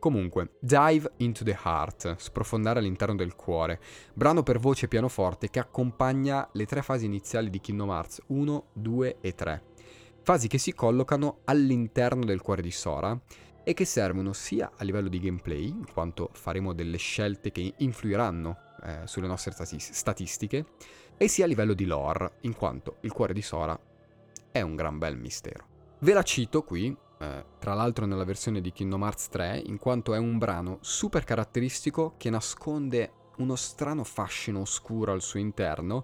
Comunque, 0.01 0.53
Dive 0.59 1.11
into 1.17 1.43
the 1.43 1.55
Heart, 1.63 2.15
sprofondare 2.15 2.79
all'interno 2.79 3.13
del 3.13 3.35
cuore, 3.35 3.79
brano 4.15 4.41
per 4.41 4.57
voce 4.57 4.85
e 4.85 4.87
pianoforte 4.87 5.51
che 5.51 5.59
accompagna 5.59 6.49
le 6.53 6.65
tre 6.65 6.81
fasi 6.81 7.05
iniziali 7.05 7.51
di 7.51 7.61
Kingdom 7.61 7.89
Hearts 7.91 8.23
1, 8.25 8.63
2 8.73 9.17
e 9.21 9.35
3. 9.35 9.63
Fasi 10.23 10.47
che 10.47 10.57
si 10.57 10.73
collocano 10.73 11.41
all'interno 11.45 12.25
del 12.25 12.41
cuore 12.41 12.63
di 12.63 12.71
Sora 12.71 13.15
e 13.63 13.75
che 13.75 13.85
servono 13.85 14.33
sia 14.33 14.71
a 14.75 14.83
livello 14.83 15.07
di 15.07 15.19
gameplay, 15.19 15.67
in 15.67 15.85
quanto 15.93 16.31
faremo 16.33 16.73
delle 16.73 16.97
scelte 16.97 17.51
che 17.51 17.75
influiranno 17.77 18.57
eh, 18.83 19.01
sulle 19.05 19.27
nostre 19.27 19.53
statistiche, 19.53 20.65
e 21.15 21.27
sia 21.27 21.45
a 21.45 21.47
livello 21.47 21.75
di 21.75 21.85
lore, 21.85 22.37
in 22.41 22.55
quanto 22.55 22.97
il 23.01 23.11
cuore 23.11 23.33
di 23.33 23.43
Sora 23.43 23.79
è 24.51 24.61
un 24.61 24.75
gran 24.75 24.97
bel 24.97 25.15
mistero. 25.15 25.63
Ve 25.99 26.13
la 26.13 26.23
cito 26.23 26.63
qui, 26.63 26.97
eh, 27.21 27.45
tra 27.59 27.75
l'altro 27.75 28.07
nella 28.07 28.23
versione 28.23 28.61
di 28.61 28.71
Kingdom 28.71 29.03
Hearts 29.03 29.29
3, 29.29 29.61
in 29.67 29.77
quanto 29.77 30.15
è 30.15 30.17
un 30.17 30.39
brano 30.39 30.79
super 30.81 31.23
caratteristico 31.23 32.15
che 32.17 32.31
nasconde 32.31 33.13
uno 33.37 33.55
strano 33.55 34.03
fascino 34.03 34.61
oscuro 34.61 35.11
al 35.11 35.21
suo 35.21 35.39
interno 35.39 36.03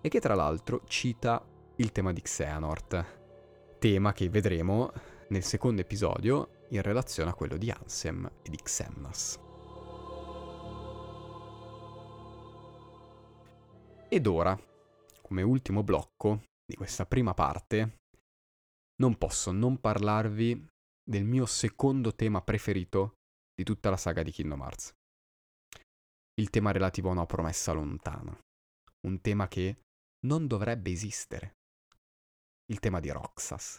e 0.00 0.08
che 0.08 0.20
tra 0.20 0.34
l'altro 0.34 0.82
cita 0.86 1.44
il 1.76 1.90
tema 1.90 2.12
di 2.12 2.20
Xehanort, 2.20 3.76
tema 3.80 4.12
che 4.12 4.28
vedremo 4.28 4.92
nel 5.30 5.42
secondo 5.42 5.80
episodio 5.80 6.66
in 6.68 6.82
relazione 6.82 7.30
a 7.30 7.34
quello 7.34 7.56
di 7.56 7.68
Ansem 7.70 8.30
e 8.42 8.48
di 8.48 8.58
Xemnas. 8.62 9.40
Ed 14.08 14.26
ora, 14.26 14.56
come 15.22 15.42
ultimo 15.42 15.82
blocco 15.82 16.42
di 16.64 16.76
questa 16.76 17.06
prima 17.06 17.34
parte, 17.34 18.01
non 18.96 19.16
posso 19.16 19.50
non 19.52 19.78
parlarvi 19.80 20.66
del 21.02 21.24
mio 21.24 21.46
secondo 21.46 22.14
tema 22.14 22.42
preferito 22.42 23.14
di 23.54 23.64
tutta 23.64 23.90
la 23.90 23.96
saga 23.96 24.22
di 24.22 24.30
Kingdom 24.30 24.60
Hearts. 24.60 24.92
Il 26.34 26.50
tema 26.50 26.72
relativo 26.72 27.08
a 27.08 27.12
una 27.12 27.26
promessa 27.26 27.72
lontana. 27.72 28.36
Un 29.06 29.20
tema 29.20 29.48
che 29.48 29.82
non 30.26 30.46
dovrebbe 30.46 30.90
esistere. 30.90 31.56
Il 32.66 32.78
tema 32.78 33.00
di 33.00 33.10
Roxas. 33.10 33.78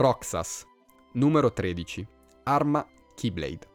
Roxas, 0.00 0.66
numero 1.12 1.52
13, 1.52 2.08
arma 2.44 2.88
Keyblade. 3.14 3.68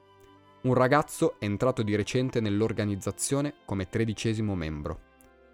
Un 0.64 0.74
ragazzo 0.74 1.36
entrato 1.38 1.84
di 1.84 1.96
recente 1.96 2.40
nell'organizzazione 2.40 3.58
come 3.64 3.90
tredicesimo 3.90 4.56
membro. 4.56 5.02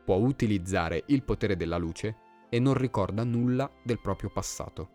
Può 0.05 0.15
utilizzare 0.15 1.03
il 1.07 1.25
potere 1.25 1.57
della 1.57 1.75
luce 1.75 2.15
e 2.47 2.59
non 2.59 2.75
ricorda 2.75 3.25
nulla 3.25 3.69
del 3.83 3.99
proprio 3.99 4.29
passato. 4.29 4.89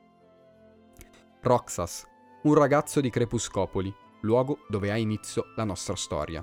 Roxas, 1.43 2.07
un 2.45 2.55
ragazzo 2.55 3.03
di 3.03 3.11
Crepuscopoli, 3.11 3.95
luogo 4.23 4.61
dove 4.71 4.91
ha 4.91 4.97
inizio 4.97 5.53
la 5.57 5.65
nostra 5.65 5.95
storia. 5.95 6.43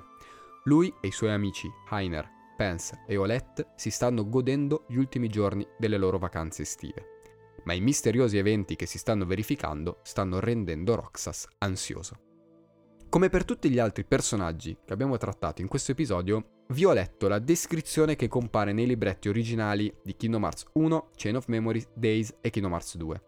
Lui 0.62 0.94
e 1.00 1.08
i 1.08 1.10
suoi 1.10 1.32
amici 1.32 1.68
Heiner, 1.90 2.30
Pence 2.56 3.02
e 3.04 3.16
Olette 3.16 3.72
si 3.74 3.90
stanno 3.90 4.28
godendo 4.28 4.84
gli 4.86 4.96
ultimi 4.96 5.26
giorni 5.26 5.66
delle 5.76 5.98
loro 5.98 6.18
vacanze 6.18 6.62
estive. 6.62 7.13
Ma 7.64 7.72
i 7.72 7.80
misteriosi 7.80 8.38
eventi 8.38 8.76
che 8.76 8.86
si 8.86 8.98
stanno 8.98 9.24
verificando 9.26 10.00
stanno 10.02 10.40
rendendo 10.40 10.94
Roxas 10.94 11.46
ansioso. 11.58 12.18
Come 13.08 13.28
per 13.28 13.44
tutti 13.44 13.70
gli 13.70 13.78
altri 13.78 14.04
personaggi 14.04 14.76
che 14.84 14.92
abbiamo 14.92 15.16
trattato 15.16 15.62
in 15.62 15.68
questo 15.68 15.92
episodio, 15.92 16.62
vi 16.68 16.84
ho 16.84 16.92
letto 16.92 17.28
la 17.28 17.38
descrizione 17.38 18.16
che 18.16 18.26
compare 18.26 18.72
nei 18.72 18.86
libretti 18.86 19.28
originali 19.28 19.94
di 20.02 20.16
Kingdom 20.16 20.42
Hearts 20.42 20.64
1, 20.72 21.10
Chain 21.14 21.36
of 21.36 21.46
Memories, 21.46 21.88
Days 21.94 22.34
e 22.40 22.50
Kingdom 22.50 22.72
Hearts 22.72 22.96
2. 22.96 23.22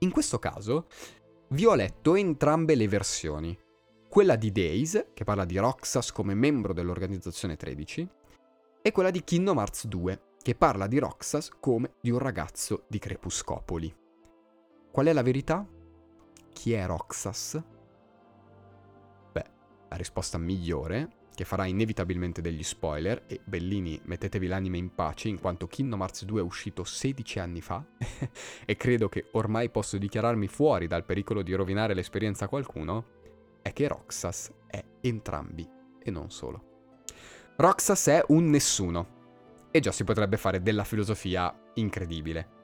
In 0.00 0.10
questo 0.10 0.38
caso 0.38 0.88
vi 1.48 1.64
ho 1.64 1.74
letto 1.74 2.16
entrambe 2.16 2.74
le 2.74 2.88
versioni. 2.88 3.58
Quella 4.08 4.36
di 4.36 4.52
Days, 4.52 5.06
che 5.14 5.24
parla 5.24 5.44
di 5.44 5.56
Roxas 5.56 6.12
come 6.12 6.34
membro 6.34 6.74
dell'organizzazione 6.74 7.56
13, 7.56 8.08
e 8.82 8.92
quella 8.92 9.10
di 9.10 9.24
Kingdom 9.24 9.56
Hearts 9.56 9.86
2, 9.86 10.22
che 10.42 10.54
parla 10.56 10.88
di 10.88 10.98
Roxas 10.98 11.50
come 11.60 11.94
di 12.00 12.10
un 12.10 12.18
ragazzo 12.18 12.84
di 12.88 12.98
Crepuscopoli. 12.98 13.94
Qual 14.90 15.06
è 15.06 15.12
la 15.12 15.22
verità? 15.22 15.66
Chi 16.52 16.72
è 16.72 16.84
Roxas? 16.86 17.62
la 19.92 19.98
risposta 19.98 20.38
migliore, 20.38 21.26
che 21.34 21.44
farà 21.44 21.66
inevitabilmente 21.66 22.40
degli 22.40 22.62
spoiler, 22.62 23.24
e 23.26 23.42
Bellini 23.44 24.00
mettetevi 24.04 24.46
l'anima 24.46 24.78
in 24.78 24.94
pace 24.94 25.28
in 25.28 25.38
quanto 25.38 25.66
Kingdom 25.66 26.00
Hearts 26.00 26.24
2 26.24 26.40
è 26.40 26.42
uscito 26.42 26.82
16 26.82 27.38
anni 27.38 27.60
fa 27.60 27.84
e 28.64 28.76
credo 28.76 29.10
che 29.10 29.28
ormai 29.32 29.68
posso 29.68 29.98
dichiararmi 29.98 30.46
fuori 30.46 30.86
dal 30.86 31.04
pericolo 31.04 31.42
di 31.42 31.52
rovinare 31.52 31.92
l'esperienza 31.92 32.46
a 32.46 32.48
qualcuno, 32.48 33.60
è 33.60 33.74
che 33.74 33.86
Roxas 33.86 34.50
è 34.66 34.82
entrambi 35.02 35.68
e 36.02 36.10
non 36.10 36.30
solo. 36.30 36.70
Roxas 37.56 38.06
è 38.06 38.24
un 38.28 38.48
nessuno 38.48 39.20
e 39.72 39.80
già 39.80 39.90
si 39.90 40.04
potrebbe 40.04 40.36
fare 40.36 40.62
della 40.62 40.84
filosofia 40.84 41.52
incredibile. 41.74 42.60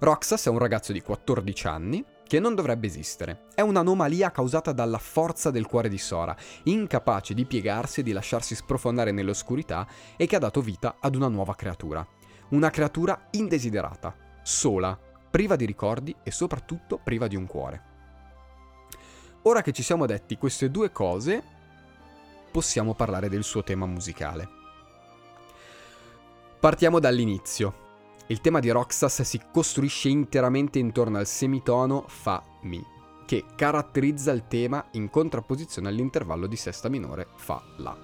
Roxas 0.00 0.46
è 0.46 0.50
un 0.50 0.58
ragazzo 0.58 0.92
di 0.92 1.00
14 1.00 1.66
anni 1.66 2.04
che 2.28 2.38
non 2.38 2.54
dovrebbe 2.54 2.86
esistere. 2.86 3.46
È 3.54 3.62
un'anomalia 3.62 4.30
causata 4.30 4.72
dalla 4.72 4.98
forza 4.98 5.50
del 5.50 5.66
cuore 5.66 5.88
di 5.88 5.98
Sora, 5.98 6.36
incapace 6.64 7.34
di 7.34 7.46
piegarsi 7.46 8.00
e 8.00 8.02
di 8.02 8.12
lasciarsi 8.12 8.54
sprofondare 8.54 9.10
nell'oscurità 9.10 9.86
e 10.16 10.26
che 10.26 10.36
ha 10.36 10.38
dato 10.38 10.60
vita 10.60 10.96
ad 11.00 11.14
una 11.16 11.28
nuova 11.28 11.54
creatura. 11.54 12.06
Una 12.50 12.70
creatura 12.70 13.28
indesiderata, 13.32 14.14
sola, 14.42 14.96
priva 15.30 15.56
di 15.56 15.64
ricordi 15.64 16.14
e 16.22 16.30
soprattutto 16.30 17.00
priva 17.02 17.26
di 17.26 17.36
un 17.36 17.46
cuore. 17.46 17.82
Ora 19.42 19.62
che 19.62 19.72
ci 19.72 19.82
siamo 19.82 20.06
detti 20.06 20.36
queste 20.36 20.70
due 20.70 20.92
cose, 20.92 21.42
possiamo 22.50 22.94
parlare 22.94 23.28
del 23.28 23.42
suo 23.42 23.62
tema 23.62 23.86
musicale. 23.86 24.57
Partiamo 26.60 26.98
dall'inizio. 26.98 27.86
Il 28.26 28.40
tema 28.40 28.58
di 28.58 28.68
Roxas 28.70 29.22
si 29.22 29.40
costruisce 29.52 30.08
interamente 30.08 30.80
intorno 30.80 31.18
al 31.18 31.26
semitono 31.26 32.04
Fa 32.08 32.42
Mi, 32.62 32.84
che 33.24 33.44
caratterizza 33.54 34.32
il 34.32 34.48
tema 34.48 34.84
in 34.92 35.08
contrapposizione 35.08 35.86
all'intervallo 35.86 36.48
di 36.48 36.56
sesta 36.56 36.88
minore 36.88 37.28
Fa 37.36 37.62
La, 37.76 37.96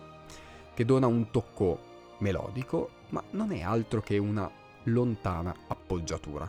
che 0.72 0.84
dona 0.84 1.08
un 1.08 1.32
tocco 1.32 1.80
melodico, 2.18 2.90
ma 3.08 3.24
non 3.30 3.50
è 3.50 3.60
altro 3.60 4.00
che 4.00 4.18
una 4.18 4.48
lontana 4.84 5.52
appoggiatura. 5.66 6.48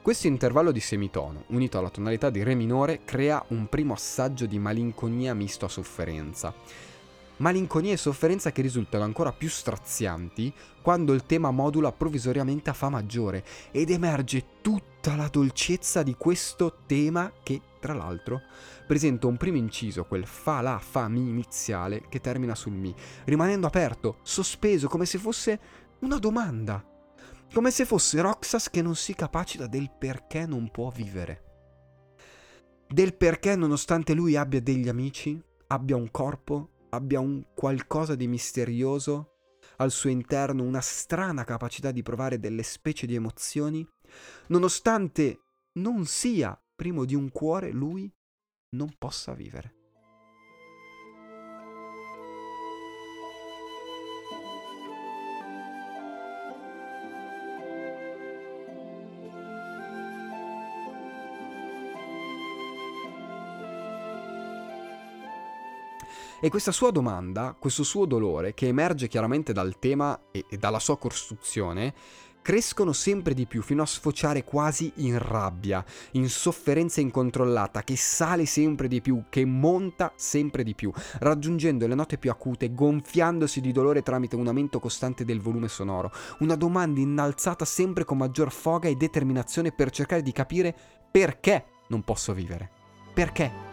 Questo 0.00 0.28
intervallo 0.28 0.70
di 0.70 0.80
semitono, 0.80 1.42
unito 1.48 1.76
alla 1.76 1.90
tonalità 1.90 2.30
di 2.30 2.44
Re 2.44 2.54
minore, 2.54 3.00
crea 3.04 3.44
un 3.48 3.68
primo 3.68 3.94
assaggio 3.94 4.46
di 4.46 4.60
malinconia 4.60 5.34
misto 5.34 5.64
a 5.64 5.68
sofferenza, 5.68 6.54
malinconia 7.40 7.92
e 7.92 7.96
sofferenza 7.96 8.52
che 8.52 8.62
risultano 8.62 9.04
ancora 9.04 9.32
più 9.32 9.48
strazianti 9.48 10.52
quando 10.82 11.12
il 11.12 11.24
tema 11.24 11.50
modula 11.50 11.92
provvisoriamente 11.92 12.70
a 12.70 12.74
Fa 12.74 12.88
maggiore 12.88 13.44
ed 13.70 13.90
emerge 13.90 14.60
tutta 14.60 15.16
la 15.16 15.28
dolcezza 15.28 16.02
di 16.02 16.14
questo 16.14 16.82
tema 16.86 17.32
che, 17.42 17.60
tra 17.80 17.94
l'altro, 17.94 18.42
presenta 18.86 19.26
un 19.26 19.36
primo 19.36 19.56
inciso, 19.56 20.04
quel 20.04 20.26
Fa 20.26 20.60
La 20.60 20.78
Fa 20.78 21.08
Mi 21.08 21.20
iniziale, 21.20 22.04
che 22.08 22.20
termina 22.20 22.54
sul 22.54 22.72
Mi, 22.72 22.94
rimanendo 23.24 23.66
aperto, 23.66 24.18
sospeso, 24.22 24.88
come 24.88 25.06
se 25.06 25.18
fosse 25.18 25.60
una 26.00 26.18
domanda. 26.18 26.84
Come 27.52 27.70
se 27.72 27.84
fosse 27.84 28.20
Roxas 28.20 28.70
che 28.70 28.80
non 28.80 28.94
si 28.94 29.14
capacita 29.14 29.66
del 29.66 29.90
perché 29.90 30.46
non 30.46 30.70
può 30.70 30.90
vivere. 30.90 31.44
Del 32.86 33.14
perché, 33.14 33.56
nonostante 33.56 34.14
lui 34.14 34.36
abbia 34.36 34.60
degli 34.60 34.88
amici, 34.88 35.40
abbia 35.68 35.96
un 35.96 36.10
corpo, 36.10 36.68
abbia 36.90 37.20
un 37.20 37.44
qualcosa 37.54 38.14
di 38.14 38.26
misterioso, 38.26 39.34
al 39.76 39.90
suo 39.90 40.10
interno 40.10 40.62
una 40.62 40.80
strana 40.80 41.44
capacità 41.44 41.90
di 41.90 42.02
provare 42.02 42.38
delle 42.38 42.62
specie 42.62 43.06
di 43.06 43.14
emozioni, 43.14 43.86
nonostante 44.48 45.40
non 45.74 46.04
sia 46.04 46.60
primo 46.74 47.04
di 47.04 47.14
un 47.14 47.30
cuore, 47.30 47.70
lui 47.70 48.12
non 48.70 48.94
possa 48.98 49.32
vivere. 49.32 49.79
E 66.42 66.48
questa 66.48 66.72
sua 66.72 66.90
domanda, 66.90 67.54
questo 67.58 67.82
suo 67.82 68.06
dolore, 68.06 68.54
che 68.54 68.66
emerge 68.66 69.08
chiaramente 69.08 69.52
dal 69.52 69.78
tema 69.78 70.18
e, 70.30 70.46
e 70.48 70.56
dalla 70.56 70.78
sua 70.78 70.96
costruzione, 70.96 71.92
crescono 72.40 72.92
sempre 72.92 73.34
di 73.34 73.46
più 73.46 73.60
fino 73.60 73.82
a 73.82 73.86
sfociare 73.86 74.42
quasi 74.42 74.90
in 74.96 75.18
rabbia, 75.18 75.84
in 76.12 76.30
sofferenza 76.30 77.02
incontrollata 77.02 77.82
che 77.82 77.94
sale 77.94 78.46
sempre 78.46 78.88
di 78.88 79.02
più, 79.02 79.24
che 79.28 79.44
monta 79.44 80.12
sempre 80.16 80.62
di 80.62 80.74
più, 80.74 80.90
raggiungendo 81.18 81.86
le 81.86 81.94
note 81.94 82.16
più 82.16 82.30
acute, 82.30 82.72
gonfiandosi 82.72 83.60
di 83.60 83.72
dolore 83.72 84.00
tramite 84.02 84.36
un 84.36 84.46
aumento 84.46 84.80
costante 84.80 85.26
del 85.26 85.42
volume 85.42 85.68
sonoro, 85.68 86.10
una 86.38 86.56
domanda 86.56 87.00
innalzata 87.00 87.66
sempre 87.66 88.04
con 88.04 88.16
maggior 88.16 88.50
foga 88.50 88.88
e 88.88 88.96
determinazione 88.96 89.72
per 89.72 89.90
cercare 89.90 90.22
di 90.22 90.32
capire 90.32 90.74
perché 91.10 91.66
non 91.88 92.02
posso 92.02 92.32
vivere. 92.32 92.70
Perché? 93.12 93.69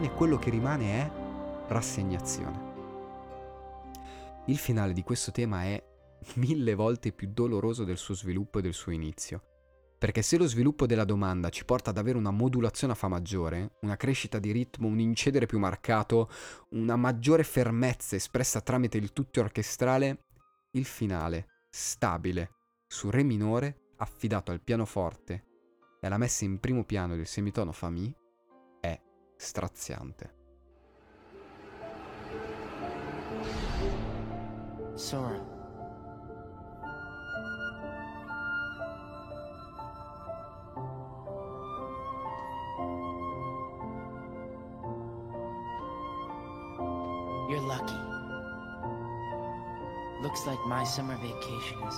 Fine 0.00 0.14
quello 0.14 0.38
che 0.38 0.48
rimane 0.48 0.92
è 0.92 1.10
rassegnazione. 1.68 2.68
Il 4.46 4.56
finale 4.56 4.94
di 4.94 5.02
questo 5.02 5.30
tema 5.30 5.64
è 5.64 5.82
mille 6.36 6.74
volte 6.74 7.12
più 7.12 7.28
doloroso 7.30 7.84
del 7.84 7.98
suo 7.98 8.14
sviluppo 8.14 8.58
e 8.58 8.62
del 8.62 8.72
suo 8.72 8.92
inizio. 8.92 9.42
Perché 9.98 10.22
se 10.22 10.38
lo 10.38 10.46
sviluppo 10.46 10.86
della 10.86 11.04
domanda 11.04 11.50
ci 11.50 11.66
porta 11.66 11.90
ad 11.90 11.98
avere 11.98 12.16
una 12.16 12.30
modulazione 12.30 12.94
a 12.94 12.96
Fa 12.96 13.08
maggiore, 13.08 13.72
una 13.82 13.96
crescita 13.96 14.38
di 14.38 14.52
ritmo, 14.52 14.88
un 14.88 14.98
incedere 14.98 15.44
più 15.44 15.58
marcato, 15.58 16.30
una 16.70 16.96
maggiore 16.96 17.44
fermezza 17.44 18.16
espressa 18.16 18.62
tramite 18.62 18.96
il 18.96 19.12
tutto 19.12 19.40
orchestrale, 19.40 20.24
il 20.72 20.86
finale, 20.86 21.66
stabile, 21.68 22.52
su 22.86 23.10
Re 23.10 23.22
minore, 23.22 23.90
affidato 23.98 24.50
al 24.50 24.62
pianoforte 24.62 25.44
e 26.00 26.06
alla 26.06 26.16
messa 26.16 26.46
in 26.46 26.58
primo 26.58 26.84
piano 26.84 27.16
del 27.16 27.26
semitono 27.26 27.72
Fa 27.72 27.90
Mi, 27.90 28.10
straziante. 29.40 30.30
Sora. 34.94 35.40
You're 47.48 47.60
lucky. 47.60 47.94
Looks 50.22 50.46
like 50.46 50.58
my 50.66 50.84
summer 50.84 51.16
vacation 51.16 51.78
is 51.88 51.94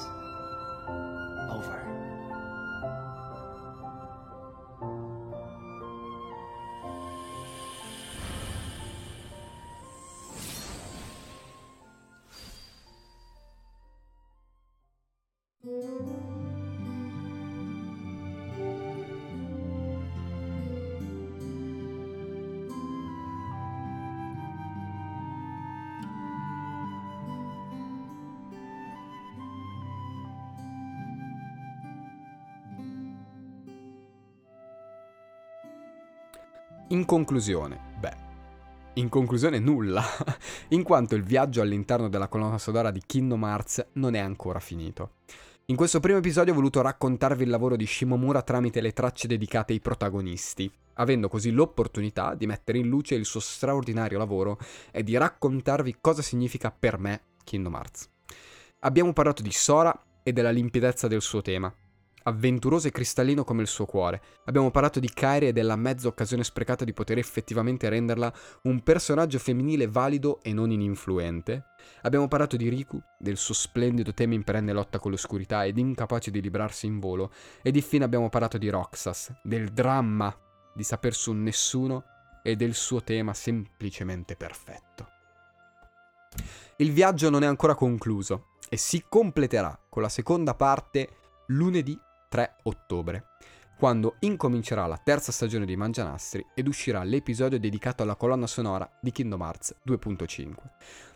conclusione, 37.12 37.78
beh, 37.98 38.16
in 38.94 39.10
conclusione 39.10 39.58
nulla, 39.58 40.02
in 40.68 40.82
quanto 40.82 41.14
il 41.14 41.22
viaggio 41.22 41.60
all'interno 41.60 42.08
della 42.08 42.26
colonna 42.26 42.56
sonora 42.56 42.90
di 42.90 43.02
Kingdom 43.04 43.44
Hearts 43.44 43.86
non 43.96 44.14
è 44.14 44.18
ancora 44.18 44.60
finito. 44.60 45.16
In 45.66 45.76
questo 45.76 46.00
primo 46.00 46.16
episodio 46.16 46.54
ho 46.54 46.56
voluto 46.56 46.80
raccontarvi 46.80 47.42
il 47.42 47.50
lavoro 47.50 47.76
di 47.76 47.84
Shimomura 47.84 48.40
tramite 48.40 48.80
le 48.80 48.94
tracce 48.94 49.26
dedicate 49.26 49.74
ai 49.74 49.80
protagonisti, 49.80 50.72
avendo 50.94 51.28
così 51.28 51.50
l'opportunità 51.50 52.34
di 52.34 52.46
mettere 52.46 52.78
in 52.78 52.88
luce 52.88 53.14
il 53.14 53.26
suo 53.26 53.40
straordinario 53.40 54.16
lavoro 54.16 54.58
e 54.90 55.02
di 55.02 55.14
raccontarvi 55.14 55.98
cosa 56.00 56.22
significa 56.22 56.70
per 56.70 56.98
me 56.98 57.20
Kingdom 57.44 57.74
Hearts. 57.74 58.08
Abbiamo 58.84 59.12
parlato 59.12 59.42
di 59.42 59.52
Sora 59.52 59.94
e 60.22 60.32
della 60.32 60.50
limpidezza 60.50 61.08
del 61.08 61.20
suo 61.20 61.42
tema, 61.42 61.70
avventuroso 62.24 62.88
e 62.88 62.90
cristallino 62.90 63.44
come 63.44 63.62
il 63.62 63.68
suo 63.68 63.86
cuore. 63.86 64.22
Abbiamo 64.44 64.70
parlato 64.70 65.00
di 65.00 65.08
Kairi 65.08 65.48
e 65.48 65.52
della 65.52 65.76
mezza 65.76 66.08
occasione 66.08 66.44
sprecata 66.44 66.84
di 66.84 66.92
poter 66.92 67.18
effettivamente 67.18 67.88
renderla 67.88 68.32
un 68.62 68.82
personaggio 68.82 69.38
femminile 69.38 69.86
valido 69.86 70.40
e 70.42 70.52
non 70.52 70.70
ininfluente. 70.70 71.66
Abbiamo 72.02 72.28
parlato 72.28 72.56
di 72.56 72.68
Riku, 72.68 73.00
del 73.18 73.36
suo 73.36 73.54
splendido 73.54 74.14
tema 74.14 74.34
in 74.34 74.44
perenne 74.44 74.72
lotta 74.72 74.98
con 74.98 75.10
l'oscurità 75.10 75.64
ed 75.64 75.78
incapace 75.78 76.30
di 76.30 76.40
librarsi 76.40 76.86
in 76.86 76.98
volo. 76.98 77.32
Ed 77.62 77.76
infine 77.76 78.04
abbiamo 78.04 78.28
parlato 78.28 78.58
di 78.58 78.68
Roxas, 78.68 79.32
del 79.42 79.68
dramma 79.68 80.34
di 80.74 80.82
saper 80.82 81.14
su 81.14 81.32
nessuno 81.32 82.04
e 82.42 82.56
del 82.56 82.74
suo 82.74 83.02
tema 83.02 83.34
semplicemente 83.34 84.36
perfetto. 84.36 85.08
Il 86.76 86.92
viaggio 86.92 87.30
non 87.30 87.42
è 87.42 87.46
ancora 87.46 87.74
concluso 87.74 88.56
e 88.68 88.76
si 88.76 89.04
completerà 89.08 89.78
con 89.88 90.02
la 90.02 90.08
seconda 90.08 90.54
parte 90.54 91.16
lunedì 91.48 91.98
3 92.32 92.60
ottobre, 92.62 93.26
quando 93.76 94.16
incomincerà 94.20 94.86
la 94.86 94.96
terza 94.96 95.30
stagione 95.32 95.66
di 95.66 95.76
Mangianastri 95.76 96.42
ed 96.54 96.66
uscirà 96.66 97.02
l'episodio 97.02 97.60
dedicato 97.60 98.02
alla 98.02 98.16
colonna 98.16 98.46
sonora 98.46 98.90
di 99.02 99.12
Kingdom 99.12 99.42
Hearts 99.42 99.76
2.5, 99.86 100.54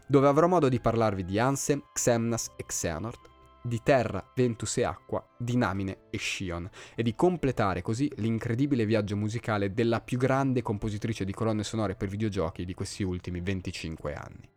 dove 0.07 0.29
avrò 0.29 0.47
modo 0.47 0.69
di 0.69 0.79
parlarvi 0.79 1.25
di 1.25 1.39
Ansem, 1.39 1.83
Xemnas 1.91 2.51
e 2.55 2.67
Xehanort, 2.67 3.31
di 3.63 3.81
Terra, 3.83 4.23
Ventus 4.35 4.77
e 4.77 4.85
Acqua, 4.85 5.27
di 5.39 5.57
Namine 5.57 6.01
e 6.11 6.19
Shion, 6.19 6.69
e 6.95 7.03
di 7.03 7.15
completare 7.15 7.81
così 7.81 8.13
l'incredibile 8.17 8.85
viaggio 8.85 9.17
musicale 9.17 9.73
della 9.73 10.03
più 10.03 10.19
grande 10.19 10.61
compositrice 10.61 11.25
di 11.25 11.33
colonne 11.33 11.65
sonore 11.65 11.97
per 11.97 12.09
videogiochi 12.09 12.67
di 12.67 12.75
questi 12.75 13.03
ultimi 13.03 13.41
25 13.41 14.13
anni. 14.13 14.56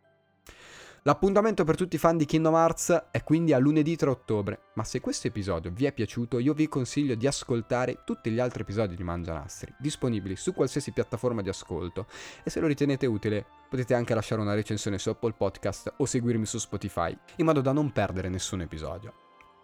L'appuntamento 1.04 1.64
per 1.64 1.76
tutti 1.76 1.96
i 1.96 1.98
fan 1.98 2.18
di 2.18 2.26
Kingdom 2.26 2.52
Hearts 2.52 3.06
è 3.10 3.24
quindi 3.24 3.54
a 3.54 3.58
lunedì 3.58 3.96
3 3.96 4.10
ottobre, 4.10 4.64
ma 4.74 4.84
se 4.84 5.00
questo 5.00 5.28
episodio 5.28 5.70
vi 5.70 5.86
è 5.86 5.94
piaciuto 5.94 6.38
io 6.38 6.52
vi 6.52 6.68
consiglio 6.68 7.14
di 7.14 7.26
ascoltare 7.26 8.02
tutti 8.04 8.30
gli 8.30 8.38
altri 8.38 8.62
episodi 8.62 8.96
di 8.96 9.02
Mangianastri, 9.02 9.72
disponibili 9.78 10.36
su 10.36 10.52
qualsiasi 10.52 10.92
piattaforma 10.92 11.40
di 11.40 11.48
ascolto 11.48 12.06
e 12.44 12.50
se 12.50 12.60
lo 12.60 12.66
ritenete 12.66 13.06
utile 13.06 13.46
potete 13.70 13.94
anche 13.94 14.12
lasciare 14.12 14.42
una 14.42 14.52
recensione 14.52 14.98
su 14.98 15.08
Apple 15.08 15.32
Podcast 15.32 15.94
o 15.96 16.04
seguirmi 16.04 16.44
su 16.44 16.58
Spotify, 16.58 17.16
in 17.36 17.46
modo 17.46 17.62
da 17.62 17.72
non 17.72 17.92
perdere 17.92 18.28
nessun 18.28 18.60
episodio. 18.60 19.14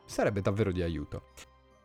Sarebbe 0.06 0.40
davvero 0.40 0.72
di 0.72 0.80
aiuto. 0.80 1.32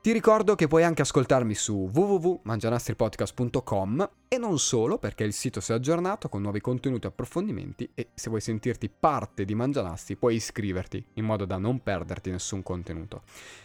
Ti 0.01 0.11
ricordo 0.11 0.55
che 0.55 0.67
puoi 0.67 0.83
anche 0.83 1.03
ascoltarmi 1.03 1.53
su 1.53 1.91
www.mangianastripodcast.com 1.93 4.09
e 4.27 4.39
non 4.39 4.57
solo 4.57 4.97
perché 4.97 5.23
il 5.23 5.31
sito 5.31 5.59
si 5.59 5.73
è 5.73 5.75
aggiornato 5.75 6.27
con 6.27 6.41
nuovi 6.41 6.59
contenuti 6.59 7.05
e 7.05 7.09
approfondimenti 7.09 7.87
e 7.93 8.07
se 8.15 8.29
vuoi 8.29 8.41
sentirti 8.41 8.89
parte 8.89 9.45
di 9.45 9.53
Mangianastri 9.53 10.15
puoi 10.15 10.37
iscriverti 10.37 11.05
in 11.13 11.25
modo 11.25 11.45
da 11.45 11.59
non 11.59 11.83
perderti 11.83 12.31
nessun 12.31 12.63
contenuto. 12.63 13.21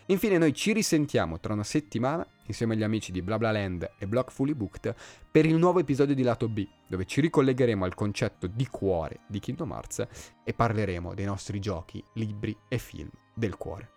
Infine 0.09 0.37
noi 0.37 0.53
ci 0.53 0.75
risentiamo 0.75 1.41
tra 1.41 1.55
una 1.55 1.65
settimana 1.65 2.27
insieme 2.45 2.75
agli 2.75 2.83
amici 2.83 3.13
di 3.13 3.23
BlaBlaLand 3.23 3.93
e 3.97 4.07
Block 4.07 4.31
Fully 4.31 4.53
Booked 4.53 4.95
per 5.31 5.47
il 5.47 5.57
nuovo 5.57 5.79
episodio 5.79 6.15
di 6.15 6.23
Lato 6.23 6.51
B 6.51 6.69
dove 6.87 7.07
ci 7.07 7.23
ricollegheremo 7.23 7.83
al 7.83 7.95
concetto 7.95 8.47
di 8.47 8.67
cuore 8.67 9.21
di 9.27 9.39
Kingdom 9.39 9.71
Hearts 9.71 10.07
e 10.45 10.53
parleremo 10.53 11.15
dei 11.15 11.25
nostri 11.25 11.61
giochi, 11.61 12.05
libri 12.13 12.55
e 12.69 12.77
film 12.77 13.09
del 13.35 13.57
cuore. 13.57 13.93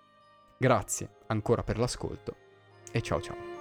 Grazie 0.62 1.10
ancora 1.28 1.64
per 1.64 1.78
l'ascolto 1.78 2.36
e 2.92 3.02
ciao 3.02 3.22
ciao. 3.22 3.59